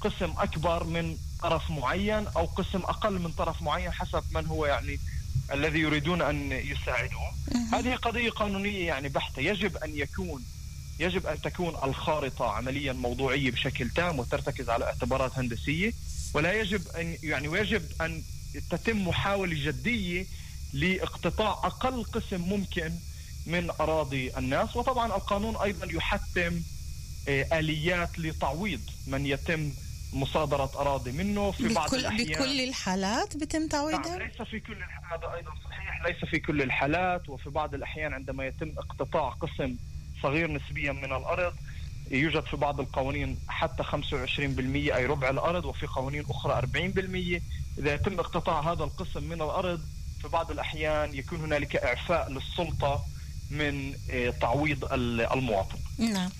قسم 0.00 0.34
أكبر 0.38 0.84
من 0.84 1.16
طرف 1.42 1.70
معين 1.70 2.26
أو 2.36 2.44
قسم 2.44 2.78
أقل 2.78 3.18
من 3.18 3.30
طرف 3.32 3.62
معين 3.62 3.92
حسب 3.92 4.24
من 4.34 4.46
هو 4.46 4.66
يعني 4.66 4.98
الذي 5.52 5.78
يريدون 5.78 6.22
أن 6.22 6.52
يساعدوه. 6.52 7.34
هذه 7.72 7.94
قضية 7.94 8.30
قانونية 8.30 8.86
يعني 8.86 9.08
بحتة. 9.08 9.40
يجب 9.40 9.76
أن 9.76 9.96
يكون 9.98 10.44
يجب 11.00 11.26
أن 11.26 11.40
تكون 11.40 11.76
الخارطة 11.84 12.50
عمليا 12.50 12.92
موضوعية 12.92 13.50
بشكل 13.50 13.90
تام 13.90 14.18
وترتكز 14.18 14.70
على 14.70 14.84
اعتبارات 14.84 15.38
هندسية 15.38 15.92
ولا 16.34 16.52
يجب 16.52 16.88
أن 16.88 17.16
يعني 17.22 17.48
ويجب 17.48 17.82
أن 18.00 18.22
تتم 18.70 19.08
محاولة 19.08 19.64
جدية 19.64 20.26
لاقتطاع 20.72 21.50
أقل 21.50 22.04
قسم 22.04 22.40
ممكن 22.40 22.92
من 23.46 23.70
أراضي 23.80 24.36
الناس. 24.38 24.76
وطبعا 24.76 25.06
القانون 25.06 25.56
أيضا 25.56 25.86
يحتم 25.92 26.60
آه، 27.28 27.58
آليات 27.58 28.18
لتعويض 28.18 28.80
من 29.06 29.26
يتم 29.26 29.72
مصادرة 30.14 30.70
أراضي 30.76 31.12
منه 31.12 31.50
في 31.50 31.74
بعض 31.74 31.88
بكل, 31.88 31.96
الأحيان. 32.00 32.26
بكل 32.32 32.60
الحالات 32.60 33.36
بتم 33.36 33.58
نعم 33.58 33.68
تعويضها 33.68 34.18
ليس 34.18 34.42
في 34.42 34.60
كل 34.60 34.76
هذا 35.12 35.34
أيضا 35.34 35.50
صحيح 35.64 36.02
ليس 36.06 36.24
في 36.30 36.38
كل 36.38 36.62
الحالات 36.62 37.28
وفي 37.28 37.50
بعض 37.50 37.74
الأحيان 37.74 38.12
عندما 38.14 38.46
يتم 38.46 38.72
اقتطاع 38.78 39.28
قسم 39.30 39.76
صغير 40.22 40.50
نسبيا 40.50 40.92
من 40.92 41.04
الأرض 41.04 41.52
يوجد 42.10 42.44
في 42.44 42.56
بعض 42.56 42.80
القوانين 42.80 43.38
حتى 43.48 43.82
25% 43.82 43.96
أي 44.96 45.06
ربع 45.06 45.30
الأرض 45.30 45.64
وفي 45.64 45.86
قوانين 45.86 46.24
أخرى 46.30 46.60
40% 46.60 47.42
إذا 47.78 47.94
يتم 47.94 48.18
اقتطاع 48.20 48.60
هذا 48.72 48.84
القسم 48.84 49.22
من 49.24 49.42
الأرض 49.42 49.80
في 50.22 50.28
بعض 50.28 50.50
الأحيان 50.50 51.14
يكون 51.14 51.40
هنالك 51.40 51.76
إعفاء 51.76 52.30
للسلطة 52.32 53.04
من 53.50 53.94
آه، 54.10 54.30
تعويض 54.30 54.84
ال- 54.92 55.20
المواطن. 55.20 55.76
نعم. 55.98 56.30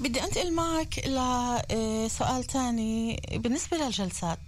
بدي 0.00 0.24
أنتقل 0.24 0.52
معك 0.52 0.98
لسؤال 1.06 2.44
تاني 2.44 3.22
بالنسبة 3.34 3.76
للجلسات. 3.76 4.38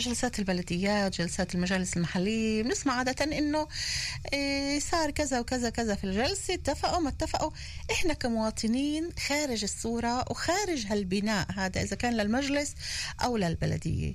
جلسات 0.00 0.38
البلديات 0.38 1.18
جلسات 1.18 1.54
المجالس 1.54 1.96
المحلية 1.96 2.62
بنسمع 2.62 2.92
عادة 2.94 3.24
إنه 3.24 3.68
إيه، 4.32 4.80
صار 4.80 5.10
كذا 5.10 5.40
وكذا 5.40 5.70
كذا 5.70 5.94
في 5.94 6.04
الجلسة 6.04 6.54
اتفقوا 6.54 6.98
ما 7.00 7.08
اتفقوا. 7.08 7.50
إحنا 7.90 8.14
كمواطنين 8.14 9.10
خارج 9.28 9.62
الصورة 9.62 10.24
وخارج 10.30 10.86
هالبناء 10.86 11.46
هذا 11.52 11.82
إذا 11.82 11.96
كان 11.96 12.14
للمجلس 12.14 12.74
أو 13.24 13.36
للبلدية. 13.36 14.14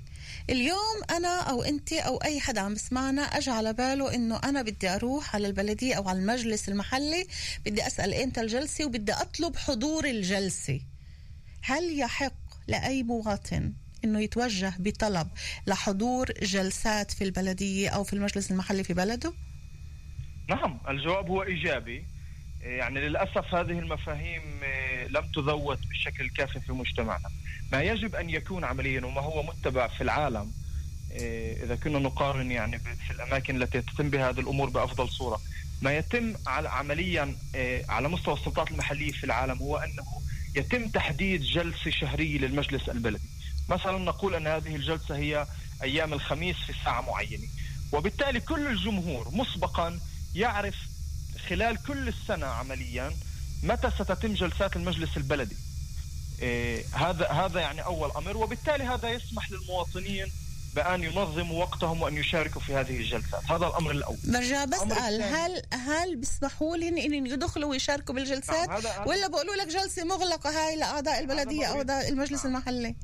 اليوم 0.50 1.02
أنا 1.10 1.40
أو 1.40 1.62
أنت 1.62 1.92
أو 1.92 2.16
أي 2.16 2.40
حدا 2.40 2.60
عم 2.60 2.74
بسمعنا 2.74 3.22
أجى 3.22 3.50
على 3.50 3.72
باله 3.72 4.14
إنه 4.14 4.40
أنا 4.44 4.62
بدي 4.62 4.88
أروح 4.88 5.34
على 5.34 5.46
البلدية 5.46 5.94
أو 5.94 6.08
على 6.08 6.18
المجلس 6.18 6.68
المحلي 6.68 7.26
بدي 7.66 7.86
أسأل 7.86 8.14
إمتى 8.14 8.40
الجلسة 8.40 8.84
وبدي 8.84 9.12
أطلب 9.12 9.56
حضور 9.56 10.04
الجلسة. 10.04 10.80
هل 11.62 11.98
يحق 11.98 12.34
لأي 12.68 13.02
مواطن؟ 13.02 13.83
إنه 14.04 14.20
يتوجه 14.20 14.74
بطلب 14.78 15.28
لحضور 15.66 16.32
جلسات 16.42 17.10
في 17.10 17.24
البلدية 17.24 17.88
أو 17.88 18.04
في 18.04 18.12
المجلس 18.12 18.50
المحلي 18.50 18.84
في 18.84 18.94
بلده؟ 18.94 19.32
نعم 20.48 20.78
الجواب 20.88 21.28
هو 21.28 21.42
إيجابي. 21.42 22.04
يعني 22.62 23.00
للأسف 23.00 23.54
هذه 23.54 23.78
المفاهيم 23.78 24.42
آه، 24.64 25.06
لم 25.06 25.26
تذوت 25.34 25.78
بالشكل 25.88 26.24
الكافي 26.24 26.60
في 26.60 26.72
مجتمعنا. 26.72 27.28
ما 27.72 27.82
يجب 27.82 28.14
أن 28.14 28.30
يكون 28.30 28.64
عمليا 28.64 29.06
وما 29.06 29.20
هو 29.20 29.42
متبع 29.42 29.88
في 29.88 30.00
العالم 30.00 30.52
آه، 31.12 31.64
إذا 31.64 31.76
كنا 31.76 31.98
نقارن 31.98 32.50
يعني 32.50 32.78
في 32.78 33.10
الأماكن 33.10 33.62
التي 33.62 33.82
تتم 33.82 34.10
بها 34.10 34.30
هذه 34.30 34.40
الأمور 34.40 34.70
بأفضل 34.70 35.08
صورة. 35.08 35.40
ما 35.82 35.96
يتم 35.96 36.34
عمليا 36.46 37.36
على 37.88 38.08
مستوى 38.08 38.34
السلطات 38.34 38.70
المحلية 38.70 39.12
في 39.12 39.24
العالم 39.24 39.58
هو 39.58 39.76
أنه 39.76 40.04
يتم 40.56 40.88
تحديد 40.88 41.42
جلسة 41.42 41.90
شهرية 41.90 42.38
للمجلس 42.38 42.88
البلدي. 42.88 43.28
مثلا 43.68 43.98
نقول 43.98 44.34
أن 44.34 44.46
هذه 44.46 44.76
الجلسة 44.76 45.16
هي 45.16 45.46
أيام 45.82 46.12
الخميس 46.12 46.56
في 46.66 46.72
ساعة 46.84 47.00
معينة. 47.00 47.48
وبالتالي 47.92 48.40
كل 48.40 48.66
الجمهور 48.66 49.28
مسبقا 49.32 50.00
يعرف 50.34 50.74
خلال 51.48 51.78
كل 51.86 52.08
السنة 52.08 52.46
عمليا 52.46 53.12
متى 53.62 53.90
ستتم 53.90 54.34
جلسات 54.34 54.76
المجلس 54.76 55.16
البلدي. 55.16 55.56
إيه 56.42 56.84
هذا 56.92 57.28
هذا 57.28 57.60
يعني 57.60 57.84
أول 57.84 58.10
أمر. 58.10 58.36
وبالتالي 58.36 58.84
هذا 58.84 59.08
يسمح 59.08 59.50
للمواطنين 59.50 60.26
بأن 60.74 61.02
ينظموا 61.02 61.60
وقتهم 61.64 62.02
وأن 62.02 62.16
يشاركوا 62.16 62.60
في 62.60 62.74
هذه 62.74 62.96
الجلسات. 62.96 63.50
هذا 63.50 63.66
الأمر 63.66 63.90
الأول. 63.90 64.16
برجع 64.24 64.64
الثاني- 64.64 65.22
هل 65.24 65.62
هل 65.72 66.16
بيسمحوا 66.16 66.76
لهم 66.76 66.98
انهم 66.98 67.26
يدخلوا 67.26 67.70
ويشاركوا 67.70 68.14
بالجلسات؟ 68.14 68.68
نعم، 68.68 68.76
هذا- 68.78 69.04
ولا 69.06 69.26
بقولوا 69.28 69.54
لك 69.54 69.66
جلسة 69.68 70.04
مغلقة 70.04 70.50
هاي 70.50 70.76
لأعضاء 70.76 71.20
البلدية 71.20 71.66
أو 71.66 71.74
بقول- 71.74 71.90
أعضاء 71.90 72.08
المجلس 72.08 72.44
نعم. 72.46 72.56
المحلي؟ 72.56 72.94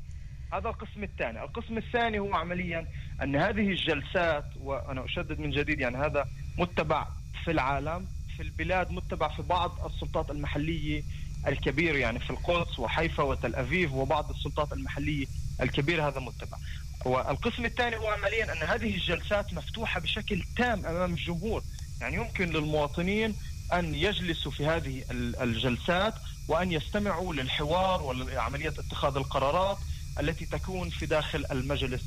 هذا 0.51 0.69
القسم 0.69 1.03
الثاني. 1.03 1.43
القسم 1.43 1.77
الثاني 1.77 2.19
هو 2.19 2.33
عمليا 2.35 2.87
أن 3.23 3.35
هذه 3.35 3.69
الجلسات 3.69 4.45
وأنا 4.59 5.05
أشدد 5.05 5.39
من 5.39 5.49
جديد 5.51 5.79
يعني 5.79 5.97
هذا 5.97 6.27
متبع 6.57 7.07
في 7.45 7.51
العالم 7.51 8.07
في 8.37 8.43
البلاد 8.43 8.91
متبع 8.91 9.27
في 9.27 9.41
بعض 9.41 9.85
السلطات 9.85 10.31
المحلية 10.31 11.03
الكبيرة 11.47 11.97
يعني 11.97 12.19
في 12.19 12.29
القدس 12.29 12.79
وحيفا 12.79 13.23
وتل 13.23 13.55
أبيب 13.55 13.93
وبعض 13.93 14.29
السلطات 14.29 14.73
المحلية 14.73 15.25
الكبيرة 15.61 16.07
هذا 16.07 16.19
متبع. 16.19 16.57
والقسم 17.05 17.65
الثاني 17.65 17.95
هو 17.97 18.07
عمليا 18.07 18.53
أن 18.53 18.67
هذه 18.67 18.93
الجلسات 18.95 19.53
مفتوحة 19.53 19.99
بشكل 19.99 20.43
تام 20.57 20.85
أمام 20.85 21.11
الجمهور 21.11 21.61
يعني 22.01 22.15
يمكن 22.15 22.49
للمواطنين 22.49 23.35
أن 23.73 23.95
يجلسوا 23.95 24.51
في 24.51 24.65
هذه 24.65 25.03
ال- 25.11 25.35
الجلسات 25.41 26.13
وأن 26.47 26.71
يستمعوا 26.71 27.33
للحوار 27.33 28.01
وعملية 28.03 28.69
اتخاذ 28.69 29.15
القرارات 29.17 29.77
التي 30.19 30.45
تكون 30.45 30.89
في 30.89 31.05
داخل 31.05 31.45
المجلس 31.51 32.01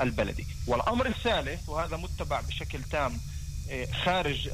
البلدي. 0.00 0.46
والأمر 0.66 1.06
الثالث 1.06 1.68
وهذا 1.68 1.96
متبع 1.96 2.40
بشكل 2.40 2.82
تام 2.82 3.20
آه، 3.70 3.86
خارج 4.04 4.50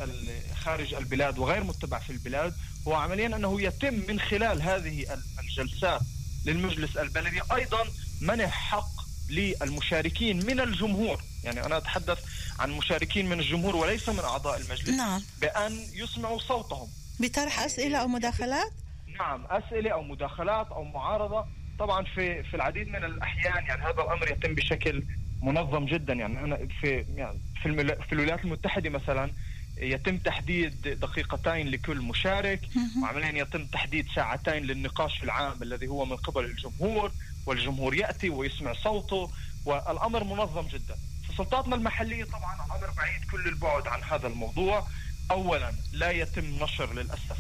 خارج 0.65 0.95
البلاد 0.95 1.39
وغير 1.39 1.65
متبع 1.65 1.99
في 1.99 2.11
البلاد 2.11 2.55
هو 2.89 2.95
عمليا 2.95 3.27
أنه 3.27 3.61
يتم 3.63 3.95
من 4.09 4.21
خلال 4.21 4.63
هذه 4.63 5.13
ال- 5.15 5.23
الجلسات 5.41 6.01
للمجلس 6.45 6.97
البلدي 6.97 7.41
أيضا 7.55 7.85
منح 8.21 8.51
حق 8.51 8.91
للمشاركين 9.31 10.47
من 10.47 10.61
الجمهور. 10.61 11.23
يعني 11.45 11.67
أنا 11.67 11.77
أتحدث 11.77 12.19
عن 12.59 12.71
مشاركين 12.71 13.29
من 13.29 13.41
الجمهور 13.41 13.77
وليس 13.77 14.09
من 14.09 14.19
أعضاء 14.19 14.57
المجلس. 14.61 14.89
نعم. 14.89 15.23
بأن 15.41 15.73
يسمعوا 15.93 16.39
صوتهم. 16.39 16.89
بطرح 17.21 17.61
أسئلة 17.61 17.99
أو 17.99 18.09
مداخلات؟ 18.09 18.73
نعم 19.19 19.47
أسئلة 19.47 19.91
أو 19.93 20.03
مداخلات 20.03 20.67
أو 20.67 20.85
معارضة 20.85 21.45
طبعا 21.81 22.05
في 22.05 22.43
في 22.43 22.55
العديد 22.55 22.89
من 22.89 23.05
الأحيان 23.05 23.65
يعني 23.67 23.83
هذا 23.83 24.03
الأمر 24.03 24.31
يتم 24.31 24.55
بشكل 24.55 25.03
منظم 25.43 25.87
جدا. 25.87 26.13
يعني 26.13 26.39
أنا 26.41 26.59
في 26.81 27.05
يعني 27.15 27.39
في 27.63 27.97
في 28.09 28.13
الولايات 28.13 28.45
المتحدة 28.45 28.91
مثلا 28.91 29.31
يتم 29.79 30.17
تحديد 30.19 30.83
دقيقتين 30.83 31.69
لكل 31.69 32.01
مشارك 32.01 32.61
وعمليا 33.03 33.43
يتم 33.43 33.67
تحديد 33.67 34.07
ساعتين 34.15 34.63
للنقاش 34.63 35.23
العام 35.23 35.63
الذي 35.63 35.87
هو 35.89 36.05
من 36.05 36.17
قبل 36.17 36.45
الجمهور 36.45 37.13
والجمهور 37.47 37.95
يأتي 37.95 38.31
ويسمع 38.31 38.73
صوته 38.73 39.31
والأمر 39.65 40.25
منظم 40.25 40.67
جدا. 40.69 40.95
في 41.27 41.37
سلطاتنا 41.37 41.77
المحلية 41.77 42.25
طبعا 42.25 42.55
الامر 42.55 42.91
بعيد 42.97 43.25
كل 43.31 43.49
البعد 43.49 43.87
عن 43.87 44.03
هذا 44.03 44.27
الموضوع. 44.27 44.87
اولا 45.31 45.73
لا 45.93 46.11
يتم 46.11 46.45
نشر 46.45 46.95
للأسف 46.95 47.39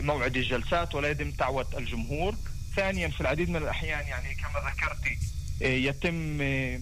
موعد 0.00 0.36
الجلسات 0.36 0.94
ولا 0.94 1.10
يتم 1.10 1.30
دعوة 1.30 1.66
الجمهور. 1.78 2.34
ثانيا 2.76 3.08
في 3.08 3.20
العديد 3.20 3.48
من 3.50 3.56
الأحيان 3.56 4.06
يعني 4.06 4.34
كما 4.34 4.70
ذكرتي 4.70 5.18
آه، 5.62 5.66
يتم 5.66 6.38
آه، 6.42 6.80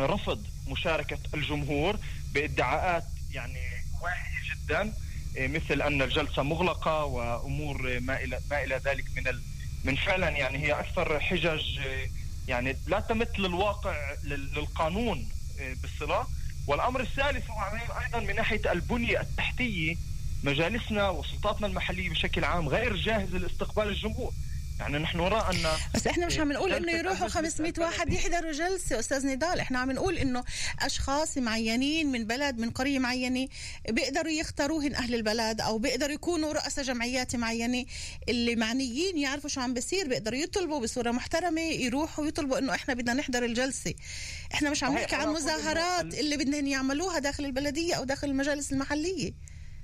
رفض 0.00 0.44
مشاركة 0.68 1.18
الجمهور 1.34 1.96
بإدعاءات 2.34 3.04
يعني 3.32 3.60
واهية 4.02 4.54
جدا 4.54 4.92
آه، 5.38 5.46
مثل 5.46 5.82
أن 5.82 6.02
الجلسة 6.02 6.42
مغلقة 6.42 7.04
وأمور 7.04 7.96
آه، 7.96 7.98
ما 7.98 8.22
إلى 8.24 8.40
ما 8.50 8.64
إلى 8.64 8.76
ذلك 8.84 9.04
من 9.16 9.28
ال 9.28 9.42
من 9.84 9.96
فعلا 9.96 10.28
يعني 10.28 10.58
هي 10.58 10.72
أكثر 10.72 11.20
حجج 11.20 11.80
يعني 12.48 12.76
لا 12.86 13.00
تمت 13.00 13.38
للواقع 13.38 13.96
لل- 14.24 14.54
للقانون 14.54 15.28
بالصله 15.82 16.26
والأمر 16.66 17.00
الثالث 17.00 17.50
هو 17.50 17.60
أيضا 18.04 18.20
من 18.20 18.36
ناحية 18.36 18.72
البنية 18.72 19.20
التحتية 19.20 19.96
مجالسنا 20.44 21.08
وسلطاتنا 21.08 21.66
المحلية 21.66 22.10
بشكل 22.10 22.44
عام 22.44 22.68
غير 22.68 22.96
جاهزه 22.96 23.38
لاستقبال 23.38 23.88
الجمهور. 23.88 24.32
يعني 24.80 24.98
نحن 24.98 25.18
نرى 25.18 25.48
أن 25.52 25.66
بس 25.94 26.06
إحنا 26.06 26.26
مش 26.26 26.38
عم 26.38 26.52
نقول 26.52 26.72
إنه 26.72 26.92
يروحوا 26.92 27.26
المجلس 27.26 27.54
500 27.58 27.72
واحد 27.78 28.12
يحضروا 28.12 28.52
جلسة 28.52 28.98
أستاذ 28.98 29.26
نضال. 29.26 29.60
إحنا 29.60 29.78
عم 29.78 29.90
نقول 29.92 30.18
إنه 30.18 30.44
أشخاص 30.80 31.38
معينين 31.38 32.06
من 32.12 32.24
بلد 32.26 32.58
من 32.58 32.70
قرية 32.70 32.98
معينة 32.98 33.48
بيقدروا 33.88 34.32
يختاروهن 34.32 34.94
أهل 34.94 35.14
البلد 35.14 35.60
أو 35.60 35.78
بيقدروا 35.78 36.12
يكونوا 36.12 36.52
رؤساء 36.52 36.84
جمعيات 36.84 37.36
معينة. 37.36 37.84
اللي 38.28 38.56
معنيين 38.56 39.18
يعرفوا 39.18 39.50
شو 39.50 39.60
عم 39.60 39.74
بيصير 39.74 40.08
بيقدروا 40.08 40.38
يطلبوا 40.38 40.80
بصورة 40.80 41.10
محترمة 41.10 41.60
يروحوا 41.60 42.26
يطلبوا 42.26 42.58
إنه 42.58 42.74
إحنا 42.74 42.94
بدنا 42.94 43.14
نحضر 43.14 43.44
الجلسة. 43.44 43.94
إحنا 44.54 44.70
مش 44.70 44.84
عم 44.84 44.94
نحكي 44.94 45.16
عن 45.16 45.28
مظاهرات 45.28 46.04
ال- 46.04 46.18
اللي 46.20 46.36
بدهم 46.36 46.66
يعملوها 46.66 47.18
داخل 47.18 47.44
البلدية 47.44 47.94
أو 47.94 48.04
داخل 48.04 48.30
المجالس 48.30 48.72
المحلية. 48.72 49.32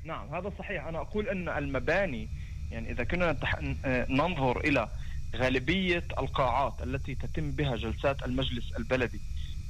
نعم 0.05 0.35
هذا 0.35 0.53
صحيح. 0.59 0.85
أنا 0.87 1.01
أقول 1.01 1.29
أن 1.29 1.49
المباني 1.49 2.29
يعني 2.71 2.91
إذا 2.91 3.05
كنا 3.05 3.33
نتح... 3.33 3.57
ننظر 4.11 4.61
إلى 4.61 4.89
غالبية 5.37 6.05
القاعات 6.19 6.75
التي 6.83 7.15
تتم 7.15 7.51
بها 7.51 7.77
جلسات 7.77 8.23
المجلس 8.23 8.65
البلدي 8.79 9.21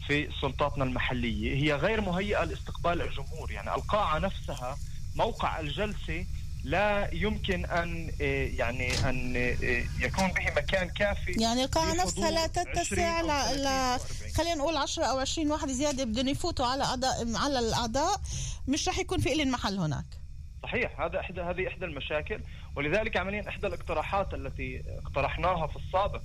في 0.06 0.28
سلطاتنا 0.40 0.84
المحلية 0.84 1.54
هي 1.54 1.74
غير 1.74 2.00
مهيئة 2.00 2.44
لاستقبال 2.44 3.02
الجمهور 3.02 3.50
يعني 3.50 3.74
القاعة 3.74 4.18
نفسها 4.18 4.78
موقع 5.16 5.60
الجلسة 5.60 6.26
لا 6.64 7.14
يمكن 7.14 7.64
أن 7.64 8.12
آه، 8.20 8.50
يعني 8.56 9.10
أن 9.10 9.36
آه، 9.36 9.84
يكون 10.04 10.28
به 10.28 10.50
مكان 10.56 10.88
كافي 10.88 11.32
يعني 11.32 11.64
القاعة 11.64 11.94
لحضور 11.94 12.06
نفسها 12.06 12.30
لا 12.30 12.40
20 12.40 12.52
تتسع 12.52 13.20
ل... 13.20 13.26
30 13.26 13.62
ل... 13.62 13.66
أو 13.66 13.94
40. 13.94 14.32
خلينا 14.34 14.54
نقول 14.54 14.76
10 14.76 15.04
أو 15.04 15.18
20 15.18 15.50
واحد 15.50 15.68
زيادة 15.68 16.04
بدهم 16.04 16.28
يفوتوا 16.28 16.66
على 16.66 16.84
أعضاء 16.84 17.36
على 17.36 17.58
الأعضاء 17.58 18.20
مش 18.68 18.88
رح 18.88 18.98
يكون 18.98 19.18
في 19.18 19.34
لهم 19.34 19.50
محل 19.50 19.78
هناك 19.78 20.19
صحيح 20.62 21.00
هذا 21.00 21.20
احدى 21.20 21.40
هذه 21.40 21.68
إحدى 21.68 21.84
المشاكل. 21.84 22.40
ولذلك 22.76 23.16
عمليا 23.16 23.48
إحدى 23.48 23.66
الاقتراحات 23.66 24.34
التي 24.34 24.82
اقترحناها 25.04 25.66
في 25.66 25.76
السابق 25.76 26.22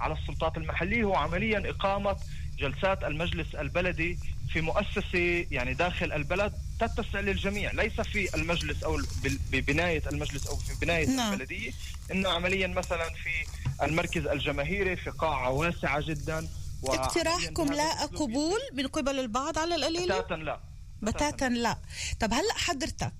على 0.00 0.14
السلطات 0.14 0.56
المحلية 0.56 1.04
هو 1.04 1.14
عمليا 1.14 1.70
إقامة 1.70 2.16
جلسات 2.58 3.04
المجلس 3.04 3.54
البلدي 3.54 4.18
في 4.52 4.60
مؤسسة 4.60 5.46
يعني 5.50 5.74
داخل 5.74 6.12
البلد 6.12 6.52
تتسع 6.80 7.20
للجميع. 7.20 7.72
ليس 7.72 8.00
في 8.00 8.34
المجلس 8.34 8.84
أو 8.84 8.98
ببناية 9.52 10.02
المجلس 10.12 10.46
أو 10.46 10.56
في 10.56 10.84
بناية 10.86 11.06
نعم. 11.06 11.32
البلدية 11.32 11.70
انه 12.10 12.28
عمليا 12.28 12.66
مثلا 12.66 13.08
في 13.10 13.30
المركز 13.82 14.26
الجماهيري 14.26 14.96
في 14.96 15.10
قاعة 15.10 15.50
واسعة 15.50 16.00
جدا. 16.00 16.48
اقتراحكم 16.84 17.72
الأسلوب 17.72 18.14
قبول 18.30 18.60
من 18.72 18.86
قبل 18.86 19.20
البعض 19.20 19.58
على 19.58 19.74
القليله 19.74 20.18
بتاتا 20.18 20.34
لا. 20.34 20.60
بتاتا 21.02 21.44
لا. 21.44 21.78
طب 22.20 22.32
هلأ 22.34 22.54
حضرتك 22.54 23.12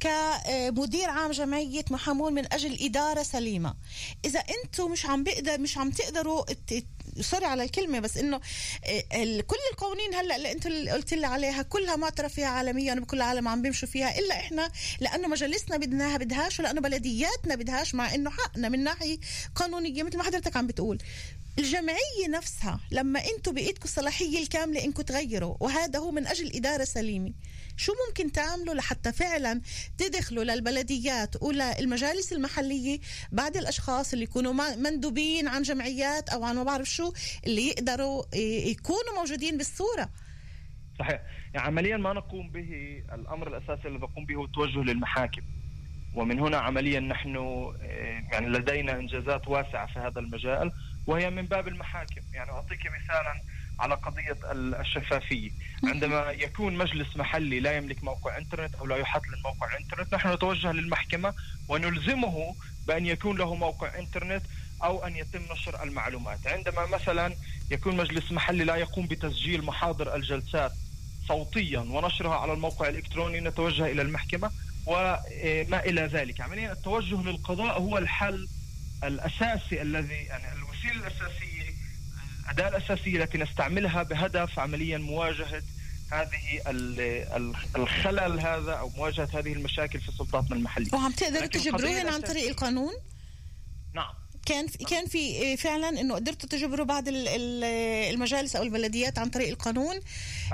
كمدير 0.00 1.10
عام 1.10 1.30
جمعية 1.30 1.84
محامون 1.90 2.32
من 2.32 2.52
أجل 2.52 2.78
إدارة 2.84 3.22
سليمة 3.22 3.74
إذا 4.24 4.40
أنتم 4.40 4.90
مش 4.92 5.06
عم 5.06 5.24
بقدر 5.24 5.60
مش 5.60 5.78
عم 5.78 5.90
تقدروا 5.90 6.44
سوري 7.20 7.44
على 7.46 7.64
الكلمة 7.64 7.98
بس 7.98 8.16
إنه 8.16 8.40
آه، 8.84 9.40
كل 9.40 9.56
القوانين 9.72 10.14
هلأ 10.14 10.36
اللي 10.36 10.52
اللي 10.66 10.90
قلت 10.90 11.14
لي 11.14 11.26
عليها 11.26 11.62
كلها 11.62 11.96
معترف 11.96 12.34
فيها 12.34 12.46
عالميا 12.46 12.94
وبكل 12.94 13.16
العالم 13.16 13.48
عم 13.48 13.62
بيمشوا 13.62 13.88
فيها 13.88 14.18
إلا 14.18 14.34
إحنا 14.34 14.70
لأنه 15.00 15.28
مجالسنا 15.28 15.76
بدناها 15.76 16.16
بدهاش 16.16 16.60
ولأنه 16.60 16.80
بلدياتنا 16.80 17.54
بدهاش 17.54 17.94
مع 17.94 18.14
إنه 18.14 18.30
حقنا 18.30 18.68
من 18.68 18.84
ناحية 18.84 19.18
قانونية 19.54 20.02
مثل 20.02 20.16
ما 20.18 20.24
حضرتك 20.24 20.56
عم 20.56 20.66
بتقول. 20.66 20.98
الجمعية 21.58 22.28
نفسها 22.30 22.80
لما 22.90 23.20
أنتم 23.36 23.52
بإيدكم 23.52 23.84
الصلاحية 23.84 24.42
الكاملة 24.42 24.84
انكم 24.84 25.02
تغيروا 25.02 25.56
وهذا 25.60 25.98
هو 25.98 26.10
من 26.10 26.26
أجل 26.26 26.56
إدارة 26.56 26.84
سليمة. 26.84 27.32
شو 27.76 27.92
ممكن 28.08 28.32
تعملوا 28.32 28.74
لحتى 28.74 29.12
فعلا 29.12 29.60
تدخلوا 29.98 30.44
للبلديات 30.44 31.42
وللمجالس 31.42 32.32
المحلية 32.32 32.98
بعد 33.32 33.56
الأشخاص 33.56 34.12
اللي 34.12 34.24
يكونوا 34.24 34.52
مندوبين 34.76 35.48
عن 35.48 35.62
جمعيات 35.62 36.28
أو 36.28 36.44
عن 36.44 36.56
ما 36.56 36.62
بعرف 36.62 36.90
شو 36.90 37.12
اللي 37.46 37.68
يقدروا 37.68 38.22
يكونوا 38.70 39.14
موجودين 39.18 39.58
بالصورة؟ 39.58 40.08
صحيح. 40.98 41.20
يعني 41.54 41.66
عمليا 41.66 41.96
ما 41.96 42.12
نقوم 42.12 42.50
به 42.50 43.02
الأمر 43.14 43.48
الأساسي 43.48 43.88
الذي 43.88 43.98
نقوم 43.98 44.26
به 44.26 44.34
هو 44.34 44.44
التوجه 44.44 44.78
للمحاكم. 44.78 45.42
ومن 46.14 46.40
هنا 46.40 46.56
عمليا 46.56 47.00
نحن 47.00 47.36
آه، 47.36 47.74
يعني 48.32 48.48
لدينا 48.48 48.92
إنجازات 48.92 49.48
واسعة 49.48 49.86
في 49.86 49.98
هذا 49.98 50.20
المجال. 50.20 50.72
وهي 51.06 51.30
من 51.30 51.42
باب 51.46 51.68
المحاكم. 51.68 52.20
يعني 52.32 52.50
أعطيك 52.50 52.80
مثالا 52.86 53.40
على 53.80 53.94
قضية 53.94 54.36
ال- 54.52 54.74
الشفافية. 54.74 55.50
عندما 55.84 56.30
يكون 56.30 56.76
مجلس 56.76 57.16
محلي 57.16 57.60
لا 57.60 57.76
يملك 57.76 58.04
موقع 58.04 58.38
إنترنت 58.38 58.74
أو 58.74 58.86
لا 58.86 58.96
يحط 58.96 59.22
للموقع 59.26 59.78
إنترنت 59.78 60.14
نحن 60.14 60.32
نتوجه 60.32 60.72
للمحكمة 60.72 61.34
ونلزمه 61.68 62.54
بأن 62.86 63.06
يكون 63.06 63.36
له 63.38 63.54
موقع 63.54 63.98
إنترنت 63.98 64.42
أو 64.84 65.06
أن 65.06 65.16
يتم 65.16 65.42
نشر 65.52 65.82
المعلومات. 65.82 66.46
عندما 66.46 66.86
مثلا 66.86 67.34
يكون 67.70 67.96
مجلس 67.96 68.32
محلي 68.32 68.64
لا 68.64 68.76
يقوم 68.76 69.06
بتسجيل 69.06 69.64
محاضر 69.64 70.14
الجلسات 70.16 70.72
صوتيا 71.28 71.78
ونشرها 71.80 72.34
على 72.38 72.52
الموقع 72.52 72.88
الإلكتروني 72.88 73.40
نتوجه 73.40 73.86
إلى 73.86 74.02
المحكمة 74.02 74.50
وما 74.86 75.80
إلى 75.84 76.00
ذلك. 76.02 76.40
عمليا 76.40 76.72
التوجه 76.72 77.22
للقضاء 77.22 77.78
هو 77.80 77.98
الحل 77.98 78.48
الأساسي 79.04 79.82
الذي 79.82 80.14
يعني 80.14 80.44
الوسيله 80.84 81.06
الاساسيه 81.06 81.72
الأداة 82.44 82.68
الأساسية 82.68 83.22
التي 83.22 83.38
نستعملها 83.38 84.02
بهدف 84.02 84.58
عمليا 84.58 84.98
مواجهة 84.98 85.62
هذه 86.12 86.60
ال- 86.66 87.00
ال- 87.36 87.54
الخلل 87.76 88.40
هذا 88.40 88.72
أو 88.72 88.88
مواجهة 88.96 89.28
هذه 89.34 89.52
المشاكل 89.52 90.00
في 90.00 90.12
سلطاتنا 90.12 90.56
المحلية. 90.56 90.88
وعم 90.92 91.12
تقدروا 91.12 91.46
تجبروهن 91.46 92.08
عن 92.08 92.20
طريق 92.20 92.48
القانون 92.48 92.92
نعم 93.94 94.12
كان 94.46 94.66
في 94.66 94.78
كان 94.78 95.06
في 95.06 95.56
فعلا 95.56 95.88
إنه 95.88 96.14
قدرتوا 96.14 96.48
تجبروا 96.48 96.86
بعض 96.86 97.08
ال- 97.08 97.28
ال- 97.28 97.64
المجالس 98.14 98.56
أو 98.56 98.62
البلديات 98.62 99.18
عن 99.18 99.30
طريق 99.30 99.48
القانون 99.48 100.00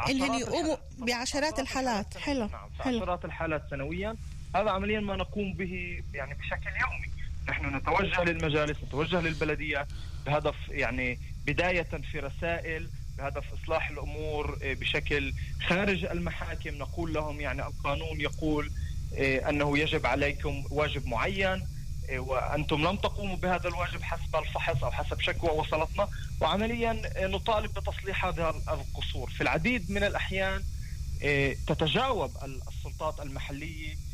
إنهم 0.08 0.38
يقوموا. 0.38 0.76
بعشرات 0.98 1.58
الحالات. 1.58 2.16
حلو 2.18 2.46
نعم 2.46 2.70
حلو 2.80 2.96
عشرات 3.02 3.24
الحالات 3.24 3.62
سنويا 3.70 4.16
هذا 4.56 4.70
عمليا 4.70 5.00
ما 5.00 5.16
نقوم 5.16 5.52
به 5.54 6.02
يعني 6.14 6.34
بشكل 6.34 6.70
يومي 6.80 7.07
نحن 7.48 7.76
نتوجه 7.76 8.24
للمجالس 8.24 8.84
نتوجه 8.84 9.20
للبلديات 9.20 9.88
بهدف 10.26 10.54
يعني 10.68 11.18
بداية 11.46 11.82
في 11.82 12.20
رسائل 12.20 12.88
بهدف 13.18 13.44
إصلاح 13.62 13.90
الأمور 13.90 14.58
آه، 14.62 14.74
بشكل 14.74 15.32
خارج 15.68 16.04
المحاكم. 16.04 16.74
نقول 16.74 17.12
لهم 17.14 17.40
يعني 17.40 17.66
القانون 17.66 18.20
يقول 18.20 18.70
آه، 19.18 19.50
أنه 19.50 19.78
يجب 19.78 20.06
عليكم 20.06 20.64
واجب 20.70 21.06
معين 21.06 21.66
آه، 22.10 22.18
وأنتم 22.18 22.88
لم 22.88 22.96
تقوموا 22.96 23.36
بهذا 23.36 23.68
الواجب 23.68 24.02
حسب 24.02 24.36
الفحص 24.36 24.84
أو 24.84 24.90
حسب 24.90 25.20
شكوى 25.20 25.50
وصلتنا 25.50 26.08
وعمليا 26.40 27.02
نطالب 27.26 27.70
بتصليح 27.74 28.24
هذا 28.24 28.48
القصور. 28.68 29.30
في 29.30 29.40
العديد 29.40 29.90
من 29.90 30.04
الأحيان 30.04 30.62
تتجاوب 31.66 32.30
السلطات 32.68 33.20
المحلية 33.20 34.07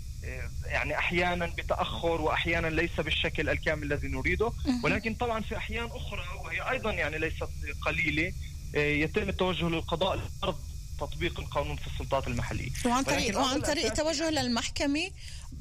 يعني 0.67 0.99
أحيانا 0.99 1.47
بتأخر 1.47 2.21
وأحيانا 2.21 2.67
ليس 2.67 3.01
بالشكل 3.01 3.49
الكامل 3.49 3.83
الذي 3.93 4.09
نريده. 4.09 4.53
ولكن 4.85 5.15
طبعا 5.15 5.41
في 5.41 5.57
أحيان 5.57 5.87
أخرى 5.87 6.23
وهي 6.45 6.71
أيضا 6.71 6.93
يعني 6.93 7.19
ليست 7.19 7.49
قليلة 7.87 8.33
آه، 8.75 8.79
يتم 8.79 9.29
التوجه 9.29 9.69
للقضاء 9.69 10.17
لفرض 10.17 10.57
تطبيق 11.01 11.41
القانون 11.41 11.77
في 11.77 11.87
السلطات 11.87 12.29
المحلية. 12.29 12.71
وعن 12.87 13.03
طريق 13.03 13.39
وعن 13.39 13.61
طريق 13.61 13.87
التوجه 13.87 14.31
للمحكمة 14.31 15.11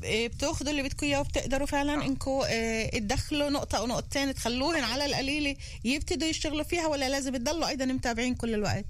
إيه، 0.03 0.27
بتأخذوا 0.27 0.71
اللي 0.71 0.83
بدكم 0.83 1.05
إياه 1.05 1.19
وبتقدروا 1.19 1.67
فعلا 1.67 2.05
انكم 2.05 2.41
إيه، 2.41 2.99
تدخلوا 2.99 3.49
نقطة 3.49 3.77
أو 3.77 3.87
نقطتين 3.87 4.33
تخلوهن 4.33 4.83
على 4.83 5.05
القليلة 5.05 5.55
يبتدوا 5.83 6.27
يشتغلوا 6.27 6.63
فيها 6.63 6.87
ولا 6.87 7.09
لازم 7.09 7.35
تضلوا 7.35 7.67
أيضا 7.67 7.85
متابعين 7.85 8.35
كل 8.35 8.53
الوقت؟ 8.53 8.85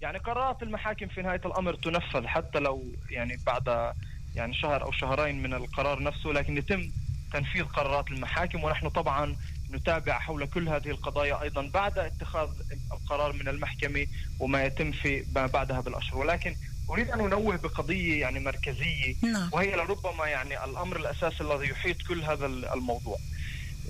يعني 0.00 0.18
قرارات 0.18 0.62
المحاكم 0.62 1.08
في 1.08 1.22
نهاية 1.22 1.40
الأمر 1.44 1.74
تنفذ 1.74 2.26
حتى 2.26 2.58
لو 2.58 2.84
يعني 3.10 3.38
بعد 3.46 3.92
يعني 4.38 4.54
شهر 4.54 4.82
أو 4.82 4.92
شهرين 4.92 5.42
من 5.42 5.54
القرار 5.54 6.02
نفسه 6.02 6.30
لكن 6.30 6.56
يتم 6.56 6.90
تنفيذ 7.32 7.64
قرارات 7.64 8.10
المحاكم 8.10 8.64
ونحن 8.64 8.88
طبعا 8.88 9.36
نتابع 9.70 10.18
حول 10.18 10.46
كل 10.46 10.68
هذه 10.68 10.90
القضايا 10.90 11.42
أيضا 11.42 11.70
بعد 11.74 11.98
اتخاذ 11.98 12.48
القرار 12.92 13.32
من 13.32 13.48
المحكمة 13.48 14.06
وما 14.40 14.64
يتم 14.64 14.92
في 14.92 15.24
ما 15.34 15.46
بعدها 15.46 15.80
بالأشهر 15.80 16.18
ولكن 16.18 16.54
أريد 16.90 17.10
أن 17.10 17.20
أنوه 17.20 17.56
بقضية 17.56 18.20
يعني 18.20 18.40
مركزية 18.40 19.14
نعم. 19.22 19.50
وهي 19.52 19.76
لربما 19.76 20.26
يعني 20.26 20.64
الأمر 20.64 20.96
الاساسي 20.96 21.40
الذي 21.40 21.68
يحيط 21.68 22.02
كل 22.02 22.22
هذا 22.22 22.46
الموضوع. 22.46 23.18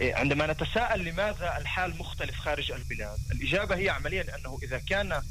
إيه، 0.01 0.15
عندما 0.15 0.47
نتساءل 0.47 1.05
لماذا 1.05 1.59
الحال 1.59 1.99
مختلف 1.99 2.39
خارج 2.39 2.73
البلاد، 2.73 3.19
الإجابة 3.33 3.77
هي 3.77 3.89
عمليا 3.89 4.37
أنه 4.37 4.59
إذا 4.63 4.79
كان 4.79 5.23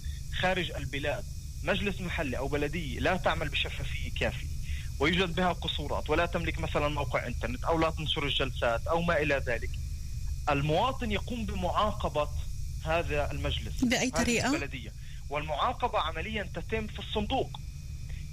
خارج 0.42 0.72
البلاد 0.72 1.24
مجلس 1.64 2.02
محلي 2.02 2.38
أو 2.38 2.48
بلدية 2.48 3.00
لا 3.00 3.18
تعمل 3.18 3.50
بشفافية 3.50 4.12
كافية. 4.20 4.57
ويوجد 5.00 5.36
بها 5.36 5.54
قصورات 5.54 6.10
ولا 6.10 6.26
تملك 6.26 6.60
مثلا 6.60 6.88
موقع 6.88 7.28
إنترنت 7.28 7.64
أو 7.64 7.80
لا 7.80 7.90
تنشر 7.90 8.24
الجلسات 8.24 8.88
أو 8.88 9.02
ما 9.02 9.18
إلى 9.18 9.44
ذلك. 9.48 9.70
المواطن 10.50 11.12
يقوم 11.12 11.46
بمعاقبة 11.46 12.28
هذا 12.86 13.32
المجلس 13.32 13.84
بأي 13.84 13.98
هذه 14.08 14.10
طريقة؟ 14.10 14.56
البلدية 14.56 14.92
والمعاقبة 15.30 16.00
عمليا 16.00 16.50
تتم 16.54 16.88
في 16.88 17.00
الصندوق. 17.00 17.60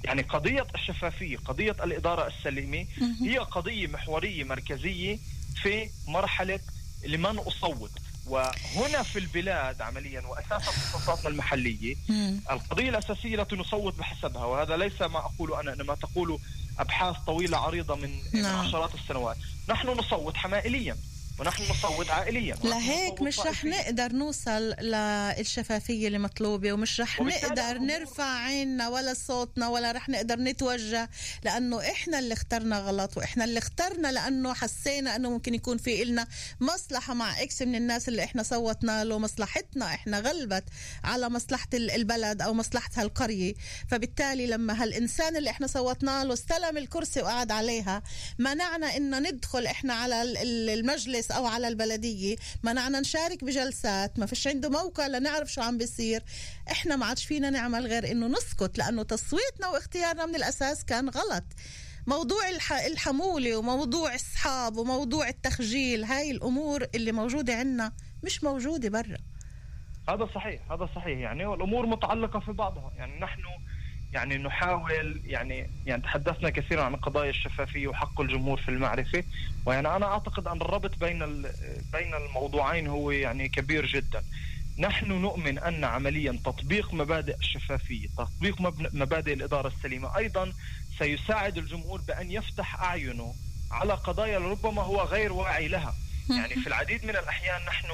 يعني 0.05 0.23
قضية 0.23 0.67
الشفافية 0.75 1.37
قضية 1.37 1.77
الإدارة 1.85 2.27
السليمة 2.27 2.87
هي 3.23 3.39
قضية 3.39 3.87
محورية 3.87 4.45
مركزية 4.45 5.19
في 5.63 5.91
مرحلة 6.09 6.61
لمن 7.07 7.39
أصوت 7.39 7.91
وهنا 8.27 9.03
في 9.03 9.19
البلاد 9.19 9.83
عمليا 9.83 10.21
واساسا 10.21 10.59
في 10.59 10.69
اختصاصاتنا 10.69 11.31
المحلية. 11.31 11.97
القضية 12.51 12.89
الأساسية 12.89 13.43
التي 13.43 13.57
نصوت 13.57 13.99
بحسبها 13.99 14.45
وهذا 14.45 14.77
ليس 14.77 15.03
ما 15.03 15.19
أقول 15.19 15.55
أنا 15.55 15.73
إنما 15.73 15.95
تقول 15.95 16.39
أبحاث 16.79 17.17
طويلة 17.27 17.59
عريضة 17.59 17.95
من, 17.97 18.19
من 18.35 18.43
نعم. 18.43 18.67
عشرات 18.67 18.95
السنوات 18.95 19.37
نحن 19.69 19.89
نصوت 19.89 20.37
حمائليا 20.37 20.97
ونحن 21.41 21.63
نصوت 21.71 22.11
عائليا 22.11 22.57
لهيك 22.65 23.23
مش 23.23 23.39
رح. 23.41 23.65
نقدر 23.65 24.13
نوصل 24.13 24.63
للشفافية 24.81 26.07
اللي 26.07 26.19
مطلوبة 26.19 26.73
ومش 26.73 27.01
رح 27.01 27.21
نقدر 27.21 27.79
نرفع 27.79 28.25
عيننا 28.25 28.89
ولا 28.89 29.15
صوتنا 29.15 29.69
ولا 29.69 29.93
رح 29.93 30.09
نقدر 30.09 30.37
نتوجه 30.41 31.11
لأنه 31.45 31.81
إحنا 31.81 32.19
اللي 32.19 32.33
اخترنا 32.35 32.79
غلط 32.79 33.17
وإحنا 33.17 33.45
اللي 33.45 33.59
اخترنا 33.59 34.13
لأنه 34.13 34.55
حسينا 34.55 35.17
أنه 35.17 35.31
ممكن 35.31 35.55
يكون 35.55 35.79
في 35.79 36.03
إلنا 36.03 36.27
مصلحة 36.61 37.15
مع 37.15 37.43
إكس 37.43 37.63
من 37.63 37.75
الناس 37.75 38.09
اللي 38.09 38.25
إحنا 38.25 38.43
صوتنا 38.43 39.05
له 39.05 39.19
مصلحتنا 39.19 39.87
إحنا 39.87 40.19
غلبت 40.21 40.65
على 41.05 41.29
مصلحة 41.29 41.69
ال- 41.75 41.91
البلد 41.91 42.43
أو 42.43 42.55
مصلحة 42.55 42.91
هالقرية 42.97 43.55
فبالتالي 43.89 44.47
لما 44.47 44.83
هالإنسان 44.83 45.37
اللي 45.37 45.51
إحنا 45.51 45.67
صوتنا 45.67 46.25
له 46.25 46.33
استلم 46.33 46.77
الكرسي 46.79 47.23
وقعد 47.23 47.51
عليها 47.53 48.03
منعنا 48.39 48.97
إنه 48.97 49.19
ندخل 49.19 49.67
إحنا 49.67 49.95
على 49.95 50.23
ال- 50.23 50.37
ال- 50.37 50.71
المجلس 51.25 51.31
أو 51.31 51.47
على 51.47 51.69
البلدية. 51.69 52.37
منعنا 52.63 53.01
نشارك 53.01 53.45
بجلسات 53.45 54.19
ما 54.19 54.27
فيش 54.27 54.47
عنده 54.47 54.69
موقع 54.69 55.07
لنعرف 55.07 55.53
شو 55.53 55.63
عم 55.63 55.79
بيصير. 55.79 56.23
إحنا 56.71 56.97
ما 56.97 57.07
عادش 57.07 57.25
فينا 57.25 57.51
نعمل 57.51 57.87
غير 57.87 58.11
إنه 58.11 58.27
نسكت 58.27 58.79
لأنه 58.79 59.03
تصويتنا 59.03 59.69
واختيارنا 59.69 60.27
من 60.27 60.35
الأساس 60.35 60.85
كان 60.85 61.09
غلط. 61.09 61.45
موضوع 62.07 62.49
الح... 62.49 62.73
الحمولة 62.73 63.57
وموضوع 63.57 64.15
الصحاب 64.15 64.77
وموضوع 64.77 65.29
التخجيل 65.29 66.05
هاي 66.05 66.31
الأمور 66.31 66.87
اللي 66.95 67.13
موجودة 67.13 67.55
عنا 67.55 67.93
مش 68.25 68.45
موجودة 68.45 68.89
برا. 68.89 69.19
هذا 70.09 70.29
صحيح 70.35 70.73
هذا 70.73 70.89
صحيح. 70.97 71.19
يعني 71.19 71.47
والامور 71.47 71.87
متعلقة 71.87 72.41
في 72.41 72.53
بعضها. 72.53 72.93
يعني 72.97 73.21
نحن 73.21 73.43
يعني 74.15 74.39
نحاول 74.39 75.21
يعني 75.27 75.71
يعني 75.87 76.03
تحدثنا 76.03 76.51
كثيرا 76.51 76.83
عن 76.83 76.97
قضايا 76.97 77.31
الشفافية 77.31 77.89
وحق 77.89 78.21
الجمهور 78.21 78.61
في 78.61 78.69
المعرفة 78.69 79.25
ويعني 79.67 79.97
أنا 79.97 80.07
أعتقد 80.07 80.47
أن 80.47 80.61
الربط 80.61 80.99
بين 80.99 81.43
بين 81.93 82.15
الموضوعين 82.15 82.87
هو 82.87 83.11
يعني 83.11 83.49
كبير 83.49 83.87
جدا. 83.87 84.23
نحن 84.79 85.13
نؤمن 85.13 85.59
أن 85.59 85.85
عمليا 85.85 86.41
تطبيق 86.45 86.95
مبادئ 86.95 87.37
الشفافية 87.37 88.09
تطبيق 88.19 88.61
مبادئ 88.95 89.33
الإدارة 89.33 89.69
السليمة 89.69 90.17
أيضا 90.17 90.53
سيساعد 90.99 91.59
الجمهور 91.59 92.01
بأن 92.01 92.31
يفتح 92.31 92.83
أعينه 92.83 93.35
على 93.71 93.93
قضايا 93.93 94.39
ربما 94.39 94.83
هو 94.83 95.01
غير 95.03 95.33
واعي 95.33 95.69
لها. 95.69 95.95
يعني 96.31 96.55
في 96.55 96.67
العديد 96.67 97.05
من 97.05 97.11
الأحيان 97.11 97.65
نحن 97.67 97.87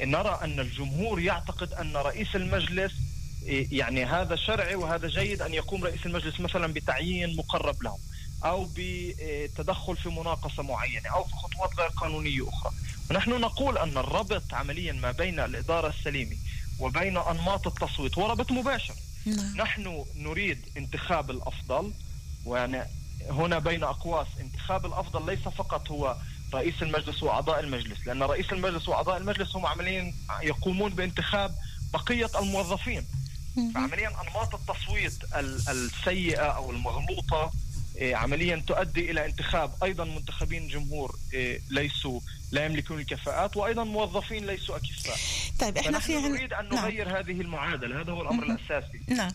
نرى 0.00 0.38
أن 0.44 0.60
الجمهور 0.60 1.20
يعتقد 1.20 1.72
أن 1.72 1.96
رئيس 1.96 2.36
المجلس 2.36 2.92
يعني 3.46 4.04
هذا 4.04 4.36
شرعي 4.36 4.74
وهذا 4.74 5.08
جيد 5.08 5.42
أن 5.42 5.54
يقوم 5.54 5.84
رئيس 5.84 6.06
المجلس 6.06 6.40
مثلا 6.40 6.72
بتعيين 6.72 7.36
مقرب 7.36 7.82
له 7.82 7.98
أو 8.44 8.68
بتدخل 8.76 9.96
في 9.96 10.08
مناقصة 10.08 10.62
معينة 10.62 11.08
أو 11.08 11.24
في 11.24 11.34
خطوات 11.34 11.78
غير 11.78 11.88
قانونية 11.88 12.48
أخرى. 12.48 12.72
ونحن 13.10 13.30
نقول 13.30 13.78
أن 13.78 13.98
الربط 13.98 14.54
عمليا 14.54 14.92
ما 14.92 15.12
بين 15.12 15.40
الإدارة 15.40 15.88
السليمة 15.88 16.36
وبين 16.80 17.16
أنماط 17.16 17.66
التصويت 17.66 18.18
هو 18.18 18.26
ربط 18.30 18.50
مباشر. 18.52 18.94
نعم. 19.26 19.56
نحن 19.56 20.04
نريد 20.16 20.58
انتخاب 20.76 21.30
الأفضل 21.30 21.92
ويعني 22.44 22.82
هنا 23.30 23.58
بين 23.58 23.82
أقواس 23.84 24.26
انتخاب 24.40 24.86
الأفضل 24.86 25.26
ليس 25.26 25.38
فقط 25.48 25.90
هو 25.90 26.16
رئيس 26.54 26.82
المجلس 26.82 27.22
وأعضاء 27.22 27.60
المجلس 27.60 28.06
لأن 28.06 28.22
رئيس 28.22 28.52
المجلس 28.52 28.88
وأعضاء 28.88 29.16
المجلس 29.16 29.56
هم 29.56 29.66
عمليا 29.66 30.14
يقومون 30.42 30.90
بانتخاب 30.94 31.54
بقية 31.92 32.30
الموظفين. 32.38 33.06
فعمليا 33.74 34.08
أنماط 34.08 34.54
التصويت 34.54 35.12
ال- 35.36 35.68
السيئة 35.68 36.42
أو 36.46 36.70
المغلوطة 36.70 37.52
إيه، 37.96 38.16
عمليا 38.16 38.62
تؤدي 38.66 39.10
إلى 39.10 39.26
انتخاب 39.26 39.70
أيضا 39.82 40.04
منتخبين 40.04 40.68
جمهور 40.68 41.16
إيه، 41.32 41.60
ليسوا 41.70 42.20
لا 42.52 42.64
يملكون 42.64 43.00
الكفاءات 43.00 43.56
وأيضا 43.56 43.84
موظفين 43.84 44.46
ليسوا 44.46 44.76
أكفاء. 44.76 45.16
طيب 45.58 45.78
إحنا 45.78 45.98
في 45.98 46.16
عن... 46.16 46.22
نريد 46.22 46.52
أن 46.52 46.68
نعم. 46.68 46.84
نغير 46.84 47.18
هذه 47.18 47.40
المعادلة. 47.40 48.00
هذا 48.00 48.12
هو 48.12 48.22
الأمر 48.22 48.42
الأساسي. 48.42 49.00
نعم. 49.08 49.30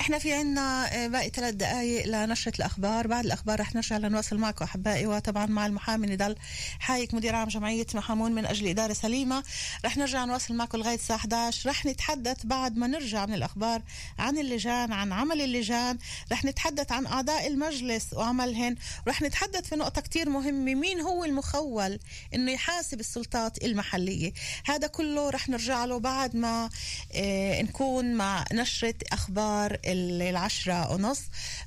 إحنا 0.00 0.18
في 0.18 0.32
عنا 0.32 0.94
آه، 0.94 1.06
باقي 1.06 1.28
ثلاث 1.28 1.54
دقائق 1.54 2.06
لنشرة 2.06 2.56
الأخبار. 2.56 3.06
بعد 3.06 3.24
الأخبار 3.24 3.60
رح 3.60 3.74
نرجع 3.74 3.96
لنواصل 3.96 4.38
معكم 4.38 4.64
أحبائي 4.64 5.06
وطبعا 5.06 5.46
مع 5.46 5.66
المحامي 5.66 6.06
نضال 6.06 6.36
حايك 6.78 7.14
مدير 7.14 7.34
عام 7.34 7.48
جمعية 7.48 7.86
محامون 7.94 8.32
من 8.32 8.46
أجل 8.46 8.66
إدارة 8.66 8.92
سليمة. 8.92 9.44
رح 9.84 9.96
نرجع 9.96 10.24
نواصل 10.24 10.54
معكم 10.54 10.78
لغاية 10.78 10.94
الساعة 10.94 11.16
11 11.16 11.70
رح 11.70 11.86
نتحدث 11.86 12.46
بعد 12.46 12.76
ما 12.76 12.86
نرجع 12.86 13.26
من 13.26 13.34
الأخبار 13.34 13.82
عن 14.18 14.38
اللجان 14.38 14.92
عن 14.92 15.12
عمل 15.12 15.40
اللجان. 15.40 15.98
رح 16.32 16.44
نتحدث 16.44 16.92
عن 16.92 17.06
أعضاء 17.06 17.46
المجلس 17.46 18.12
وعملهن. 18.12 18.76
رح 19.08 19.22
نتحدث 19.22 19.68
في 19.68 19.76
نقطة 19.76 20.00
كتير 20.00 20.28
مهمة. 20.28 20.74
مين 20.74 21.00
هو 21.00 21.24
المخول 21.24 21.98
إنه 22.34 22.52
يحاسب 22.52 23.00
السلطات 23.00 23.64
المحلية. 23.64 24.32
هذا 24.64 24.86
كله 24.86 25.30
رح 25.30 25.48
نرجع 25.48 25.84
له 25.84 25.98
بعد 25.98 26.36
ما 26.36 26.70
آه، 27.12 27.62
نكون 27.62 28.14
مع 28.14 28.44
نشرة 28.52 28.94
أخبار 29.12 29.72
ال- 29.84 30.22
العشرة 30.22 30.92
ونص 30.92 31.20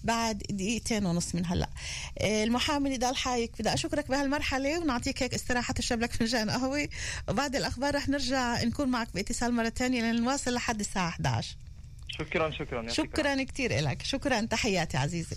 بعد 0.04 0.38
دقيقتين 0.50 1.06
ونص 1.06 1.36
من 1.36 1.46
هلأ. 1.46 1.70
آه، 2.20 2.44
المحامي 2.44 2.90
نضال 2.98 3.16
حايك 3.18 3.52
بدي 3.60 3.74
أشكرك 3.74 4.08
بهالمرحلة 4.10 4.80
ونعطيك 4.80 5.24
هيك 5.24 5.34
استراحة 5.34 5.74
تشرب 5.74 6.02
لك 6.02 6.14
فنجان 6.14 6.50
قهوة. 6.50 6.88
وبعد 7.30 7.56
الأخبار 7.56 7.96
رح 7.96 8.10
نرجع 8.10 8.64
نكون 8.64 8.90
معك 8.90 9.08
بإتصال 9.16 9.54
مرة 9.54 9.70
تانية 9.70 10.02
لنواصل 10.12 10.54
لحد 10.54 10.80
الساعة 10.80 11.10
11 11.10 11.56
شكرا 12.10 12.52
شكرا 12.52 12.88
شكرا 12.90 13.44
كثير 13.44 13.80
لك 13.82 14.02
شكرا. 14.04 14.42
تحياتي 14.42 14.98
عزيزي. 14.98 15.36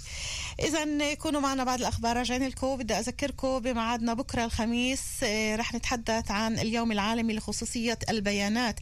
اذا 0.60 1.14
كونوا 1.14 1.40
معنا 1.40 1.64
بعد 1.64 1.78
الأخبار 1.80 2.16
راجعين 2.16 2.46
لكم 2.48 2.76
بدي 2.76 2.94
أذكركم 2.94 3.58
بميعادنا 3.58 4.14
بكرة 4.14 4.44
الخميس. 4.44 5.02
آه، 5.22 5.56
رح 5.56 5.74
نتحدث 5.74 6.30
عن 6.30 6.58
اليوم 6.58 6.92
العالمي 6.92 7.32
لخصوصية 7.34 7.98
البيانات. 8.10 8.80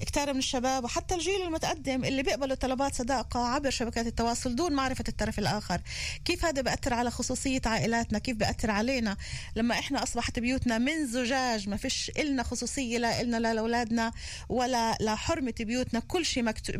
كتار 0.00 0.32
من 0.32 0.38
الشباب 0.38 0.84
وحتى 0.84 1.14
الجيل 1.14 1.42
المتقدم 1.42 2.04
اللي 2.04 2.22
بيقبلوا 2.22 2.54
طلبات 2.56 2.94
صداقة 2.94 3.40
عبر 3.46 3.70
شبكات 3.70 4.06
التواصل 4.06 4.56
دون 4.56 4.72
معرفة 4.72 5.04
الطرف 5.08 5.38
الآخر. 5.38 5.80
كيف 6.24 6.44
هذا 6.44 6.62
بأثر 6.62 6.94
على 6.94 7.10
خصوصية 7.10 7.60
عائلاتنا؟ 7.66 8.18
كيف 8.18 8.36
بأثر 8.36 8.70
علينا؟ 8.70 9.16
لما 9.56 9.78
إحنا 9.78 10.02
أصبحت 10.02 10.38
بيوتنا 10.38 10.78
من 10.78 11.06
زجاج 11.06 11.68
ما 11.68 11.76
فيش 11.76 12.10
إلنا 12.18 12.42
خصوصية 12.42 12.98
لا 12.98 13.20
إلنا 13.20 13.36
لا 13.36 13.54
لأولادنا 13.54 14.12
ولا 14.48 14.96
لحرمة 15.00 15.54
بيوتنا. 15.60 16.00
كل 16.00 16.26
شيء 16.26 16.42
مكت- 16.42 16.76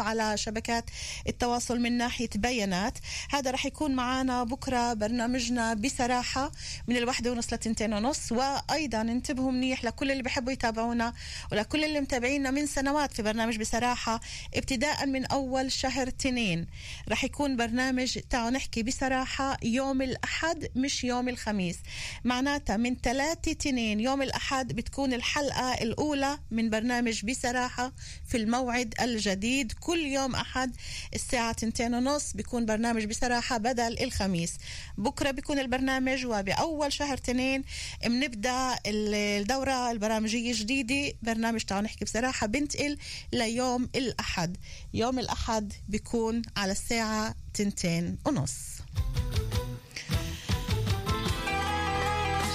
على 0.00 0.36
شبكات 0.36 0.84
التواصل 1.28 1.80
من 1.80 1.92
ناحية 1.92 2.28
بيانات. 2.34 2.98
هذا 3.30 3.50
رح 3.50 3.66
يكون 3.66 3.94
معنا 3.94 4.44
بكرة 4.44 4.94
برنامجنا 4.94 5.74
بصراحة 5.74 6.52
من 6.88 6.96
الواحدة 6.96 7.32
ونص 7.32 7.52
لتنتين 7.52 7.92
ونص. 7.92 8.32
وأيضا 8.32 9.00
انتبهوا 9.00 9.52
منيح 9.52 9.84
لكل 9.84 10.10
اللي 10.10 10.22
بحبوا 10.22 10.52
يتابعونا 10.52 11.12
ولكل 11.52 11.84
اللي 11.84 12.00
متابعينا 12.00 12.50
من 12.50 12.66
سنوات 12.66 13.12
في 13.12 13.22
برنامج 13.22 13.58
بصراحة 13.58 14.20
ابتداء 14.54 15.06
من 15.06 15.24
أول 15.24 15.72
شهر 15.72 16.10
تنين. 16.10 16.66
رح 17.08 17.24
يكون 17.24 17.56
برنامج 17.56 18.18
تعالوا 18.30 18.50
نحكي 18.50 18.82
بصراحة 18.82 19.56
يوم 19.62 20.02
الأحد 20.02 20.68
مش 20.76 21.04
يوم 21.04 21.28
الخميس. 21.28 21.76
معناتها 22.24 22.76
من 22.76 22.96
ثلاثة 23.02 23.52
تنين 23.52 24.00
يوم 24.00 24.22
الأحد 24.22 24.72
بتكون 24.72 25.12
الحلقة 25.12 25.74
الأولى 25.74 26.38
من 26.50 26.70
برنامج 26.70 27.24
بصراحة 27.24 27.92
في 28.28 28.36
الموعد 28.36 28.94
الجديد. 29.00 29.72
كل 29.86 29.98
يوم 29.98 30.34
أحد 30.34 30.76
الساعة 31.14 31.52
تنتين 31.52 31.94
ونص 31.94 32.32
بيكون 32.32 32.66
برنامج 32.66 33.04
بصراحة 33.04 33.58
بدل 33.58 34.02
الخميس. 34.02 34.54
بكرة 34.98 35.30
بيكون 35.30 35.58
البرنامج 35.58 36.26
وبأول 36.26 36.92
شهر 36.92 37.16
تنين 37.16 37.64
بنبدا 38.04 38.76
الدورة 38.86 39.90
البرامجية 39.90 40.50
الجديدة. 40.50 41.16
برنامج 41.22 41.60
تعالوا 41.60 41.84
نحكي 41.84 42.04
بصراحة 42.04 42.46
بنتقل 42.46 42.98
ليوم 43.32 43.88
الأحد. 43.94 44.56
يوم 44.94 45.18
الأحد 45.18 45.72
بيكون 45.88 46.42
على 46.56 46.72
الساعة 46.72 47.34
تنتين 47.54 48.18
ونص. 48.26 48.54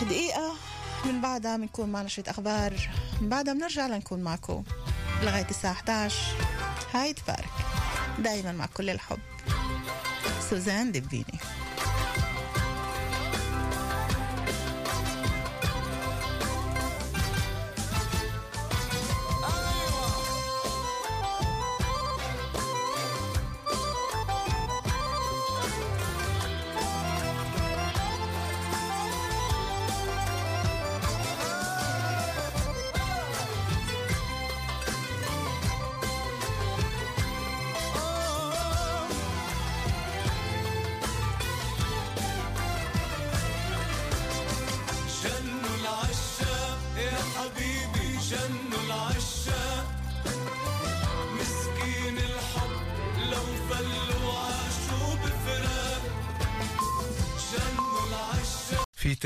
دقيقة. 0.01 0.50
من 1.05 1.21
بعدها 1.21 1.57
بنكون 1.57 1.89
معنا 1.89 2.07
شوية 2.07 2.25
أخبار. 2.27 2.73
من 3.21 3.29
بعدها 3.29 3.53
بنرجع 3.53 3.87
لنكون 3.87 4.19
معكم 4.19 4.63
لغاية 5.23 5.47
الساعة 5.49 5.71
11 5.71 6.15
هاي 6.93 7.13
تبارك. 7.13 7.49
دايما 8.19 8.51
مع 8.51 8.65
كل 8.65 8.89
الحب. 8.89 9.19
سوزان 10.49 10.91
دبيني. 10.91 11.39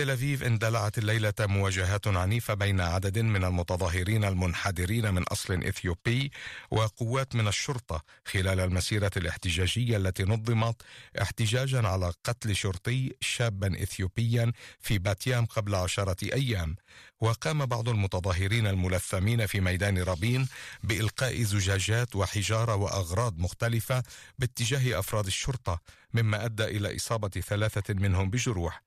تل 0.05 0.11
أبيب 0.11 0.43
اندلعت 0.43 0.97
الليلة 0.97 1.33
مواجهات 1.39 2.07
عنيفة 2.07 2.53
بين 2.53 2.81
عدد 2.81 3.19
من 3.19 3.43
المتظاهرين 3.43 4.23
المنحدرين 4.23 5.13
من 5.13 5.23
أصل 5.23 5.53
إثيوبي 5.63 6.31
وقوات 6.71 7.35
من 7.35 7.47
الشرطة 7.47 8.03
خلال 8.25 8.59
المسيرة 8.59 9.11
الاحتجاجية 9.17 9.97
التي 9.97 10.23
نظمت 10.23 10.81
احتجاجا 11.21 11.87
على 11.87 12.13
قتل 12.23 12.55
شرطي 12.55 13.13
شابا 13.21 13.83
إثيوبيا 13.83 14.51
في 14.79 14.97
باتيام 14.97 15.45
قبل 15.45 15.75
عشرة 15.75 16.33
أيام. 16.33 16.75
وقام 17.21 17.65
بعض 17.65 17.89
المتظاهرين 17.89 18.67
الملثمين 18.67 19.45
في 19.45 19.61
ميدان 19.61 19.97
رابين 19.97 20.47
بإلقاء 20.83 21.41
زجاجات 21.41 22.15
وحجارة 22.15 22.75
وأغراض 22.75 23.37
مختلفة 23.39 24.03
باتجاه 24.39 24.99
أفراد 24.99 25.25
الشرطة 25.25 25.79
مما 26.13 26.45
أدى 26.45 26.63
إلى 26.63 26.95
إصابة 26.95 27.27
ثلاثة 27.29 27.93
منهم 27.93 28.29
بجروح. 28.29 28.81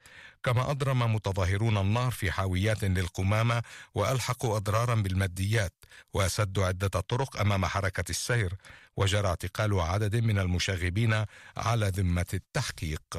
كما 0.48 0.70
أضرم 0.70 1.14
متظاهرون 1.14 1.78
النار 1.78 2.10
في 2.10 2.30
حاويات 2.32 2.84
للقمامة 2.84 3.62
وألحقوا 3.94 4.56
أضرارا 4.56 4.94
بالماديات 4.94 5.72
وسدوا 6.14 6.66
عدة 6.66 6.88
طرق 6.88 7.40
أمام 7.40 7.66
حركة 7.66 8.04
السير 8.10 8.54
وجرى 8.96 9.28
اعتقال 9.28 9.80
عدد 9.80 10.16
من 10.16 10.38
المشاغبين 10.38 11.24
على 11.56 11.88
ذمة 11.88 12.26
التحقيق. 12.34 13.18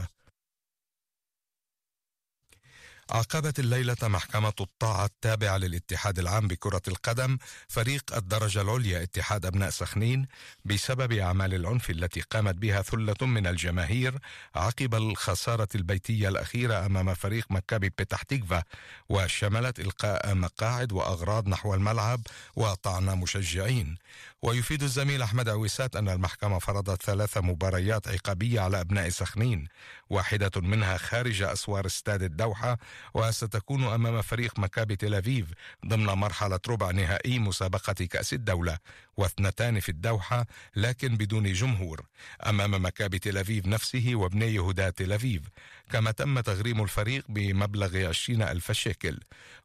عاقبت 3.11 3.59
الليلة 3.59 3.95
محكمة 4.03 4.53
الطاعة 4.61 5.05
التابعة 5.05 5.57
للاتحاد 5.57 6.19
العام 6.19 6.47
بكرة 6.47 6.81
القدم 6.87 7.37
فريق 7.67 8.15
الدرجة 8.15 8.61
العليا 8.61 9.03
اتحاد 9.03 9.45
أبناء 9.45 9.69
سخنين 9.69 10.27
بسبب 10.65 11.11
أعمال 11.11 11.53
العنف 11.53 11.89
التي 11.89 12.21
قامت 12.21 12.55
بها 12.55 12.81
ثلة 12.81 13.15
من 13.27 13.47
الجماهير 13.47 14.19
عقب 14.55 14.95
الخسارة 14.95 15.67
البيتية 15.75 16.29
الأخيرة 16.29 16.85
أمام 16.85 17.13
فريق 17.13 17.45
مكابي 17.49 17.91
بيتح 17.97 18.23
تيكفا 18.23 18.63
وشملت 19.09 19.79
إلقاء 19.79 20.35
مقاعد 20.35 20.91
وأغراض 20.91 21.47
نحو 21.47 21.73
الملعب 21.73 22.21
وطعن 22.55 23.05
مشجعين. 23.05 23.97
ويفيد 24.41 24.83
الزميل 24.83 25.21
أحمد 25.21 25.49
عويسات 25.49 25.95
أن 25.95 26.09
المحكمة 26.09 26.59
فرضت 26.59 27.01
ثلاث 27.03 27.37
مباريات 27.37 28.07
عقابية 28.07 28.61
على 28.61 28.81
أبناء 28.81 29.09
سخنين 29.09 29.67
واحدة 30.09 30.51
منها 30.55 30.97
خارج 30.97 31.41
أسوار 31.41 31.85
استاد 31.85 32.23
الدوحة 32.23 32.77
وستكون 33.13 33.83
أمام 33.83 34.21
فريق 34.21 34.59
مكابي 34.59 34.95
تل 34.95 35.15
أبيب 35.15 35.45
ضمن 35.85 36.05
مرحلة 36.05 36.59
ربع 36.67 36.91
نهائي 36.91 37.39
مسابقة 37.39 37.93
كأس 37.93 38.33
الدولة 38.33 38.77
واثنتان 39.17 39.79
في 39.79 39.89
الدوحة 39.89 40.45
لكن 40.75 41.17
بدون 41.17 41.53
جمهور. 41.53 42.05
أمام 42.47 42.85
مكابي 42.85 43.19
تل 43.19 43.37
أبيب 43.37 43.67
نفسه 43.67 44.11
وابني 44.13 44.53
يهودا 44.55 44.89
تل 44.89 45.13
أبيب 45.13 45.47
كما 45.91 46.11
تم 46.11 46.39
تغريم 46.39 46.83
الفريق 46.83 47.23
بمبلغ 47.29 48.07
20 48.07 48.41
ألف 48.41 48.71
شيكل. 48.71 49.19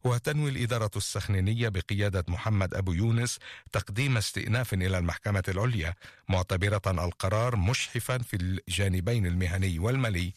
وتنوي 0.05 0.51
الإدارة 0.51 0.91
السخنينية 0.97 1.68
بقيادة 1.68 2.25
محمد 2.29 2.75
أبو 2.75 2.93
يونس 2.93 3.39
تقديم 3.72 4.16
استئناف 4.16 4.75
إلى 4.75 4.99
المحكمة 4.99 5.43
العليا 5.49 5.95
معتبرة 6.29 6.83
القرار 6.87 7.57
مشحفا 7.57 8.18
في 8.18 8.37
الجانبين 8.37 9.27
المهني 9.27 9.79
والمالي. 9.79 10.33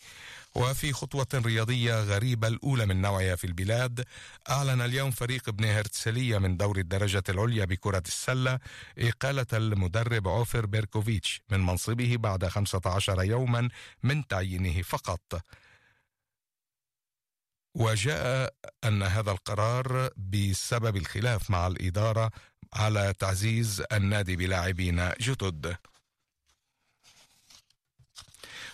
وفي 0.56 0.94
خطوة 0.94 1.28
رياضية 1.34 2.02
غريبة 2.04 2.48
الأولى 2.48 2.86
من 2.86 3.02
نوعها 3.02 3.36
في 3.36 3.48
البلاد 3.48 4.06
أعلن 4.50 4.82
اليوم 4.82 5.12
فريق 5.12 5.50
ابن 5.50 5.66
هرتسلية 5.66 6.38
من 6.38 6.58
دور 6.58 6.78
الدرجة 6.78 7.24
العليا 7.30 7.66
بكرة 7.66 8.04
السلة 8.08 8.60
إقالة 8.98 9.46
المدرب 9.54 10.28
عوفر 10.28 10.66
بيركوفيتش 10.66 11.42
من 11.50 11.60
منصبه 11.66 12.16
بعد 12.18 12.46
15 12.46 13.24
يوما 13.24 13.70
من 14.04 14.28
تعيينه 14.28 14.82
فقط. 14.82 15.42
وجاء 17.76 18.54
أن 18.84 19.04
هذا 19.04 19.32
القرار 19.32 20.10
بسبب 20.18 20.98
الخلاف 20.98 21.50
مع 21.50 21.68
الإدارة 21.68 22.32
على 22.74 23.14
تعزيز 23.20 23.84
النادي 23.92 24.36
بلاعبين 24.36 25.12
جدد. 25.22 25.78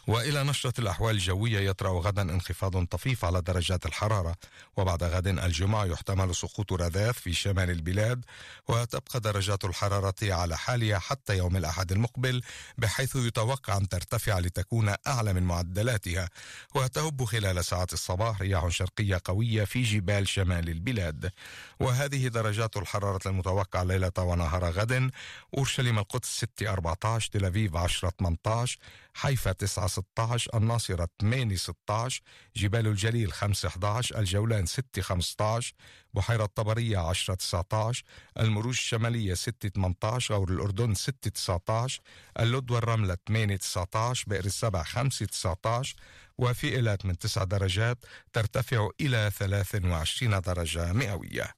وإلى 0.08 0.44
نشرة 0.44 0.74
الأحوال 0.80 1.16
الجوية 1.16 1.60
يطرأ 1.70 2.00
غدا 2.00 2.22
انخفاض 2.22 2.86
طفيف 2.86 3.26
على 3.26 3.42
درجات 3.42 3.86
الحرارة 3.86 4.36
وبعد 4.78 5.04
غد 5.04 5.28
الجمعة 5.28 5.86
يحتمل 5.86 6.36
سقوط 6.36 6.74
رذاذ 6.74 7.14
في 7.14 7.34
شمال 7.34 7.70
البلاد 7.70 8.26
وتبقى 8.68 9.20
درجات 9.20 9.66
الحرارة 9.66 10.16
على 10.24 10.58
حالها 10.58 11.00
حتى 11.00 11.38
يوم 11.38 11.58
الأحد 11.58 11.92
المقبل 11.92 12.42
بحيث 12.78 13.16
يتوقع 13.16 13.78
أن 13.78 13.88
ترتفع 13.90 14.40
لتكون 14.40 14.96
أعلى 15.08 15.34
من 15.34 15.44
معدلاتها 15.44 16.30
وتهب 16.76 17.24
خلال 17.24 17.66
ساعات 17.66 17.94
الصباح 17.94 18.42
رياح 18.42 18.68
شرقية 18.68 19.22
قوية 19.26 19.64
في 19.64 19.84
جبال 19.84 20.28
شمال 20.28 20.70
البلاد. 20.70 21.32
وهذه 21.80 22.28
درجات 22.28 22.78
الحرارة 22.78 23.28
المتوقعة 23.28 23.84
ليلة 23.84 24.12
ونهار 24.20 24.70
غد. 24.70 25.12
أورشليم 25.58 26.00
القدس 26.00 26.28
6 26.28 26.70
14 26.70 27.30
تل 27.32 27.46
ابيب 27.46 27.78
10 27.78 28.10
18 28.20 28.78
حيفا 29.14 29.52
9 29.52 29.88
16 29.88 30.58
الناصرة 30.58 31.08
8 31.22 31.56
16 31.56 32.22
جبال 32.56 32.88
الجليل 32.88 33.32
5 33.34 33.68
11 33.68 34.20
الجولان 34.20 34.63
6 34.66 35.02
15 35.02 35.74
بحيرة 36.14 36.46
طبرية 36.46 36.98
10 36.98 37.36
19 37.36 38.04
المروج 38.40 38.74
الشمالية 38.74 39.34
6 39.34 39.70
18 39.70 40.36
غور 40.36 40.50
الأردن 40.50 40.94
6 40.94 41.30
19 41.30 42.02
اللد 42.40 42.72
والرملة 42.72 43.18
8 43.28 43.56
19 43.56 44.26
بئر 44.28 44.46
السبع 44.46 44.84
5 44.84 45.26
19 45.26 45.96
وفي 46.38 46.76
إيلات 46.76 47.06
من 47.06 47.18
9 47.18 47.44
درجات 47.44 47.98
ترتفع 48.34 48.90
إلى 49.02 49.32
23 49.40 50.42
درجة 50.42 50.94
مئوية. 50.94 51.56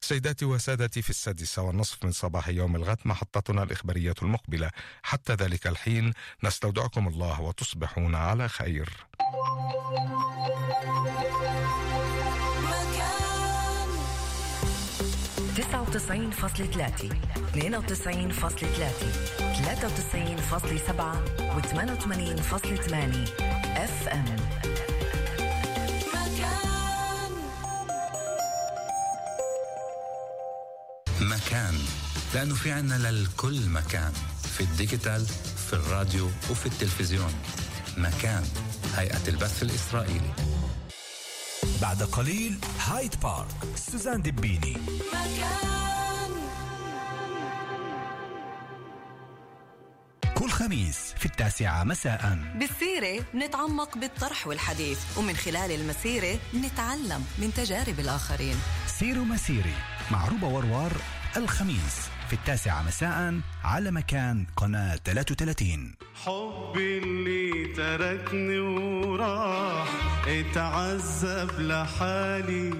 سيداتي 0.00 0.44
وسادتي 0.44 1.02
في 1.02 1.10
السادسة 1.10 1.62
والنصف 1.62 2.04
من 2.04 2.12
صباح 2.12 2.48
يوم 2.48 2.76
الغد 2.76 2.98
محطتنا 3.04 3.62
الإخبارية 3.62 4.14
المقبلة. 4.22 4.70
حتى 5.02 5.32
ذلك 5.32 5.66
الحين 5.66 6.12
نستودعكم 6.44 7.08
الله 7.08 7.40
وتصبحون 7.40 8.14
على 8.14 8.48
خير. 8.48 8.90
تسعة 15.56 15.82
وتسعين 15.82 16.30
فاصلة 16.30 16.66
ثلاثة. 16.66 17.08
اثنين 17.48 17.74
وتسعين 17.74 18.30
فاصلة 18.30 18.68
مكان. 31.20 31.74
لأنه 32.34 32.54
في 32.54 32.72
عنا 32.72 32.94
للكل 33.10 33.68
مكان. 33.68 34.12
في 34.54 34.60
ال 34.60 34.68
digital 34.68 35.26
في 35.66 35.72
الراديو 35.72 36.26
وفي 36.50 36.66
التلفزيون. 36.66 37.34
مكان 37.96 38.44
هيئة 38.96 39.28
البث 39.28 39.62
الإسرائيلي. 39.62 40.32
بعد 41.82 42.02
قليل 42.02 42.58
هايد 42.86 43.20
بارك. 43.20 43.48
سوزان 43.76 44.22
دبيني 44.22 44.76
كل 50.34 50.50
خميس 50.50 50.98
في 51.18 51.26
التاسعة 51.26 51.84
مساء. 51.84 52.38
بالسيرة 52.54 53.24
نتعمق 53.34 53.98
بالطرح 53.98 54.46
والحديث 54.46 54.98
ومن 55.16 55.36
خلال 55.36 55.70
المسيرة 55.70 56.38
نتعلم 56.54 57.24
من 57.38 57.54
تجارب 57.54 58.00
الآخرين. 58.00 58.56
سيروا 58.98 59.24
مسيري. 59.24 59.74
مع 60.10 60.28
روبا 60.28 60.46
وروار 60.46 60.92
الخميس 61.36 62.08
في 62.28 62.32
التاسعة 62.32 62.82
مساء 62.82 63.40
على 63.64 63.90
مكان 63.90 64.46
قناة 64.56 64.96
33 64.96 65.94
حبي 66.24 66.98
اللي 66.98 67.74
تركني 67.74 68.58
وراح 68.58 69.88
اتعذب 70.26 71.50
لحالي. 71.60 72.74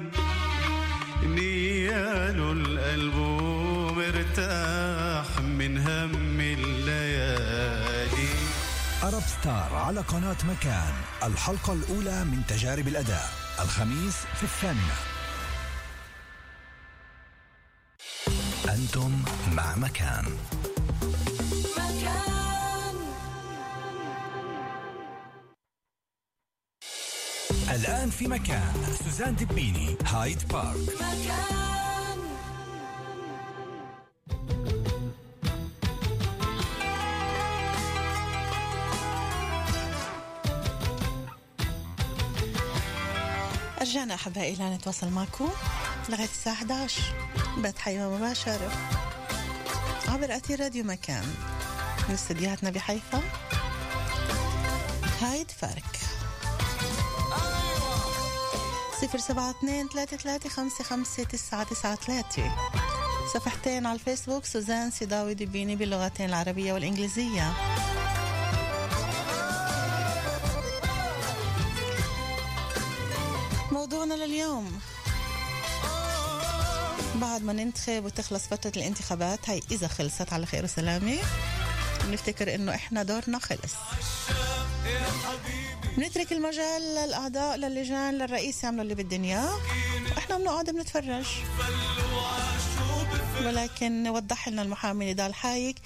نياله 1.22 2.52
القلب 2.52 3.14
ومرتاح 3.14 4.46
من 5.40 5.78
هم 5.78 6.40
الليالي. 6.40 8.28
أرب 9.02 9.22
ستار 9.22 9.74
على 9.74 10.00
قناة 10.00 10.36
مكان 10.48 10.92
الحلقة 11.22 11.72
الأولى 11.72 12.24
من 12.24 12.46
تجارب 12.48 12.88
الأداء 12.88 13.30
الخميس 13.60 14.16
في 14.36 14.42
الثامنة. 14.42 15.17
أنتم 18.68 19.22
مع 19.52 19.76
مكان. 19.76 20.24
الآن 27.70 28.10
في 28.10 28.28
مكان. 28.28 28.74
سوزان 29.04 29.36
دبيني 29.36 29.96
هايد 30.04 30.48
بارك. 30.48 30.76
رجعنا 43.80 44.14
أحبائي 44.14 44.54
لنتواصل 44.54 45.08
معكم. 45.08 45.48
لغاية 46.08 46.24
الساعة 46.24 46.54
11 46.54 47.02
بث 47.58 47.78
حيوة 47.78 48.16
مباشر 48.16 48.70
عبر 50.08 50.36
أثير 50.36 50.60
راديو 50.60 50.84
مكان. 50.84 51.24
من 52.08 52.14
استديوهاتنا 52.14 52.70
بحيفا. 52.70 53.22
هايد 55.20 55.50
فارك. 55.50 56.00
صفر 59.02 59.18
سبعة 59.18 59.50
اثنين 59.50 59.88
ثلاثة 59.88 60.16
ثلاثة 60.16 60.48
خمسة 60.48 60.84
خمسة 60.84 61.24
تسعة 61.24 61.62
تسعة 61.62 61.94
ثلاثة. 61.94 62.52
صفحتين 63.34 63.86
على 63.86 63.94
الفيسبوك 63.94 64.44
سوزان 64.44 64.90
سيداوي 64.90 65.34
دبيني 65.34 65.76
باللغتين 65.76 66.28
العربية 66.28 66.72
والإنجليزية. 66.72 67.52
موضوعنا 73.72 74.14
لليوم. 74.14 74.80
بعد 77.20 77.42
ما 77.42 77.52
ننتخب 77.52 78.04
وتخلص 78.04 78.46
فترة 78.46 78.72
الانتخابات 78.76 79.50
هاي 79.50 79.60
إذا 79.70 79.88
خلصت 79.88 80.32
على 80.32 80.46
خير 80.46 80.64
وسلامة. 80.64 81.18
نفتكر 82.10 82.54
إنه 82.54 82.74
إحنا 82.74 83.02
دورنا 83.02 83.38
خلص. 83.38 83.74
بنترك 85.96 86.32
المجال 86.32 86.82
للأعضاء 86.82 87.56
للجان 87.56 88.18
للرئيس 88.18 88.64
يعملوا 88.64 88.82
اللي 88.82 88.94
إياه 89.24 89.54
وإحنا 90.16 90.38
بنقعد 90.38 90.70
بنتفرج. 90.70 91.26
ولكن 93.46 94.08
وضح 94.08 94.48
لنا 94.48 94.62
المحامي 94.62 95.12
نضال 95.12 95.34
حايك 95.34 95.76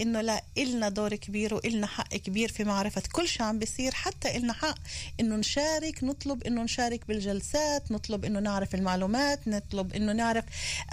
إنه 0.00 0.20
لا 0.20 0.42
إلنا 0.58 0.88
دور 0.88 1.14
كبير 1.14 1.54
وإلنا 1.54 1.86
حق 1.86 2.08
كبير 2.16 2.52
في 2.52 2.64
معرفة 2.64 3.02
كل 3.12 3.28
شيء 3.28 3.42
عم 3.42 3.58
بيصير. 3.58 3.94
حتى 3.94 4.36
إلنا 4.36 4.52
حق 4.52 4.78
إنه 5.20 5.36
نشارك 5.36 6.04
نطلب 6.04 6.44
إنه 6.44 6.62
نشارك 6.62 7.06
بالجلسات 7.08 7.92
نطلب 7.92 8.24
إنه 8.24 8.40
نعرف 8.40 8.74
المعلومات 8.74 9.48
نطلب 9.48 9.94
إنه 9.94 10.12
نعرف 10.12 10.44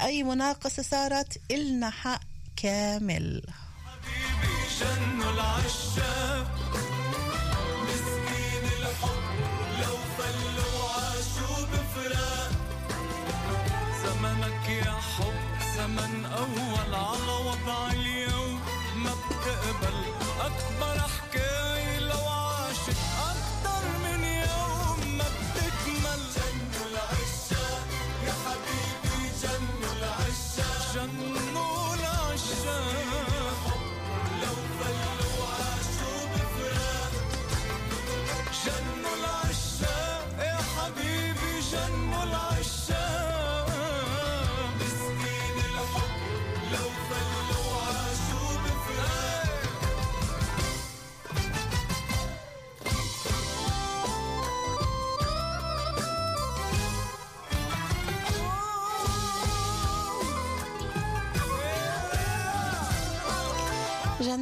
أي 0.01 0.23
مناقصة 0.23 0.83
صارت. 0.83 1.41
إلنا 1.51 1.89
حق 1.89 2.21
كامل. 2.55 3.41
العشاق 5.21 6.88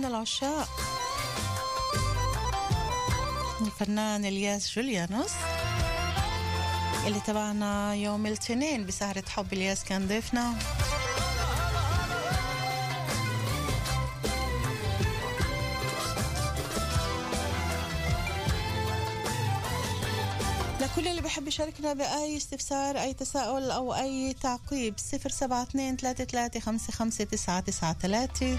العشاق 0.07 0.69
الفنان 3.61 4.25
إلياس 4.25 4.75
جوليانوس 4.75 5.31
اللي 7.07 7.19
تبعنا 7.19 7.93
يوم 7.93 8.25
الاثنين 8.25 8.85
بسهرة 8.85 9.23
حب 9.29 9.53
إلياس 9.53 9.83
كان 9.83 10.07
ضيفنا. 10.07 10.53
لكل 20.81 21.07
اللي 21.07 21.21
بحب 21.21 21.47
يشاركنا 21.47 21.93
بأي 21.93 22.37
استفسار 22.37 23.01
أي 23.01 23.13
تساؤل 23.13 23.71
أو 23.71 23.93
أي 23.93 24.33
تعقيب 24.33 24.93
072 24.99 25.95
33 25.97 26.61
55 26.61 27.27
993 27.27 28.57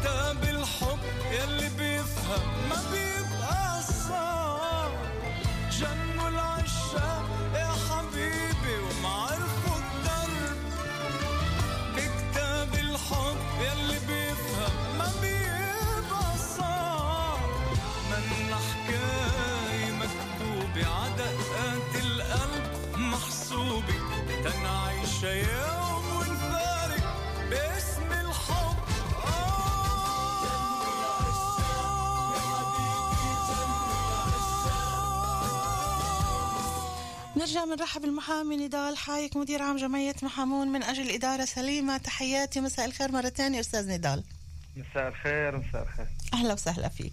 كتاب 0.00 0.42
الحب 0.44 0.98
يلي 1.32 1.68
بيفهم 1.78 2.68
ما 2.68 2.76
بيبقى 2.92 3.80
بيتأثر 3.80 4.92
جنوا 5.70 6.28
العشاق 6.28 7.24
يا 7.54 7.72
حبيبي 7.88 8.76
وما 8.78 9.08
عرفوا 9.08 9.76
الدرب. 9.76 10.58
بكتاب 11.96 12.74
الحب 12.74 13.36
يلي 13.60 13.98
بيفهم 14.08 14.98
ما 14.98 15.12
بيبقى 15.20 15.90
بيتأثر 16.00 17.38
من 18.10 18.54
حكاية 18.54 19.92
مكتوبة 19.92 20.86
عدقات 20.88 21.94
القلب 22.04 22.98
محسوبة. 22.98 23.94
تنعيش 24.44 25.22
يا 25.22 25.79
نرجع 37.50 37.64
بنرحب 37.64 38.00
بالمحامي 38.00 38.56
نضال 38.56 38.96
حايك 38.96 39.36
مدير 39.36 39.62
عام 39.62 39.76
جمعية 39.76 40.14
محامون 40.22 40.68
من 40.68 40.82
أجل 40.82 41.10
إدارة 41.10 41.44
سليمة. 41.44 41.96
تحياتي 41.96 42.60
مساء 42.60 42.86
الخير 42.86 43.12
مرة 43.12 43.28
ثانية 43.28 43.60
أستاذ 43.60 43.88
نضال. 43.88 44.24
مساء 44.76 45.08
الخير 45.08 45.56
مساء 45.56 45.82
الخير. 45.82 46.06
أهلا 46.34 46.52
وسهلا 46.52 46.88
فيك. 46.88 47.12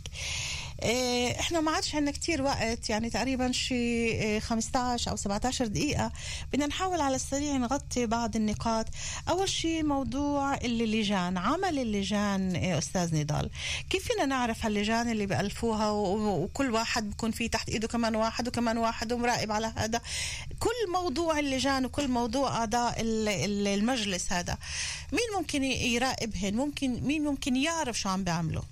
إحنا 1.39 1.61
ما 1.61 1.71
عادش 1.71 1.95
عندنا 1.95 2.11
كتير 2.11 2.41
وقت 2.41 2.89
يعني 2.89 3.09
تقريبا 3.09 3.51
شي 3.51 3.75
إيه، 3.75 4.39
15 4.39 5.11
أو 5.11 5.15
17 5.15 5.67
دقيقة. 5.67 6.11
بدنا 6.53 6.65
نحاول 6.67 7.01
على 7.01 7.15
السريع 7.15 7.57
نغطي 7.57 8.05
بعض 8.05 8.35
النقاط. 8.35 8.85
أول 9.29 9.49
شي 9.49 9.83
موضوع 9.83 10.53
اللجان 10.55 11.37
عمل 11.37 11.79
اللجان 11.79 12.55
إيه، 12.55 12.77
أستاذ 12.77 13.15
نضال. 13.15 13.49
كيف 13.89 14.07
فينا 14.07 14.25
نعرف 14.25 14.65
هاللجان 14.65 15.09
اللي 15.11 15.25
بألفوها؟ 15.25 15.89
وكل 15.91 16.71
واحد 16.71 17.09
بكون 17.09 17.31
في 17.31 17.47
تحت 17.47 17.69
إيده 17.69 17.87
كمان 17.87 18.15
واحد 18.15 18.47
وكمان 18.47 18.77
واحد 18.77 19.13
ومراقب 19.13 19.51
على 19.51 19.73
هذا. 19.75 20.01
كل 20.59 20.91
موضوع 20.93 21.39
اللجان 21.39 21.85
وكل 21.85 22.07
موضوع 22.07 22.57
أعضاء 22.57 23.01
ال- 23.01 23.27
ال- 23.29 23.67
المجلس 23.67 24.33
هذا. 24.33 24.57
مين 25.11 25.37
ممكن 25.37 25.63
يراقبهن؟ 25.63 26.53
ممكن 26.55 27.03
مين 27.03 27.23
ممكن 27.23 27.55
يعرف 27.55 27.99
شو 27.99 28.09
عم 28.09 28.23
بيعملوا؟ 28.23 28.63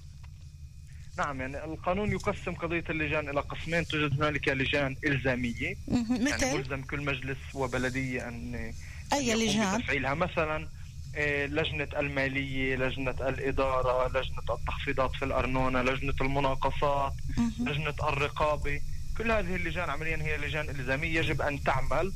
نعم 1.18 1.41
يعني 1.41 1.63
القانون 1.63 2.11
يقسم 2.11 2.53
قضية 2.53 2.84
اللجان 2.89 3.30
إلى 3.30 3.41
قسمين 3.41 3.86
توجد 3.86 4.13
هنالك 4.13 4.47
لجان 4.47 4.95
إلزامية. 5.05 5.76
يعني 5.88 6.24
مثل؟ 6.26 6.57
ملزم 6.57 6.82
كل 6.82 7.01
مجلس 7.01 7.38
وبلدية 7.53 8.28
أن 8.28 8.74
أي 9.13 9.34
لجان؟ 9.36 9.78
بتفعيلها. 9.82 10.13
مثلا 10.13 10.68
آه، 11.16 11.45
لجنة 11.45 11.88
المالية 11.97 12.76
لجنة 12.76 13.11
الإدارة 13.30 14.07
لجنة 14.07 14.55
التخفيضات 14.59 15.11
في 15.16 15.26
الأرنونة 15.26 15.82
لجنة 15.82 16.13
المناقصات 16.22 17.13
لجنة 17.59 17.95
الرقابة. 18.03 18.82
كل 19.18 19.32
هذه 19.32 19.55
اللجان 19.55 19.89
عمليا 19.89 20.18
هي 20.18 20.38
لجان 20.38 20.70
إلزامية. 20.70 21.20
يجب 21.20 21.41
أن 21.41 21.63
تعمل 21.63 22.11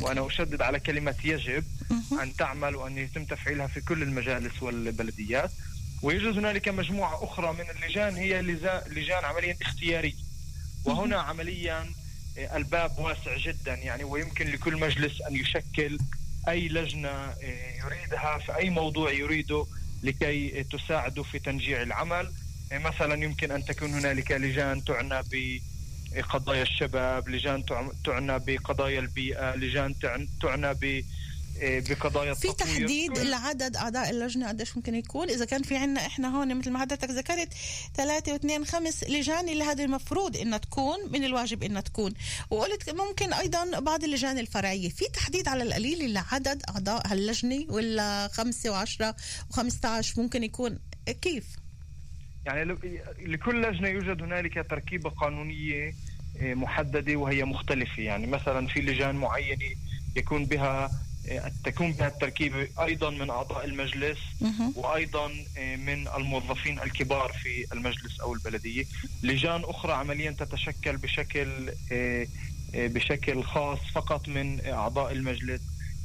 وأنا 0.00 0.26
أشدد 0.26 0.62
على 0.62 0.80
كلمة 0.80 1.14
يجب 1.24 1.64
أن 2.22 2.36
تعمل 2.36 2.76
وأن 2.76 2.98
يتم 2.98 3.24
تفعيلها 3.24 3.66
في 3.66 3.80
كل 3.80 4.02
المجالس 4.02 4.62
والبلديات. 4.62 5.50
ويوجد 6.02 6.38
هنالك 6.38 6.68
مجموعة 6.68 7.24
أخرى 7.24 7.52
من 7.52 7.64
اللجان 7.70 8.16
هي 8.16 8.42
لجان 8.86 9.24
عمليا 9.24 9.56
اختيارية 9.62 10.14
وهنا 10.84 11.16
عمليا 11.16 11.86
آه، 12.38 12.56
الباب 12.56 12.98
واسع 12.98 13.36
جدا 13.36 13.74
يعني 13.74 14.04
ويمكن 14.04 14.46
لكل 14.50 14.76
مجلس 14.76 15.22
أن 15.22 15.36
يشكل 15.36 15.98
أي 16.48 16.68
لجنة 16.68 17.08
آه، 17.08 17.34
يريدها 17.84 18.38
في 18.38 18.56
أي 18.56 18.70
موضوع 18.70 19.10
يريده 19.12 19.66
لكي 20.02 20.60
آه، 20.60 20.62
تساعده 20.62 21.22
في 21.22 21.38
تنجيع 21.38 21.82
العمل. 21.82 22.32
مثلا 22.72 23.24
يمكن 23.24 23.50
أن 23.50 23.64
تكون 23.64 23.94
هنالك 23.94 24.30
لجان 24.32 24.84
تعنى 24.84 25.22
بقضايا 26.12 26.62
الشباب 26.62 27.28
لجان 27.28 27.64
تع- 27.64 27.90
تعنى 28.04 28.38
بقضايا 28.38 29.00
البيئة 29.00 29.54
لجان 29.56 29.98
تع- 29.98 30.24
تعنى 30.42 30.66
آه، 30.66 31.02
بقضايا 31.62 32.34
في. 32.34 32.52
تحديد 32.52 33.18
لعدد 33.18 33.76
أعضاء 33.76 34.10
اللجنة 34.10 34.48
قديش 34.48 34.76
ممكن 34.76 34.94
يكون. 34.94 35.30
إذا 35.30 35.44
كان 35.44 35.62
في 35.62 35.76
عنا 35.76 36.06
إحنا 36.06 36.36
هون 36.36 36.58
مثل 36.58 36.70
ما 36.70 36.78
حضرتك 36.78 37.10
ذكرت 37.10 37.48
ثلاثة 37.94 38.32
واثنين 38.32 38.64
خمس 38.64 39.04
لجان 39.04 39.48
اللي 39.48 39.64
هذه 39.64 39.84
المفروض 39.84 40.36
إنها 40.36 40.58
تكون 40.58 40.98
من 41.12 41.24
الواجب 41.24 41.62
إنها 41.62 41.80
تكون. 41.80 42.14
وقلت 42.50 42.90
ممكن 42.90 43.32
أيضا 43.32 43.80
بعض 43.80 44.04
اللجان 44.04 44.38
الفرعية. 44.38 44.88
في 44.88 45.04
تحديد 45.14 45.48
على 45.48 45.62
القليل 45.62 46.12
لعدد 46.12 46.62
أعضاء 46.68 47.06
هاللجنة 47.06 47.66
ولا 47.68 48.28
خمسة 48.28 48.70
وعشرة 48.70 49.16
و15 49.52 50.18
ممكن 50.18 50.44
يكون؟ 50.44 50.78
كيف؟ 51.22 51.44
يعني 52.46 52.76
لكل 53.20 53.62
لجنة 53.62 53.88
يوجد 53.88 54.22
هنالك 54.22 54.66
تركيبة 54.70 55.10
قانونية 55.10 55.94
آه، 56.40 56.54
محددة 56.54 57.16
وهي 57.16 57.44
مختلفة. 57.44 58.02
يعني 58.02 58.26
مثلا 58.26 58.66
في 58.66 58.80
لجان 58.80 59.14
معينة 59.14 59.74
يكون 60.16 60.46
بها 60.46 60.84
آه، 60.84 60.90
تكون 61.64 61.92
بها 61.92 62.08
التركيبة 62.08 62.68
أيضا 62.82 63.10
من 63.10 63.30
أعضاء 63.30 63.64
المجلس 63.64 64.18
وأيضا 64.74 65.30
آه، 65.58 65.76
من 65.76 66.08
الموظفين 66.08 66.78
الكبار 66.78 67.32
في 67.32 67.66
المجلس 67.72 68.20
أو 68.20 68.34
البلدية. 68.34 68.84
لجان 69.22 69.62
أخرى 69.64 69.92
عمليا 69.92 70.30
تتشكل 70.30 70.96
بشكل 70.96 71.72
آه، 71.92 72.26
آه، 72.74 72.86
بشكل 72.86 73.42
خاص 73.42 73.78
فقط 73.94 74.28
من 74.28 74.66
أعضاء 74.66 75.12
المجلس. 75.12 75.60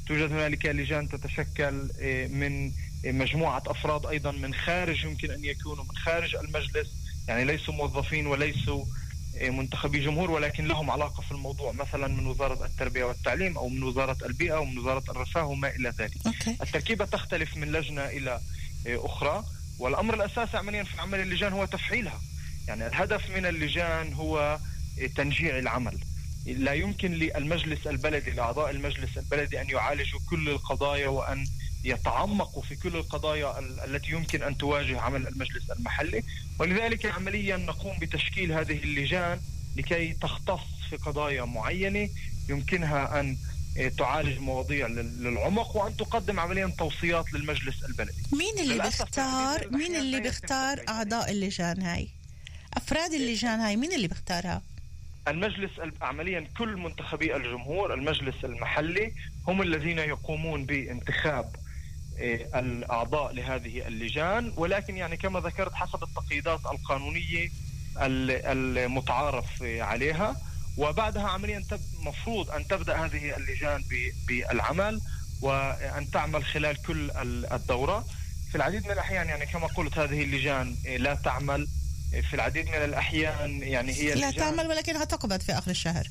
توجد 0.08 0.32
هنالك 0.32 0.66
لجان 0.66 1.10
تتشكل 1.10 1.90
من 2.30 2.72
مجموعة 3.06 3.64
أفراد 3.68 4.06
أيضا 4.06 4.32
من 4.32 4.54
خارج 4.54 5.04
يمكن 5.04 5.32
أن 5.32 5.46
يكونوا 5.46 5.84
من 5.84 5.98
خارج 5.98 6.36
المجلس. 6.36 6.88
يعني 7.28 7.46
ليسوا 7.46 7.74
موظفين 7.74 8.28
وليسوا 8.28 8.86
منتخبي 9.42 10.00
جمهور 10.00 10.32
ولكن 10.32 10.68
لهم 10.68 10.92
علاقة 10.92 11.22
في 11.22 11.32
الموضوع 11.32 11.72
مثلا 11.72 12.08
من 12.08 12.28
وزارة 12.28 12.66
التربية 12.66 13.04
والتعليم 13.04 13.58
أو 13.58 13.70
من 13.70 13.84
وزارة 13.84 14.18
البيئة 14.26 14.56
أو 14.56 14.66
من 14.66 14.78
وزارة 14.78 15.04
الرفاه 15.10 15.46
وما 15.46 15.68
إلى 15.68 15.94
ذلك. 16.00 16.18
أوكي. 16.26 16.58
التركيبة 16.62 17.06
تختلف 17.06 17.58
من 17.58 17.72
لجنة 17.72 18.06
إلى 18.06 18.32
آه، 18.88 19.06
أخرى 19.06 19.44
والأمر 19.80 20.14
الأساسي 20.14 20.58
عمليا 20.58 20.84
في 20.84 21.02
عمل 21.02 21.20
اللجان 21.20 21.54
هو 21.54 21.66
تفعيلها. 21.66 22.22
يعني 22.68 22.88
الهدف 22.88 23.30
من 23.30 23.46
اللجان 23.46 24.14
هو 24.14 24.60
آه، 25.00 25.08
تنجيع 25.16 25.58
العمل. 25.60 26.00
لا 26.46 26.74
يمكن 26.74 27.12
للمجلس 27.12 27.88
البلدي 27.88 28.32
لأعضاء 28.32 28.70
المجلس 28.70 29.18
البلدي 29.18 29.62
أن 29.62 29.70
يعالجوا 29.70 30.20
كل 30.30 30.50
القضايا 30.50 31.08
وأن 31.08 31.46
يتعمقوا 31.84 32.62
في 32.62 32.76
كل 32.76 32.96
القضايا 32.96 33.60
ال- 33.60 33.80
التي 33.80 34.12
يمكن 34.12 34.44
أن 34.44 34.58
تواجه 34.58 35.02
عمل 35.02 35.28
المجلس 35.28 35.72
المحلي. 35.72 36.24
ولذلك 36.60 37.06
عمليا 37.06 37.58
نقوم 37.58 38.00
بتشكيل 38.00 38.52
هذه 38.52 38.84
اللجان 38.84 39.40
لكي 39.76 40.14
تختص 40.14 40.60
في 40.90 40.96
قضايا 40.98 41.46
معينة 41.46 42.10
يمكنها 42.50 43.20
أن 43.20 43.38
آه، 43.78 43.88
تعالج 43.88 44.40
مواضيع 44.40 44.88
لل- 44.88 45.24
للعمق 45.24 45.76
وأن 45.76 45.98
تقدم 45.98 46.40
عمليا 46.40 46.68
توصيات 46.78 47.34
للمجلس 47.34 47.84
البلدي. 47.86 48.14
مين 48.34 48.60
اللي 48.60 48.84
بيختار 48.84 49.68
مين 49.72 49.96
اللي 49.96 50.20
بيختار 50.20 50.84
أعضاء 50.90 51.32
اللجان 51.32 51.82
هاي؟ 51.82 52.08
أفراد 52.74 53.14
اللجان 53.14 53.60
هاي 53.60 53.76
مين 53.76 53.94
اللي 53.94 54.08
بيختارها؟ 54.08 54.62
المجلس 55.28 55.72
ال- 55.80 55.94
عمليا 56.02 56.48
كل 56.58 56.78
منتخبي 56.78 57.36
الجمهور 57.36 57.94
المجلس 57.94 58.36
المحلي 58.46 59.14
هم 59.48 59.62
الذين 59.62 60.00
يقومون 60.00 60.66
بانتخاب 60.66 61.56
الأعضاء 62.56 63.34
لهذه 63.34 63.88
اللجان 63.88 64.54
ولكن 64.58 64.98
يعني 64.98 65.18
كما 65.18 65.40
ذكرت 65.40 65.74
حسب 65.74 66.04
التقييدات 66.04 66.60
القانونية 66.66 67.50
ال- 68.02 68.46
المتعارف 68.78 69.64
عليها. 69.64 70.36
وبعدها 70.78 71.24
عمليا 71.30 71.64
مفروض 72.00 72.52
أن 72.52 72.68
تبدأ 72.68 73.06
هذه 73.06 73.38
اللجان 73.38 73.84
بالعمل 74.28 75.02
وأن 75.42 76.12
تعمل 76.12 76.46
خلال 76.46 76.82
كل 76.82 77.12
ال- 77.12 77.54
الدورة. 77.54 78.06
في 78.52 78.56
العديد 78.56 78.86
من 78.86 78.92
الأحيان 78.92 79.28
يعني 79.28 79.46
كما 79.46 79.68
قلت 79.68 79.98
هذه 79.98 80.24
اللجان 80.24 80.76
لا 80.98 81.16
تعمل. 81.16 81.68
في 82.30 82.34
العديد 82.34 82.68
من 82.68 82.74
الأحيان 82.76 83.62
يعني 83.62 83.94
هي 83.94 84.14
لا 84.16 84.32
تعمل 84.32 84.68
ولكنها 84.68 85.06
تقبض 85.06 85.40
في 85.42 85.52
آخر 85.52 85.72
الشهر. 85.72 86.08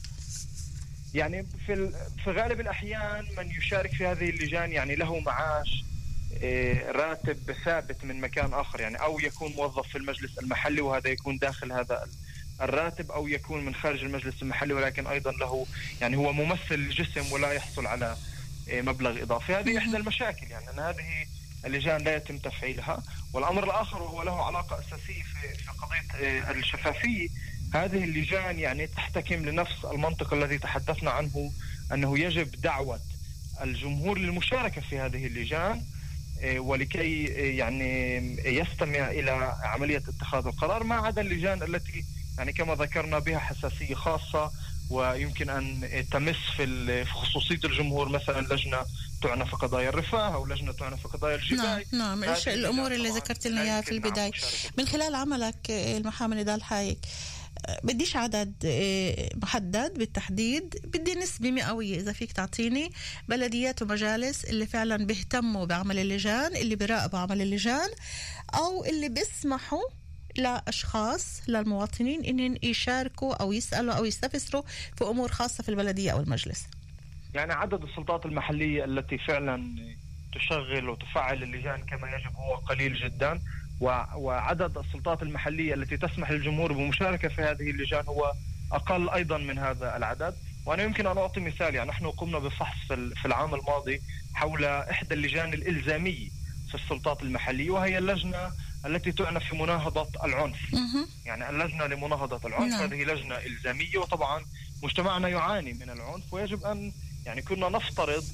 يعني 1.14 1.46
في 1.66 1.92
في 2.24 2.30
غالب 2.30 2.61
الأحيان 2.61 3.26
من 3.36 3.50
يشارك 3.50 3.90
في 3.94 4.07
هذه 4.07 4.30
اللجان 4.30 4.72
يعني 4.72 4.94
له 4.96 5.20
معاش 5.20 5.84
راتب 6.89 7.53
ثابت 7.64 8.05
من 8.05 8.20
مكان 8.20 8.53
آخر 8.55 8.80
يعني 8.80 8.97
أو 8.97 9.20
يكون 9.20 9.53
موظف 9.53 9.89
في 9.89 9.99
المجلس 9.99 10.39
المحلي 10.39 10.80
وهذا 10.80 11.09
يكون 11.11 11.39
داخل 11.39 11.72
هذا 11.72 12.03
ال- 12.05 12.11
الراتب 12.64 13.11
أو 13.11 13.28
يكون 13.28 13.64
من 13.64 13.74
خارج 13.74 14.05
المجلس 14.05 14.43
المحلي 14.43 14.74
ولكن 14.74 15.07
أيضا 15.07 15.33
له 15.33 15.66
يعني 16.01 16.16
هو 16.16 16.33
ممثل 16.33 16.74
الجسم 16.74 17.33
ولا 17.33 17.53
يحصل 17.53 17.87
على 17.87 18.16
آه، 18.70 18.80
مبلغ 18.80 19.22
إضافي. 19.22 19.55
هذه 19.55 19.78
إحدى 19.78 19.97
المشاكل 19.97 20.47
يعني 20.51 20.70
أن 20.70 20.78
هذه 20.78 21.26
اللجان 21.66 22.01
لا 22.05 22.16
يتم 22.16 22.39
تفعيلها. 22.39 23.03
والأمر 23.33 23.64
الآخر 23.64 24.03
وهو 24.03 24.22
له 24.22 24.45
علاقة 24.47 24.78
أساسية 24.78 25.22
في 25.22 25.55
في 25.55 25.70
قضية 25.70 26.26
آه، 26.26 26.51
الشفافية. 26.51 27.28
هذه 27.74 28.05
اللجان 28.05 28.59
يعني 28.59 28.87
تحتكم 28.87 29.35
لنفس 29.35 29.85
المنطق 29.85 30.33
الذي 30.35 30.59
تحدثنا 30.59 31.11
عنه 31.11 31.53
أنه 31.93 32.18
يجب 32.18 32.61
دعوة 32.61 33.01
الجمهور 33.62 34.18
للمشاركة 34.18 34.80
في 34.80 34.99
هذه 34.99 35.26
اللجان. 35.26 35.72
آه، 35.72 36.01
ولكي 36.45 37.26
آه، 37.32 37.57
يعني 37.57 38.18
يستمع 38.45 39.11
إلى 39.11 39.57
عملية 39.62 40.03
اتخاذ 40.09 40.47
القرار 40.47 40.84
ما 40.84 40.95
عدا 40.95 41.20
اللجان 41.20 41.62
التي 41.62 42.05
يعني 42.38 42.53
كما 42.53 42.74
ذكرنا 42.74 43.18
بها 43.18 43.38
حساسية 43.38 43.95
خاصة 43.95 44.51
ويمكن 44.90 45.51
أن 45.51 45.88
تمس 46.11 46.36
في 46.57 47.05
خصوصية 47.05 47.61
الجمهور 47.64 48.09
مثلا 48.09 48.55
لجنة 48.55 48.78
تعنى 49.22 49.47
في 49.47 49.53
قضايا 49.57 49.88
الرفاه 49.88 50.34
أو 50.34 50.47
لجنة 50.47 50.72
تعنى 50.72 50.97
في 50.97 51.09
قضايا 51.09 51.36
نعم 51.36 51.45
الجباية 51.53 51.84
نعم 51.93 52.24
الش- 52.24 52.49
الأمور 52.49 52.93
اللي 52.93 53.09
ذكرت 53.09 53.47
لنا 53.47 53.62
إياها 53.62 53.80
في 53.80 53.90
البداية. 53.90 54.32
من 54.78 54.86
خلال 54.86 55.14
عملك 55.14 55.70
آه، 55.70 55.97
المحامي 55.99 56.36
نضال 56.36 56.62
حايك 56.62 56.99
آه، 57.05 57.09
بديش 57.84 58.16
عدد 58.16 58.55
آه، 58.64 59.28
محدد 59.42 59.98
بالتحديد. 59.98 60.74
بدي 60.84 61.14
نسبة 61.14 61.50
مئوية 61.50 61.96
إذا 62.00 62.12
فيك 62.12 62.32
تعطيني. 62.32 62.90
بلديات 63.28 63.82
ومجالس 63.82 64.44
اللي 64.44 64.66
فعلا 64.66 65.07
بيهتموا 65.07 65.64
بعمل 65.64 65.98
اللجان 65.98 66.57
اللي 66.57 66.76
بيراقبوا 66.76 67.18
عمل 67.18 67.42
اللجان 67.42 67.88
أو 68.55 68.84
اللي 68.84 69.09
بيسمحوا 69.09 69.82
لأشخاص 70.36 71.48
للمواطنين 71.48 72.24
إنهم 72.24 72.57
يشاركوا 72.62 73.34
أو 73.34 73.53
يسألوا 73.53 73.94
أو 73.94 74.05
يستفسروا 74.05 74.62
في 74.96 75.04
أمور 75.04 75.29
خاصة 75.29 75.62
في 75.62 75.68
البلدية 75.68 76.11
أو 76.11 76.20
المجلس. 76.20 76.66
يعني 77.34 77.53
عدد 77.53 77.83
السلطات 77.83 78.26
المحلية 78.26 78.84
التي 78.84 79.18
فعلا 79.18 79.76
تشغل 80.34 80.88
وتفعل 80.88 81.42
اللجان 81.42 81.83
كما 81.87 82.08
يجب 82.16 82.37
هو 82.37 82.54
قليل 82.54 82.95
جدا. 82.95 83.41
وعدد 84.17 84.79
السلطات 84.79 85.22
المحلية 85.22 85.75
التي 85.75 85.96
تسمح 85.96 86.30
للجمهور 86.30 86.72
بمشاركة 86.72 87.29
في 87.29 87.42
هذه 87.42 87.71
اللجان 87.71 88.04
هو 88.07 88.33
أقل 88.72 89.11
أيضا 89.11 89.38
من 89.38 89.59
هذا 89.59 89.96
العدد. 89.96 90.34
وأنا 90.67 90.83
يمكن 90.83 91.07
أن 91.07 91.18
أعطي 91.18 91.41
مثال 91.41 91.75
يعني 91.75 91.91
نحن 91.91 92.07
قمنا 92.07 92.38
بفحص 92.38 92.76
في 92.88 92.95
ال- 92.95 93.17
في 93.17 93.25
العام 93.26 93.54
الماضي 93.54 94.03
حول 94.34 94.64
إحدى 94.64 95.14
اللجان 95.14 95.54
الإلزامية 95.54 96.29
في 96.68 96.75
السلطات 96.75 97.22
المحلية 97.22 97.71
وهي 97.71 97.99
اللجنة 97.99 98.50
التي 98.87 99.13
تعنى 99.13 99.41
في 99.41 99.57
مناهضة 99.57 100.09
العنف. 100.25 100.75
يعني 101.26 101.50
اللجنة 101.50 101.87
لمناهضة 101.87 102.49
العنف 102.49 102.71
نعم. 102.72 102.80
هذه 102.83 103.04
لجنة 103.04 103.34
إلزامية 103.37 103.99
وطبعا 103.99 104.45
مجتمعنا 104.83 105.29
يعاني 105.29 105.72
من 105.72 105.91
العنف 105.91 106.33
ويجب 106.34 106.64
أن 106.64 106.92
يعني 107.26 107.42
كنا 107.42 107.68
نفترض 107.68 108.25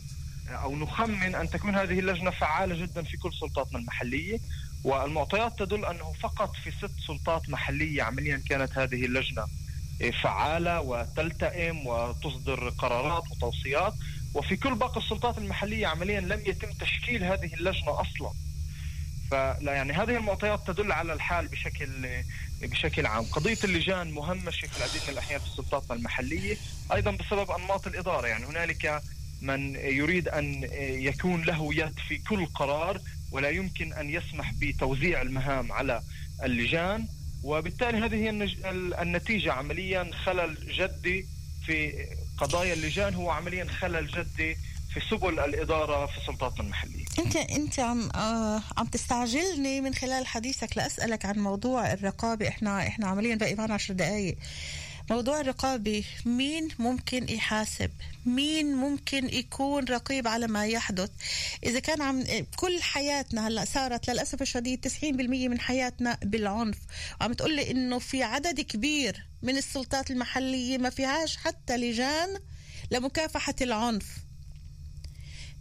أو 0.48 0.76
نخمن 0.76 1.34
أن 1.34 1.48
تكون 1.50 1.74
هذه 1.76 1.98
اللجنة 1.98 2.30
فعالة 2.30 2.74
جدا 2.86 3.02
في 3.02 3.16
كل 3.16 3.32
سلطاتنا 3.34 3.78
المحلية. 3.78 4.38
والمعطيات 4.84 5.58
تدل 5.58 5.84
أنه 5.84 6.12
فقط 6.12 6.56
في 6.56 6.70
ست 6.70 6.90
سلطات 7.06 7.48
محلية 7.48 8.02
عمليا 8.02 8.42
كانت 8.48 8.78
هذه 8.78 9.04
اللجنة 9.04 9.46
فعالة 10.22 10.80
وتلتئم 10.80 11.86
وتصدر 11.86 12.68
قرارات 12.68 13.22
وتوصيات 13.30 13.94
وفي 14.34 14.56
كل 14.56 14.74
باقي 14.74 15.00
السلطات 15.00 15.38
المحلية 15.38 15.86
عمليا 15.86 16.20
لم 16.20 16.42
يتم 16.46 16.72
تشكيل 16.72 17.24
هذه 17.24 17.54
اللجنة 17.54 18.00
أصلا. 18.00 18.32
فلا 19.30 19.72
يعني 19.72 19.92
هذه 19.92 20.16
المعطيات 20.16 20.66
تدل 20.66 20.92
على 20.92 21.12
الحال 21.12 21.48
بشكل 21.48 22.22
بشكل 22.62 23.06
عام. 23.06 23.24
قضية 23.24 23.58
اللجان 23.64 24.10
مهمشة 24.10 24.66
في 24.66 24.78
العديد 24.78 25.02
من 25.06 25.12
الأحيان 25.12 25.40
في 25.40 25.50
سلطاتنا 25.56 25.96
المحلية 25.96 26.56
أيضا 26.92 27.10
بسبب 27.10 27.50
أنماط 27.50 27.86
الإدارة. 27.86 28.26
يعني 28.26 28.46
هنالك 28.46 29.02
من 29.42 29.74
يريد 29.76 30.28
أن 30.28 30.68
يكون 30.80 31.42
له 31.42 31.74
يد 31.74 31.98
في 32.08 32.18
كل 32.18 32.46
قرار 32.46 33.00
ولا 33.32 33.48
يمكن 33.50 33.92
أن 33.92 34.10
يسمح 34.10 34.52
بتوزيع 34.52 35.22
المهام 35.22 35.72
على 35.72 36.02
اللجان. 36.44 37.06
وبالتالي 37.44 37.98
هذه 37.98 38.14
هي 38.14 38.30
النتيجة 39.02 39.52
عمليا 39.52 40.10
خلل 40.24 40.56
جدي 40.78 41.26
في 41.66 42.06
قضايا 42.38 42.74
اللجان 42.74 43.14
هو 43.14 43.30
عمليا 43.30 43.64
خلل 43.64 44.06
جدي 44.06 44.56
في 44.94 45.00
سبل 45.10 45.38
الإدارة 45.40 46.06
في 46.06 46.12
سلطاتنا 46.26 46.60
المحلية. 46.64 47.04
أنت 47.18 47.36
أنت 47.36 47.80
عم 47.80 48.10
آه 48.14 48.62
عم 48.76 48.86
تستعجلني 48.86 49.80
من 49.80 49.94
خلال 49.94 50.26
حديثك 50.26 50.76
لأسألك 50.76 51.24
عن 51.24 51.38
موضوع 51.38 51.92
الرقابة. 51.92 52.48
إحنا 52.48 52.86
إحنا 52.86 53.06
عمليا 53.06 53.34
باقي 53.34 53.54
معنا 53.54 53.74
10 53.74 53.94
دقائق 53.94 54.36
موضوع 55.10 55.40
الرقابة 55.40 56.04
مين 56.24 56.68
ممكن 56.78 57.28
يحاسب؟ 57.28 57.90
مين 58.26 58.74
ممكن 58.74 59.34
يكون 59.34 59.84
رقيب 59.84 60.28
على 60.28 60.46
ما 60.46 60.66
يحدث؟ 60.66 61.10
إذا 61.64 61.78
كان 61.78 62.02
عم 62.02 62.24
كل 62.56 62.82
حياتنا 62.82 63.48
هلأ 63.48 63.64
صارت 63.64 64.10
للأسف 64.10 64.42
الشديد 64.42 64.88
90% 64.88 65.04
من 65.48 65.60
حياتنا 65.60 66.18
بالعنف. 66.22 66.78
وعم 67.20 67.32
تقولي 67.32 67.70
إنه 67.70 67.98
في 67.98 68.22
عدد 68.22 68.60
كبير 68.60 69.26
من 69.42 69.56
السلطات 69.56 70.10
المحلية 70.10 70.78
ما 70.78 70.90
فيهاش 70.90 71.36
حتى 71.36 71.76
لجان 71.76 72.38
لمكافحة 72.90 73.54
العنف. 73.60 74.06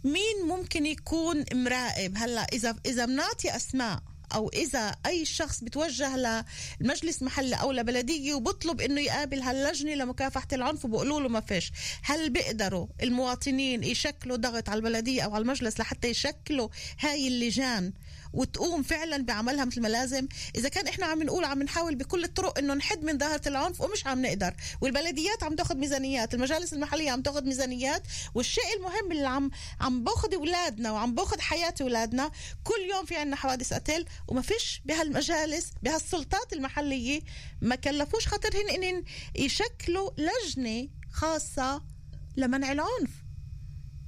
مين 0.04 0.46
ممكن 0.48 0.86
يكون 0.86 1.44
مراقب؟ 1.52 2.16
هلأ 2.16 2.46
إذا 2.52 2.76
إذا 2.86 3.04
بنعطي 3.06 3.56
أسماء 3.56 4.02
أو 4.34 4.48
إذا 4.48 4.96
أي 5.06 5.24
شخص 5.24 5.64
بتوجه 5.64 6.44
لمجلس 6.80 7.22
محلي 7.22 7.56
أو 7.56 7.72
لبلدية 7.72 8.34
وبطلب 8.34 8.80
إنه 8.80 9.00
يقابل 9.00 9.40
هاللجنة 9.40 9.94
لمكافحة 9.94 10.48
العنف 10.52 10.84
وبقولوا 10.84 11.20
له 11.20 11.28
ما 11.28 11.40
فيش. 11.40 11.72
هل 12.02 12.30
بيقدروا 12.30 12.86
المواطنين 13.02 13.84
يشكلوا 13.84 14.36
ضغط 14.36 14.68
على 14.68 14.78
البلدية 14.78 15.22
أو 15.22 15.34
على 15.34 15.42
المجلس 15.42 15.80
لحتى 15.80 16.08
يشكلوا 16.08 16.68
هاي 17.00 17.28
اللجان 17.28 17.92
وتقوم 18.32 18.82
فعلا 18.82 19.24
بعملها 19.24 19.64
مثل 19.64 19.80
ما 19.80 19.88
لازم. 19.88 20.28
إذا 20.56 20.68
كان 20.68 20.86
إحنا 20.86 21.06
عم 21.06 21.22
نقول 21.22 21.44
عم 21.44 21.62
نحاول 21.62 21.94
بكل 21.94 22.24
الطرق 22.24 22.58
إنه 22.58 22.74
نحد 22.74 23.04
من 23.04 23.18
ظاهرة 23.18 23.48
العنف 23.48 23.80
ومش 23.80 24.06
عم 24.06 24.22
نقدر. 24.26 24.54
والبلديات 24.80 25.42
عم 25.42 25.54
تاخذ 25.56 25.76
ميزانيات 25.76 26.34
المجالس 26.34 26.72
المحلية 26.72 27.10
عم 27.10 27.22
تاخذ 27.22 27.44
ميزانيات 27.44 28.02
والشيء 28.34 28.76
المهم 28.76 29.12
اللي 29.12 29.28
عم 29.28 29.50
عم 29.80 30.04
باخذ 30.04 30.34
أولادنا 30.34 30.92
وعم 30.92 31.14
باخذ 31.14 31.40
حياة 31.40 31.74
أولادنا 31.80 32.30
كل 32.64 32.90
يوم 32.90 33.04
في 33.04 33.16
عندنا 33.16 33.36
حوادث 33.36 33.72
قتل 33.72 34.04
وما 34.28 34.42
فيش 34.42 34.82
بهالمجالس 34.84 35.72
بهالسلطات 35.82 36.52
المحلية 36.52 37.20
ما 37.62 37.74
كلفوش 37.74 38.26
خاطرهن 38.26 38.84
ان 38.84 39.04
يشكلوا 39.34 40.10
لجنة 40.18 40.88
خاصة 41.12 41.82
لمنع 42.36 42.72
العنف. 42.72 43.10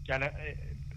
يعني 0.09 0.25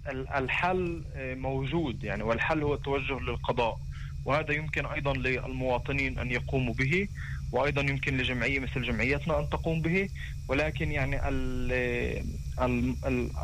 الحل 0.08 1.04
موجود 1.18 2.04
يعني 2.04 2.24
والحل 2.24 2.64
هو 2.64 2.74
التوجه 2.74 3.20
للقضاء. 3.20 3.80
وهذا 4.26 4.54
يمكن 4.54 4.86
أيضا 4.86 5.14
للمواطنين 5.14 6.20
أن 6.20 6.32
يقوموا 6.32 6.74
به 6.74 7.08
وأيضا 7.52 7.82
يمكن 7.82 8.18
لجمعية 8.18 8.60
مثل 8.60 8.82
جمعيتنا 8.82 9.40
أن 9.40 9.50
تقوم 9.50 9.82
به. 9.82 10.10
ولكن 10.48 10.92
يعني 10.92 11.28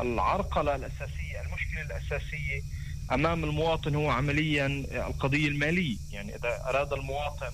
العرقلة 0.00 0.76
الأساسية 0.76 1.40
المشكلة 1.46 1.82
الأساسية 1.82 2.62
أمام 3.12 3.44
المواطن 3.44 3.94
هو 3.94 4.10
عمليا 4.10 4.66
القضية 5.06 5.48
المالية. 5.48 5.96
يعني 6.12 6.36
إذا 6.36 6.62
أراد 6.68 6.92
المواطن 6.92 7.50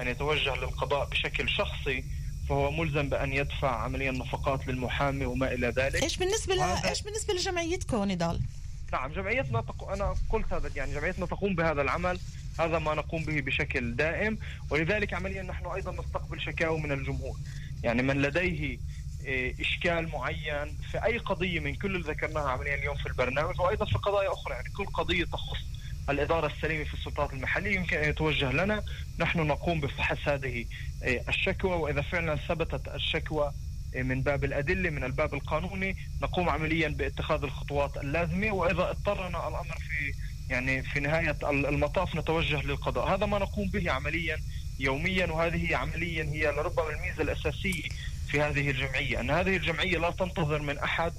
أن 0.00 0.08
يتوجه 0.08 0.54
للقضاء 0.54 1.08
بشكل 1.08 1.48
شخصي 1.48 2.04
فهو 2.48 2.70
ملزم 2.70 3.08
بأن 3.08 3.32
يدفع 3.32 3.82
عمليا 3.82 4.10
نفقات 4.10 4.66
للمحامي 4.66 5.26
وما 5.26 5.52
إلى 5.52 5.68
ذلك. 5.68 6.02
إيش 6.02 6.16
بالنسبة 6.16 6.54
ل... 6.54 6.60
إيش 6.60 7.02
بالنسبة 7.02 7.34
لجمعيتكم 7.34 8.10
نضال؟ 8.10 8.40
نعم 8.92 9.12
جمعيتنا 9.12 9.60
تق... 9.60 9.88
أنا 9.88 10.14
قلت 10.30 10.52
هذا 10.52 10.70
يعني 10.76 10.94
جمعيتنا 10.94 11.26
تقوم 11.26 11.54
بهذا 11.54 11.82
العمل. 11.82 12.20
هذا 12.58 12.78
ما 12.78 12.94
نقوم 12.94 13.24
به 13.24 13.40
بشكل 13.40 13.96
دائم. 13.96 14.38
ولذلك 14.70 15.14
عمليا 15.14 15.42
نحن 15.42 15.66
أيضا 15.66 15.92
نستقبل 15.92 16.40
شكاوى 16.40 16.80
من 16.80 16.92
الجمهور. 16.92 17.36
يعني 17.82 18.02
من 18.02 18.22
لديه 18.22 18.78
إيه، 19.24 19.60
إشكال 19.60 20.08
معين 20.08 20.76
في 20.90 21.04
أي 21.04 21.18
قضية 21.18 21.60
من 21.60 21.74
كل 21.74 21.96
اللي 21.96 22.08
ذكرناها 22.12 22.48
عمليا 22.48 22.74
اليوم 22.74 22.96
في 22.96 23.06
البرنامج 23.06 23.60
وأيضا 23.60 23.84
في 23.84 23.98
قضايا 23.98 24.32
أخرى. 24.32 24.54
يعني 24.54 24.68
كل 24.76 24.86
قضية 24.86 25.24
تخص 25.24 25.58
الإدارة 26.10 26.46
السليمة 26.46 26.84
في 26.84 26.94
السلطات 26.94 27.32
المحلية 27.32 27.74
يمكن 27.74 27.96
أن 27.96 28.08
يتوجه 28.08 28.52
لنا. 28.52 28.82
نحن 29.18 29.40
نقوم 29.40 29.80
بفحص 29.80 30.28
هذه 30.28 30.64
إيه، 31.02 31.22
الشكوى 31.28 31.72
وإذا 31.76 32.00
فعلا 32.00 32.36
ثبتت 32.36 32.88
الشكوى 32.88 33.52
إيه، 33.94 34.02
من 34.02 34.22
باب 34.22 34.44
الأدلة 34.44 34.90
من 34.90 35.04
الباب 35.04 35.34
القانوني 35.34 35.96
نقوم 36.22 36.48
عمليا 36.48 36.88
باتخاذ 36.88 37.42
الخطوات 37.42 37.96
اللازمة. 37.96 38.50
وإذا 38.52 38.90
اضطرنا 38.90 39.48
الأمر 39.48 39.76
في 39.78 40.12
يعني 40.50 40.82
في 40.82 41.00
نهاية 41.00 41.36
المطاف 41.50 42.16
نتوجه 42.16 42.62
للقضاء. 42.62 43.14
هذا 43.14 43.26
ما 43.26 43.38
نقوم 43.38 43.68
به 43.68 43.90
عمليا 43.92 44.38
يوميا 44.78 45.26
وهذه 45.26 45.76
عمليا 45.76 46.24
هي 46.24 46.46
لربما 46.46 46.90
الميزة 46.90 47.22
الأساسية 47.22 47.88
في 48.28 48.40
هذه 48.40 48.70
الجمعية. 48.70 49.20
أن 49.20 49.30
هذه 49.30 49.56
الجمعية 49.56 49.98
لا 49.98 50.10
تنتظر 50.10 50.62
من 50.62 50.78
أحد 50.78 51.12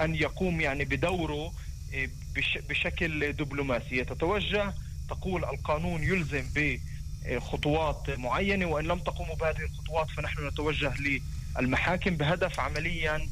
أن 0.00 0.14
يقوم 0.14 0.60
يعني 0.60 0.84
بدوره 0.84 1.52
بشكل 2.68 3.32
دبلوماسي. 3.32 4.04
تتوجه 4.04 4.74
تقول 5.08 5.44
القانون 5.44 6.02
يلزم 6.02 6.44
بخطوات 7.24 8.10
معينة 8.10 8.66
وإن 8.66 8.84
لم 8.84 8.98
تقوموا 8.98 9.34
بهذه 9.34 9.62
الخطوات 9.62 10.10
فنحن 10.10 10.46
نتوجه 10.46 10.94
للمحاكم 11.58 12.16
بهدف 12.16 12.60
عمليا 12.60 13.28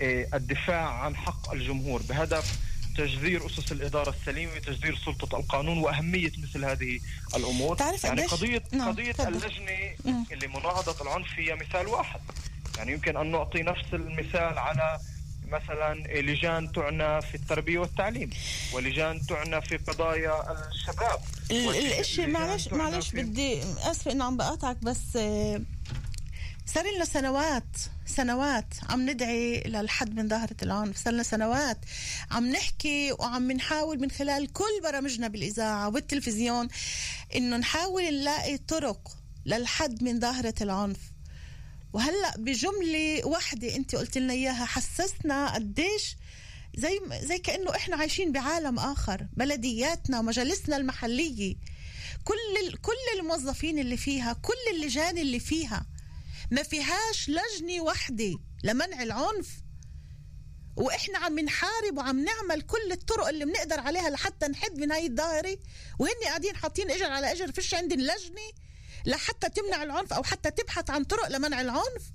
إيه، 0.00 0.28
الدفاع 0.34 0.88
عن 0.88 1.16
حق 1.16 1.52
الجمهور 1.52 2.02
بهدف 2.02 2.58
تجذير 2.96 3.46
أسس 3.46 3.72
الإدارة 3.72 4.10
السليمة 4.10 4.58
تجذير 4.58 4.96
سلطة 4.96 5.38
القانون 5.38 5.78
وأهمية 5.78 6.32
مثل 6.42 6.64
هذه 6.64 7.00
الأمور. 7.36 7.76
تعرف 7.76 8.04
يعني 8.04 8.26
قضيه 8.26 8.62
نعم. 8.72 8.88
قضية 8.88 9.14
اللجنة 9.20 9.94
اللي 10.32 10.46
مناهضة 10.46 11.02
العنف 11.02 11.28
هي 11.36 11.54
مثال 11.54 11.86
واحد. 11.86 12.20
يعني 12.76 12.92
يمكن 12.92 13.16
أن 13.16 13.30
نعطي 13.30 13.62
نفس 13.62 13.94
المثال 13.94 14.58
على 14.58 14.98
مثلا 15.48 15.94
لجان 16.20 16.72
تعنى 16.72 17.22
في 17.22 17.34
التربية 17.34 17.78
والتعليم 17.78 18.30
ولجان 18.72 19.26
تعنى 19.26 19.62
في 19.62 19.76
قضايا 19.76 20.52
الشباب. 20.68 21.20
الشيء 22.00 22.26
معلش 22.26 22.68
معلش 22.68 23.10
بدي 23.10 23.62
اسفه 23.62 24.12
إنه 24.12 24.24
عم 24.24 24.36
بقاطعك 24.36 24.76
بس 24.76 25.16
آه، 25.16 25.60
صار 26.66 26.84
لنا 26.96 27.04
سنوات 27.04 27.76
سنوات 28.06 28.74
عم 28.90 29.10
ندعي 29.10 29.60
للحد 29.66 30.14
من 30.14 30.28
ظاهرة 30.28 30.56
العنف. 30.62 30.96
صار 30.96 31.12
لنا 31.12 31.22
سنوات 31.22 31.78
عم 32.30 32.50
نحكي 32.50 33.12
وعم 33.12 33.52
نحاول 33.52 34.00
من 34.00 34.10
خلال 34.10 34.52
كل 34.52 34.80
برامجنا 34.82 35.28
بالإذاعة 35.28 35.88
والتلفزيون 35.88 36.68
إنه 37.34 37.56
نحاول 37.56 38.02
نلاقي 38.02 38.58
طرق 38.58 39.16
للحد 39.46 40.02
من 40.02 40.20
ظاهرة 40.20 40.54
العنف. 40.60 41.13
وهلأ 41.94 42.34
بجملة 42.36 43.20
واحدة 43.26 43.76
أنت 43.76 43.96
قلت 43.96 44.18
لنا 44.18 44.32
إياها 44.32 44.64
حسسنا 44.64 45.54
قديش 45.54 46.16
زي 46.76 47.00
زي 47.22 47.38
كأنه 47.38 47.76
إحنا 47.76 47.96
عايشين 47.96 48.32
بعالم 48.32 48.78
آخر 48.78 49.26
بلدياتنا 49.32 50.18
ومجالسنا 50.18 50.76
المحلية. 50.76 51.56
كل 52.24 52.76
كل 52.82 53.18
الموظفين 53.20 53.78
اللي 53.78 53.96
فيها 53.96 54.32
كل 54.32 54.76
اللجان 54.76 55.18
اللي 55.18 55.40
فيها 55.40 55.86
ما 56.50 56.62
فيهاش 56.62 57.28
لجنة 57.30 57.80
وحده 57.82 58.38
لمنع 58.64 59.02
العنف. 59.02 59.48
وإحنا 60.76 61.18
عم 61.18 61.40
نحارب 61.40 61.96
وعم 61.98 62.24
نعمل 62.24 62.62
كل 62.62 62.92
الطرق 62.92 63.28
اللي 63.28 63.44
بنقدر 63.44 63.80
عليها 63.80 64.10
لحتى 64.10 64.46
نحد 64.46 64.78
من 64.78 64.92
هاي 64.92 65.06
الظاهره 65.06 65.58
وهن 65.98 66.14
قاعدين 66.24 66.56
حاطين 66.56 66.90
إجر 66.90 67.06
على 67.10 67.32
إجر 67.32 67.52
فيش 67.52 67.74
عندهم 67.74 68.00
لجنة. 68.00 68.64
لحتى 69.06 69.48
تمنع 69.48 69.82
العنف 69.82 70.12
أو 70.12 70.22
حتى 70.22 70.50
تبحث 70.50 70.90
عن 70.90 71.04
طرق 71.04 71.28
لمنع 71.28 71.60
العنف. 71.60 72.12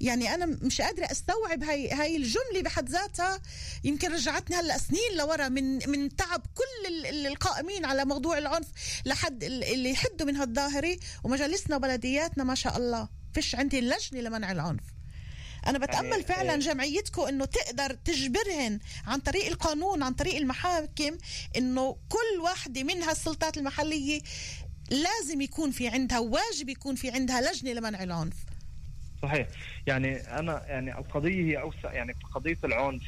يعني 0.00 0.34
أنا 0.34 0.46
مش 0.46 0.80
قادرة 0.80 1.04
أستوعب 1.04 1.64
هاي 1.64 1.90
هاي 1.90 2.16
الجملة 2.16 2.62
بحد 2.62 2.88
ذاتها. 2.88 3.42
يمكن 3.84 4.12
رجعتني 4.12 4.56
هلأ 4.56 4.78
سنين 4.78 5.16
لورا 5.16 5.48
من 5.48 5.90
من 5.90 6.16
تعب 6.16 6.42
كل 6.54 7.06
القائمين 7.06 7.84
على 7.84 8.04
موضوع 8.04 8.38
العنف 8.38 8.66
لحد 9.06 9.44
اللي 9.44 9.90
يحدوا 9.90 10.26
من 10.26 10.36
هالظاهرة 10.36 10.96
ومجالسنا 11.24 11.76
وبلدياتنا 11.76 12.44
ما 12.44 12.54
شاء 12.54 12.76
الله. 12.76 13.08
فيش 13.34 13.54
عندي 13.54 13.80
لجنة 13.80 14.20
لمنع 14.20 14.52
العنف. 14.52 14.82
أنا 15.66 15.78
بتأمل 15.78 16.10
يعني 16.10 16.22
فعلا 16.22 16.52
إيه. 16.52 16.58
جمعيتكم 16.58 17.22
إنه 17.22 17.44
تقدر 17.44 17.94
تجبرهن 17.94 18.78
عن 19.06 19.20
طريق 19.20 19.46
القانون 19.46 20.02
عن 20.02 20.12
طريق 20.12 20.36
المحاكم 20.36 21.18
إنه 21.56 21.96
كل 22.08 22.40
واحدة 22.40 22.82
من 22.82 23.02
هالسلطات 23.02 23.56
المحلية 23.56 24.20
لازم 24.90 25.40
يكون 25.40 25.70
في 25.70 25.88
عندها 25.88 26.18
واجب 26.18 26.68
يكون 26.68 26.94
في 26.94 27.10
عندها 27.10 27.40
لجنة 27.40 27.72
لمنع 27.72 28.02
العنف. 28.02 28.34
صحيح. 29.22 29.46
يعني 29.86 30.16
أنا 30.16 30.64
يعني 30.66 30.98
القضية 30.98 31.44
هي 31.44 31.60
أوسع 31.60 31.92
يعني 31.92 32.14
قضية 32.34 32.58
العنف 32.64 33.02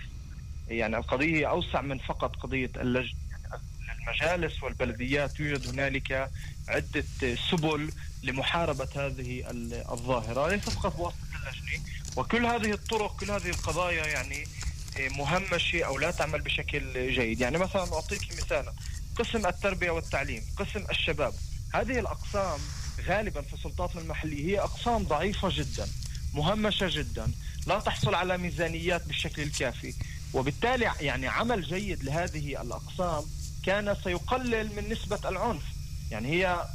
يعني 0.68 0.96
القضية 0.96 1.36
هي 1.36 1.46
أوسع 1.46 1.80
من 1.80 1.98
فقط 1.98 2.36
قضية 2.36 2.70
اللجنة. 2.76 3.18
يعني 3.86 4.00
المجالس 4.02 4.62
والبلديات 4.62 5.40
يوجد 5.40 5.68
هنالك 5.68 6.30
عدة 6.68 7.04
سبل 7.50 7.90
لمحاربة 8.22 8.88
هذه 8.96 9.44
الظاهرة. 9.92 10.48
ليس 10.48 10.68
فقط 10.68 10.96
بواسطه 10.96 11.18
اللجنة 11.34 11.84
وكل 12.16 12.46
هذه 12.46 12.72
الطرق 12.72 13.16
كل 13.20 13.30
هذه 13.30 13.50
القضايا 13.50 14.06
يعني 14.06 14.44
مهمشه 14.98 15.82
أو 15.84 15.98
لا 15.98 16.10
تعمل 16.10 16.40
بشكل 16.40 17.12
جيد. 17.12 17.40
يعني 17.40 17.58
مثلا 17.58 17.94
أعطيك 17.94 18.32
مثالا 18.32 18.72
قسم 19.16 19.46
التربية 19.46 19.90
والتعليم 19.90 20.42
قسم 20.56 20.84
الشباب. 20.90 21.34
هذه 21.76 21.98
الأقسام 21.98 22.60
غالبا 23.06 23.42
في 23.42 23.54
السلطات 23.54 23.96
المحلية 23.96 24.44
هي 24.46 24.60
أقسام 24.60 25.02
ضعيفة 25.02 25.48
جدا 25.52 25.88
مهمشة 26.34 26.88
جدا 26.90 27.32
لا 27.66 27.80
تحصل 27.80 28.14
على 28.14 28.38
ميزانيات 28.38 29.06
بالشكل 29.06 29.42
الكافي. 29.42 29.94
وبالتالي 30.34 30.92
يعني 31.00 31.28
عمل 31.28 31.62
جيد 31.62 32.04
لهذه 32.04 32.62
الأقسام 32.62 33.24
كان 33.64 33.96
سيقلل 34.04 34.76
من 34.76 34.88
نسبة 34.88 35.28
العنف. 35.28 35.62
يعني 36.10 36.28
هي 36.28 36.66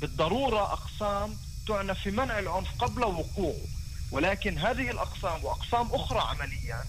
بالضرورة 0.00 0.72
أقسام 0.72 1.36
تعنى 1.68 1.94
في 1.94 2.10
منع 2.10 2.38
العنف 2.38 2.68
قبل 2.78 3.04
وقوعه. 3.04 3.60
ولكن 4.10 4.58
هذه 4.58 4.90
الأقسام 4.90 5.44
وأقسام 5.44 5.94
أخرى 5.94 6.20
عمليا 6.20 6.84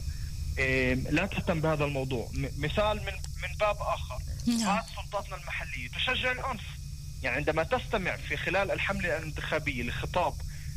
لا 1.11 1.25
تهتم 1.25 1.61
بهذا 1.61 1.85
الموضوع. 1.85 2.29
مثال 2.57 2.97
من 2.97 3.13
من 3.13 3.57
باب 3.59 3.77
آخر. 3.81 4.19
نعم. 4.47 4.65
بعض 4.65 4.85
سلطاتنا 4.95 5.35
المحلية 5.35 5.89
تشجع 5.89 6.31
العنف. 6.31 6.76
يعني 7.23 7.35
عندما 7.37 7.63
تستمع 7.63 8.15
في 8.15 8.37
خلال 8.37 8.71
الحملة 8.71 9.17
الانتخابية 9.17 9.83
لخطاب 9.83 10.33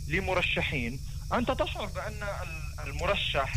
لمرشحين 0.09 1.01
أنت 1.33 1.51
تشعر 1.51 1.87
بأن 1.87 2.23
ال- 2.23 2.89
المرشح 2.89 3.53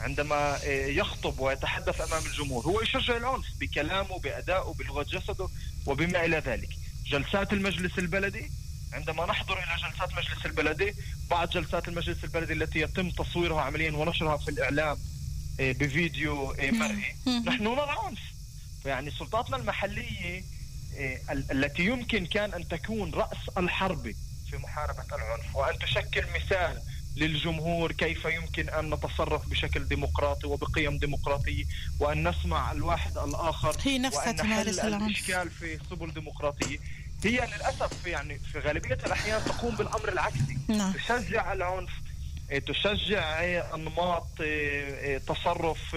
عندما 0.00 0.56
آه، 0.64 0.86
يخطب 0.86 1.38
ويتحدث 1.40 2.00
أمام 2.00 2.26
الجمهور 2.26 2.64
هو 2.64 2.80
يشجع 2.80 3.16
العنف 3.16 3.46
بكلامه 3.60 4.18
بأدائه 4.18 4.74
بلغة 4.78 5.02
جسده 5.02 5.48
وبما 5.86 6.24
إلى 6.24 6.38
ذلك. 6.38 6.68
جلسات 7.06 7.52
المجلس 7.52 7.98
البلدي 7.98 8.50
عندما 8.92 9.26
نحضر 9.26 9.58
إلى 9.58 9.76
جلسات 9.90 10.12
مجلس 10.12 10.46
البلدي 10.46 10.94
بعض 11.30 11.50
جلسات 11.50 11.88
المجلس 11.88 12.24
البلدي 12.24 12.52
التي 12.52 12.78
يتم 12.80 13.10
تصويرها 13.10 13.62
عمليا 13.62 13.92
ونشرها 13.92 14.36
في 14.36 14.48
الإعلام 14.50 14.98
آه، 15.60 15.72
بفيديو 15.72 16.50
آه، 16.52 16.70
مرئي 16.70 17.14
نحن 17.46 17.62
نرى 17.64 17.96
عنف. 18.06 18.18
فيعني 18.82 19.10
سلطاتنا 19.10 19.56
المحلية 19.56 20.38
ال- 20.38 20.44
التي 21.30 21.82
يمكن 21.82 22.26
كان 22.26 22.54
أن 22.54 22.68
تكون 22.68 23.14
رأس 23.14 23.38
الحرب 23.58 24.14
في 24.50 24.56
محاربة 24.56 25.04
العنف. 25.12 25.56
وأن 25.56 25.78
تشكل 25.78 26.24
مثال 26.36 26.82
للجمهور 27.16 27.92
كيف 27.92 28.24
يمكن 28.24 28.68
أن 28.68 28.94
نتصرف 28.94 29.48
بشكل 29.48 29.84
ديمقراطي 29.84 30.46
وبقيم 30.46 30.98
ديمقراطية 30.98 31.64
وأن 32.00 32.28
نسمع 32.28 32.72
الواحد 32.72 33.18
الآخر 33.18 33.76
هي 33.82 33.98
نفسها 33.98 34.26
وأن 34.26 34.36
تمارس. 34.36 34.78
الإشكال 34.78 35.50
في 35.50 35.78
سبل 35.90 36.12
ديمقراطية. 36.12 36.78
هي 37.24 37.46
للأسف 37.56 38.06
يعني 38.06 38.38
في 38.38 38.58
غالبية 38.58 38.98
الأحيان 39.06 39.44
تقوم 39.44 39.76
بالأمر 39.76 40.08
العكسي. 40.08 40.58
نعم. 40.68 40.92
تشجع 40.92 41.52
العنف 41.52 41.90
إيه، 42.50 42.58
تشجع 42.58 43.40
إيه، 43.40 43.76
إيه، 44.40 45.18
تصرف 45.18 45.96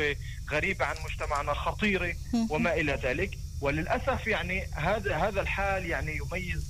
غريبة 0.51 0.85
عن 0.85 0.95
مجتمعنا 1.05 1.53
خطيرة 1.53 2.15
وما 2.49 2.73
إلى 2.73 2.99
ذلك. 3.03 3.37
وللأسف 3.63 4.27
يعني 4.27 4.63
هذا 4.73 5.15
هذا 5.17 5.41
الحال 5.41 5.85
يعني 5.85 6.17
يميز 6.17 6.63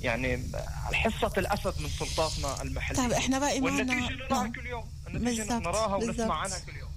يعني 0.00 0.42
حصة 0.92 1.32
الأسد 1.38 1.74
من 1.82 1.88
سلطاتنا 1.88 2.62
المحلية 2.62 2.98
طيب، 2.98 3.12
إحنا 3.12 3.38
باقي 3.38 3.60
معنا- 3.60 3.76
والنتيجة 3.76 4.14
نراها 4.16 4.42
نعم. 4.42 4.52
كل 4.52 4.66
يوم 4.66 4.84
النتيجة 5.08 5.42
بالضبط، 5.42 5.62
نراها. 5.66 5.96
ونسمع 5.96 6.34
عنها 6.34 6.58
كل 6.58 6.72
يوم 6.76 6.90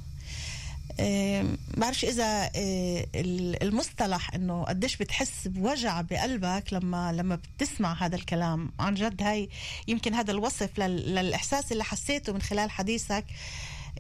بعرفش 1.78 2.06
إذا 2.06 2.24
آه، 2.56 3.06
ال- 3.16 3.64
المصطلح 3.64 4.34
إنه 4.34 4.64
قديش 4.64 4.96
بتحس 4.98 5.48
بوجع 5.48 6.02
بقلبك 6.02 6.64
لما 6.74 7.12
لما 7.12 7.36
بتسمع 7.58 7.94
هذا 8.06 8.16
الكلام 8.16 8.72
عن 8.80 8.94
جد 8.96 9.22
هاي 9.24 9.50
يمكن 9.88 10.14
هذا 10.14 10.32
الوصف 10.32 10.70
لل- 10.80 11.16
للإحساس 11.16 11.72
اللي 11.72 11.84
حسيته 11.84 12.34
من 12.34 12.42
خلال 12.42 12.72
حديثك 12.72 13.26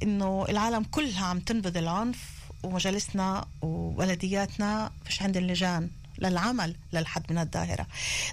إنه 0.03 0.45
العالم 0.49 0.83
كلها 0.83 1.25
عم 1.25 1.39
تنبذ 1.39 1.77
العنف 1.77 2.17
ومجالسنا 2.63 3.45
وبلدياتنا 3.61 4.91
فيش 5.05 5.21
عندهم 5.21 5.43
لجان 5.43 5.89
للعمل 6.19 6.75
للحد 6.93 7.31
من 7.31 7.37
الظاهرة 7.37 7.87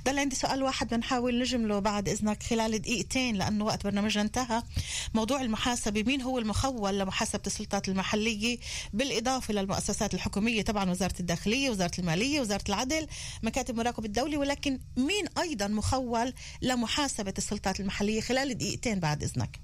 ضل 0.05 0.19
عندي 0.19 0.37
سؤال 0.37 0.63
واحد 0.63 0.89
بنحاول 0.95 1.39
نجمله 1.41 1.79
بعد 1.79 2.09
إذنك 2.09 2.43
خلال 2.43 2.79
دقيقتين 2.83 3.37
لأنه 3.37 3.65
وقت 3.65 3.85
برنامجنا 3.85 4.23
انتهى. 4.23 4.63
موضوع 5.15 5.41
المحاسبة 5.43 6.03
مين 6.03 6.23
هو 6.23 6.39
المخول 6.39 6.99
لمحاسبة 6.99 7.43
السلطات 7.47 7.89
المحلية؟ 7.89 8.59
بالإضافة 8.93 9.55
للمؤسسات 9.55 10.15
الحكومية 10.15 10.63
طبعا 10.63 10.91
وزارة 10.91 11.15
الداخلية 11.21 11.71
وزارة 11.71 11.91
المالية 11.99 12.41
وزارة 12.41 12.65
العدل 12.69 13.07
مكاتب 13.43 13.77
مراقب 13.77 14.05
الدولي 14.05 14.37
ولكن 14.37 14.79
مين 14.97 15.25
أيضا 15.39 15.67
مخول 15.69 16.33
لمحاسبة 16.63 17.35
السلطات 17.39 17.81
المحلية 17.81 18.21
خلال 18.21 18.59
دقيقتين 18.59 19.01
بعد 19.01 19.23
إذنك؟ 19.23 19.61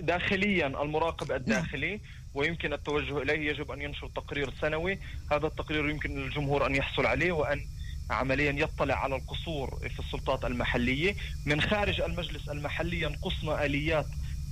داخليا 0.00 0.66
المراقب 0.66 1.32
الداخلي 1.32 2.00
ويمكن 2.34 2.72
التوجه 2.72 3.22
إليه 3.22 3.50
يجب 3.50 3.70
أن 3.70 3.82
ينشر 3.82 4.08
تقرير 4.16 4.50
سنوي. 4.60 4.98
هذا 5.32 5.46
التقرير 5.46 5.90
يمكن 5.90 6.14
للجمهور 6.14 6.66
أن 6.66 6.74
يحصل 6.74 7.06
عليه 7.06 7.32
وأن 7.32 7.66
عمليا 8.10 8.52
يطلع 8.52 8.94
على 8.94 9.16
القصور 9.16 9.78
في 9.88 9.98
السلطات 9.98 10.44
المحلية. 10.44 11.14
من 11.46 11.60
خارج 11.60 12.00
المجلس 12.00 12.48
المحلي 12.48 13.00
ينقصنا 13.00 13.64
آليات 13.64 14.06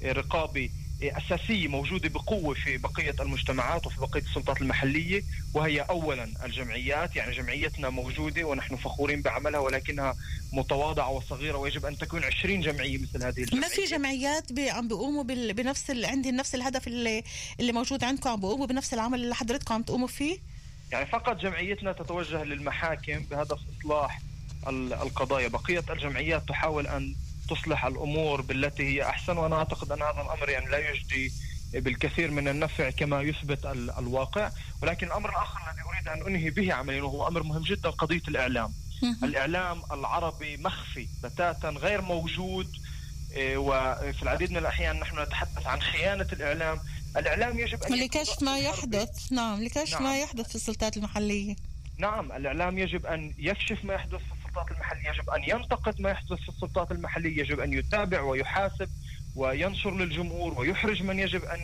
رقابة 0.04 0.70
أساسية 1.10 1.68
موجودة 1.68 2.08
بقوة 2.08 2.54
في 2.54 2.76
بقية 2.76 3.14
المجتمعات 3.20 3.86
وفي 3.86 4.00
بقية 4.00 4.20
السلطات 4.20 4.60
المحلية 4.62 5.22
وهي 5.54 5.80
اولا 5.80 6.28
الجمعيات. 6.44 7.16
يعني 7.16 7.32
جمعيتنا 7.36 7.90
موجودة 7.90 8.44
ونحن 8.44 8.76
فخورين 8.76 9.22
بعملها 9.22 9.60
ولكنها 9.60 10.14
متواضعة 10.52 11.10
وصغيرة 11.10 11.56
ويجب 11.58 11.86
أن 11.86 11.98
تكون 11.98 12.24
20 12.24 12.60
جمعية 12.60 12.98
مثل 12.98 13.24
هذه 13.24 13.38
الجمعية. 13.42 13.60
ما 13.60 13.68
في 13.68 13.84
جمعيات 13.84 14.58
عم 14.58 14.88
بيقوموا 14.88 15.22
بنفس 15.52 15.90
ال... 15.90 16.04
عندهم 16.04 16.34
نفس 16.36 16.54
الهدف 16.54 16.86
اللي 16.86 17.22
اللي 17.60 17.72
موجود 17.72 18.04
عندكم 18.04 18.30
عم 18.30 18.40
بيقوموا 18.40 18.66
بنفس 18.66 18.94
العمل 18.94 19.22
اللي 19.24 19.34
حضرتكم 19.34 19.74
عم 19.74 19.82
تقوموا 19.82 20.08
فيه؟ 20.08 20.38
يعني 20.92 21.06
فقط 21.06 21.36
جمعيتنا 21.40 21.92
تتوجه 21.92 22.44
للمحاكم 22.44 23.18
بهدف 23.30 23.58
إصلاح 23.80 24.20
ال- 24.68 24.92
القضايا. 24.92 25.48
بقية 25.48 25.84
الجمعيات 25.90 26.48
تحاول 26.48 26.86
أن 26.86 27.14
تصلح 27.50 27.84
الأمور 27.84 28.40
بالتي 28.40 28.82
هي 28.82 29.02
أحسن 29.08 29.36
وأنا 29.38 29.56
أعتقد 29.56 29.92
أن 29.92 30.02
هذا 30.02 30.22
الأمر 30.22 30.48
يعني 30.48 30.70
لا 30.70 30.90
يجدي 30.90 31.32
بالكثير 31.72 32.30
من 32.30 32.48
النفع 32.48 32.90
كما 32.90 33.22
يثبت 33.22 33.66
ال- 33.66 33.90
الواقع. 33.98 34.50
ولكن 34.82 35.06
الأمر 35.06 35.30
الآخر 35.30 35.58
الذي 35.70 35.82
أريد 35.88 36.08
أن 36.08 36.26
أنهي 36.26 36.50
به 36.50 36.74
عمليا 36.74 37.02
وهو 37.02 37.28
أمر 37.28 37.42
مهم 37.42 37.62
جدا 37.62 37.90
قضية 37.90 38.22
الإعلام. 38.28 38.72
الإعلام 39.22 39.82
العربي 39.92 40.56
مخفي 40.56 41.06
بتاتا 41.24 41.68
غير 41.68 42.00
موجود 42.00 42.72
إيه، 43.32 43.56
وفي 43.56 44.22
العديد 44.22 44.50
من 44.50 44.56
الأحيان 44.56 45.00
نحن 45.00 45.18
نتحدث 45.22 45.66
عن 45.66 45.82
خيانة 45.82 46.26
الإعلام. 46.32 46.80
الإعلام 47.16 47.58
يجب 47.58 47.82
أن 47.82 47.94
لكشف 48.04 48.42
ما 48.42 48.58
يحدث. 48.58 49.32
نعم 49.32 49.62
لكشف 49.62 49.92
نعم. 49.94 50.02
ما 50.02 50.20
يحدث 50.20 50.48
في 50.48 50.54
السلطات 50.54 50.96
المحلية. 50.96 51.56
نعم 51.98 52.32
الإعلام 52.32 52.78
يجب 52.78 53.06
أن 53.06 53.34
يكشف 53.38 53.84
ما 53.84 53.94
يحدث 53.94 54.18
في 54.20 54.32
السلطات 54.52 54.70
المحلية. 54.70 55.08
يجب 55.10 55.30
أن 55.30 55.42
ينتقد 55.44 56.00
ما 56.00 56.10
يحدث 56.10 56.32
في 56.32 56.48
السلطات 56.48 56.92
المحلية. 56.92 57.40
يجب 57.40 57.60
أن 57.60 57.72
يتابع 57.72 58.20
ويحاسب 58.20 58.88
وينشر 59.36 59.90
للجمهور 59.96 60.58
ويحرج 60.60 61.02
من 61.02 61.18
يجب 61.18 61.44
أن 61.44 61.60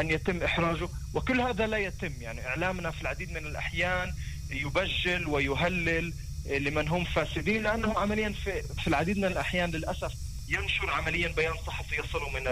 أن 0.00 0.10
يتم 0.10 0.42
إحراجه. 0.42 0.88
وكل 1.14 1.40
هذا 1.40 1.66
لا 1.66 1.76
يتم. 1.78 2.12
يعني 2.20 2.46
إعلامنا 2.46 2.90
في 2.90 3.02
العديد 3.02 3.30
من 3.30 3.46
الأحيان 3.46 4.14
يبجل 4.50 5.26
ويهلل 5.28 6.12
لمن 6.46 6.88
هم 6.88 7.04
فاسدين 7.04 7.62
لأنه 7.62 7.98
عمليا 7.98 8.34
في, 8.44 8.62
في 8.62 8.88
العديد 8.88 9.18
من 9.18 9.24
الأحيان 9.24 9.70
للأسف 9.70 10.12
ينشر 10.48 10.90
عمليا 10.90 11.28
بيان 11.28 11.54
صحفي 11.66 11.94
يصل 12.00 12.20
من 12.34 12.44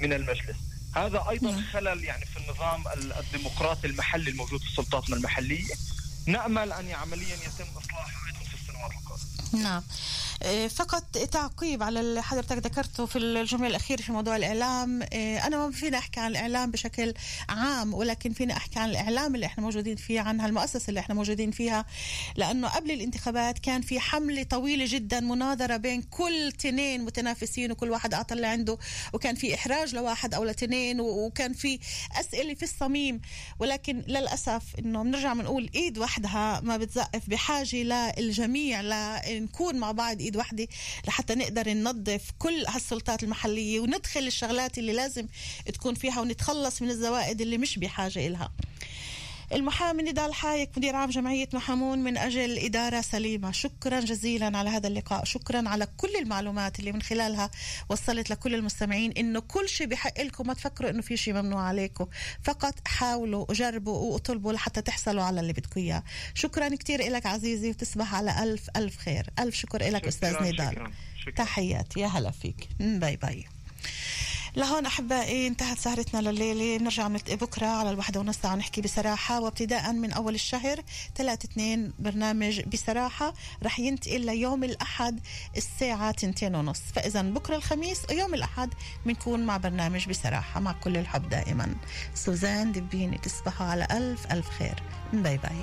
من 0.00 0.12
المجلس. 0.12 0.56
هذا 0.96 1.24
أيضا 1.30 1.62
خلل 1.72 2.04
يعني 2.04 2.24
في 2.24 2.36
النظام 2.36 2.84
ال- 2.94 3.12
الديمقراطي 3.12 3.86
المحلي 3.86 4.30
الموجود 4.30 4.60
في 4.60 4.72
سلطاتنا 4.72 5.16
المحلية. 5.16 5.74
نأمل 6.26 6.72
أن 6.72 6.90
عمليا 6.90 7.34
يتم 7.34 7.64
إصلاحه 7.76 8.31
القادمة 9.54 9.62
نعم 9.62 9.82
إيه، 9.82 10.31
فقط 10.68 11.18
تعقيب 11.18 11.82
على 11.82 12.00
اللي 12.00 12.22
حضرتك 12.22 12.56
ذكرته 12.56 13.06
في 13.06 13.18
الجملة 13.18 13.66
الأخيرة 13.68 14.02
في 14.02 14.12
موضوع 14.12 14.36
الإعلام. 14.36 15.02
إيه، 15.02 15.46
أنا 15.46 15.56
ما 15.56 15.70
فينا 15.72 15.98
أحكي 15.98 16.20
عن 16.20 16.30
الإعلام 16.30 16.70
بشكل 16.70 17.14
عام 17.48 17.94
ولكن 17.94 18.32
فينا 18.32 18.56
أحكي 18.56 18.78
عن 18.78 18.90
الإعلام 18.90 19.34
اللي 19.34 19.46
إحنا 19.46 19.64
موجودين 19.64 19.96
فيه 19.96 20.20
عن 20.20 20.40
هالمؤسسة 20.40 20.88
اللي 20.88 21.00
إحنا 21.00 21.14
موجودين 21.14 21.50
فيها. 21.50 21.84
لأنه 22.36 22.68
قبل 22.68 22.90
الانتخابات 22.90 23.58
كان 23.58 23.82
في 23.82 24.00
حملة 24.00 24.42
طويلة 24.42 24.84
جدا 24.88 25.20
مناظرة 25.20 25.76
بين 25.76 26.02
كل 26.02 26.52
تنين 26.58 27.04
متنافسين 27.04 27.72
وكل 27.72 27.90
واحد 27.90 28.14
أعطى 28.14 28.34
اللي 28.34 28.46
عنده 28.46 28.78
وكان 29.12 29.34
في 29.34 29.54
إحراج 29.54 29.94
لواحد 29.94 30.34
أو 30.34 30.44
لتنين 30.44 31.00
وكان 31.00 31.52
في 31.52 31.78
أسئلة 32.20 32.54
في 32.54 32.62
الصميم. 32.62 33.20
ولكن 33.58 34.02
للأسف 34.06 34.62
إنه 34.78 35.02
بنرجع 35.02 35.32
بنقول 35.32 35.70
إيد 35.74 35.98
وحدها 35.98 36.60
ما 36.60 36.76
بتزقف 36.76 37.28
بحاجة 37.30 37.76
للجميع 38.18 38.80
لنكون 38.80 39.76
مع 39.76 39.92
بعض 39.92 40.20
إيد 40.32 40.36
وحدة 40.36 40.68
لحتى 41.06 41.34
نقدر 41.34 41.68
ننظف 41.68 42.30
كل 42.38 42.64
هالسلطات 42.68 43.22
المحلية 43.22 43.80
وندخل 43.80 44.20
الشغلات 44.26 44.78
اللي 44.78 44.92
لازم 44.92 45.26
تكون 45.74 45.94
فيها 45.94 46.20
ونتخلص 46.20 46.82
من 46.82 46.90
الزوائد 46.90 47.40
اللي 47.40 47.58
مش 47.58 47.78
بحاجة 47.78 48.26
إلها. 48.26 48.52
المحامي 49.52 50.02
نضال 50.02 50.34
حايك 50.34 50.70
مدير 50.78 50.96
عام 50.96 51.10
جمعية 51.10 51.48
محامون 51.52 51.98
من 51.98 52.16
أجل 52.18 52.58
إدارة 52.58 53.00
سليمة. 53.00 53.52
شكرا 53.52 54.00
جزيلا 54.00 54.58
على 54.58 54.70
هذا 54.70 54.88
اللقاء. 54.88 55.24
شكرا 55.24 55.68
على 55.68 55.86
كل 55.96 56.16
المعلومات 56.18 56.78
اللي 56.78 56.92
من 56.92 57.02
خلالها 57.02 57.50
وصلت 57.88 58.30
لكل 58.30 58.54
المستمعين 58.54 59.12
إنه 59.12 59.40
كل 59.40 59.68
شيء 59.68 59.86
بحق 59.86 60.20
لكم. 60.20 60.46
ما 60.46 60.54
تفكروا 60.54 60.90
إنه 60.90 61.02
في 61.02 61.16
شيء 61.16 61.34
ممنوع 61.34 61.62
عليكم. 61.62 62.06
فقط 62.42 62.74
حاولوا 62.88 63.46
وجربوا 63.48 64.14
وطلبوا 64.14 64.52
لحتى 64.52 64.82
تحصلوا 64.82 65.22
على 65.22 65.40
اللي 65.40 65.52
بدكم 65.52 65.80
إياه. 65.80 66.02
شكرا 66.34 66.68
كتير 66.68 67.10
لك 67.10 67.26
عزيزي 67.26 67.70
وتصبح 67.70 68.14
على 68.14 68.42
ألف 68.42 68.68
ألف 68.76 68.96
خير. 68.98 69.26
ألف 69.38 69.56
شكر 69.56 69.90
لك 69.90 70.06
أستاذ 70.06 70.34
نضال. 70.42 70.90
تحياتي. 71.36 72.00
يا 72.00 72.06
هلا 72.06 72.30
فيك. 72.30 72.68
باي 72.80 73.16
باي. 73.16 73.44
لهون 74.56 74.86
أحبائي 74.86 75.46
انتهت 75.46 75.78
سهرتنا 75.78 76.30
لليلة. 76.30 76.84
نرجع 76.84 77.08
نلتقي 77.08 77.36
بكرة 77.36 77.66
على 77.66 77.90
الواحدة 77.90 78.20
ونص 78.20 78.36
ساعة 78.36 78.54
نحكي 78.54 78.80
بصراحة. 78.80 79.40
وابتداء 79.40 79.92
من 79.92 80.12
أول 80.12 80.34
الشهر 80.34 80.80
3 81.14 81.46
2 81.46 81.92
برنامج 81.98 82.60
بصراحة 82.60 83.34
رح 83.62 83.80
ينتقل 83.80 84.20
ليوم 84.20 84.64
الأحد 84.64 85.20
الساعة 85.56 86.10
تنتين 86.10 86.54
ونص. 86.54 86.80
فإذا 86.94 87.22
بكرة 87.22 87.56
الخميس 87.56 87.98
ويوم 88.10 88.34
الأحد 88.34 88.74
بنكون 89.06 89.40
مع 89.46 89.56
برنامج 89.56 90.08
بصراحة. 90.08 90.60
مع 90.60 90.72
كل 90.72 90.96
الحب 90.96 91.28
دائما. 91.28 91.74
سوزان 92.14 92.72
دبيني 92.72 93.18
تصبحوا 93.18 93.66
على 93.66 93.86
ألف 93.90 94.32
ألف 94.32 94.48
خير. 94.48 94.82
باي 95.12 95.38
باي. 95.38 95.62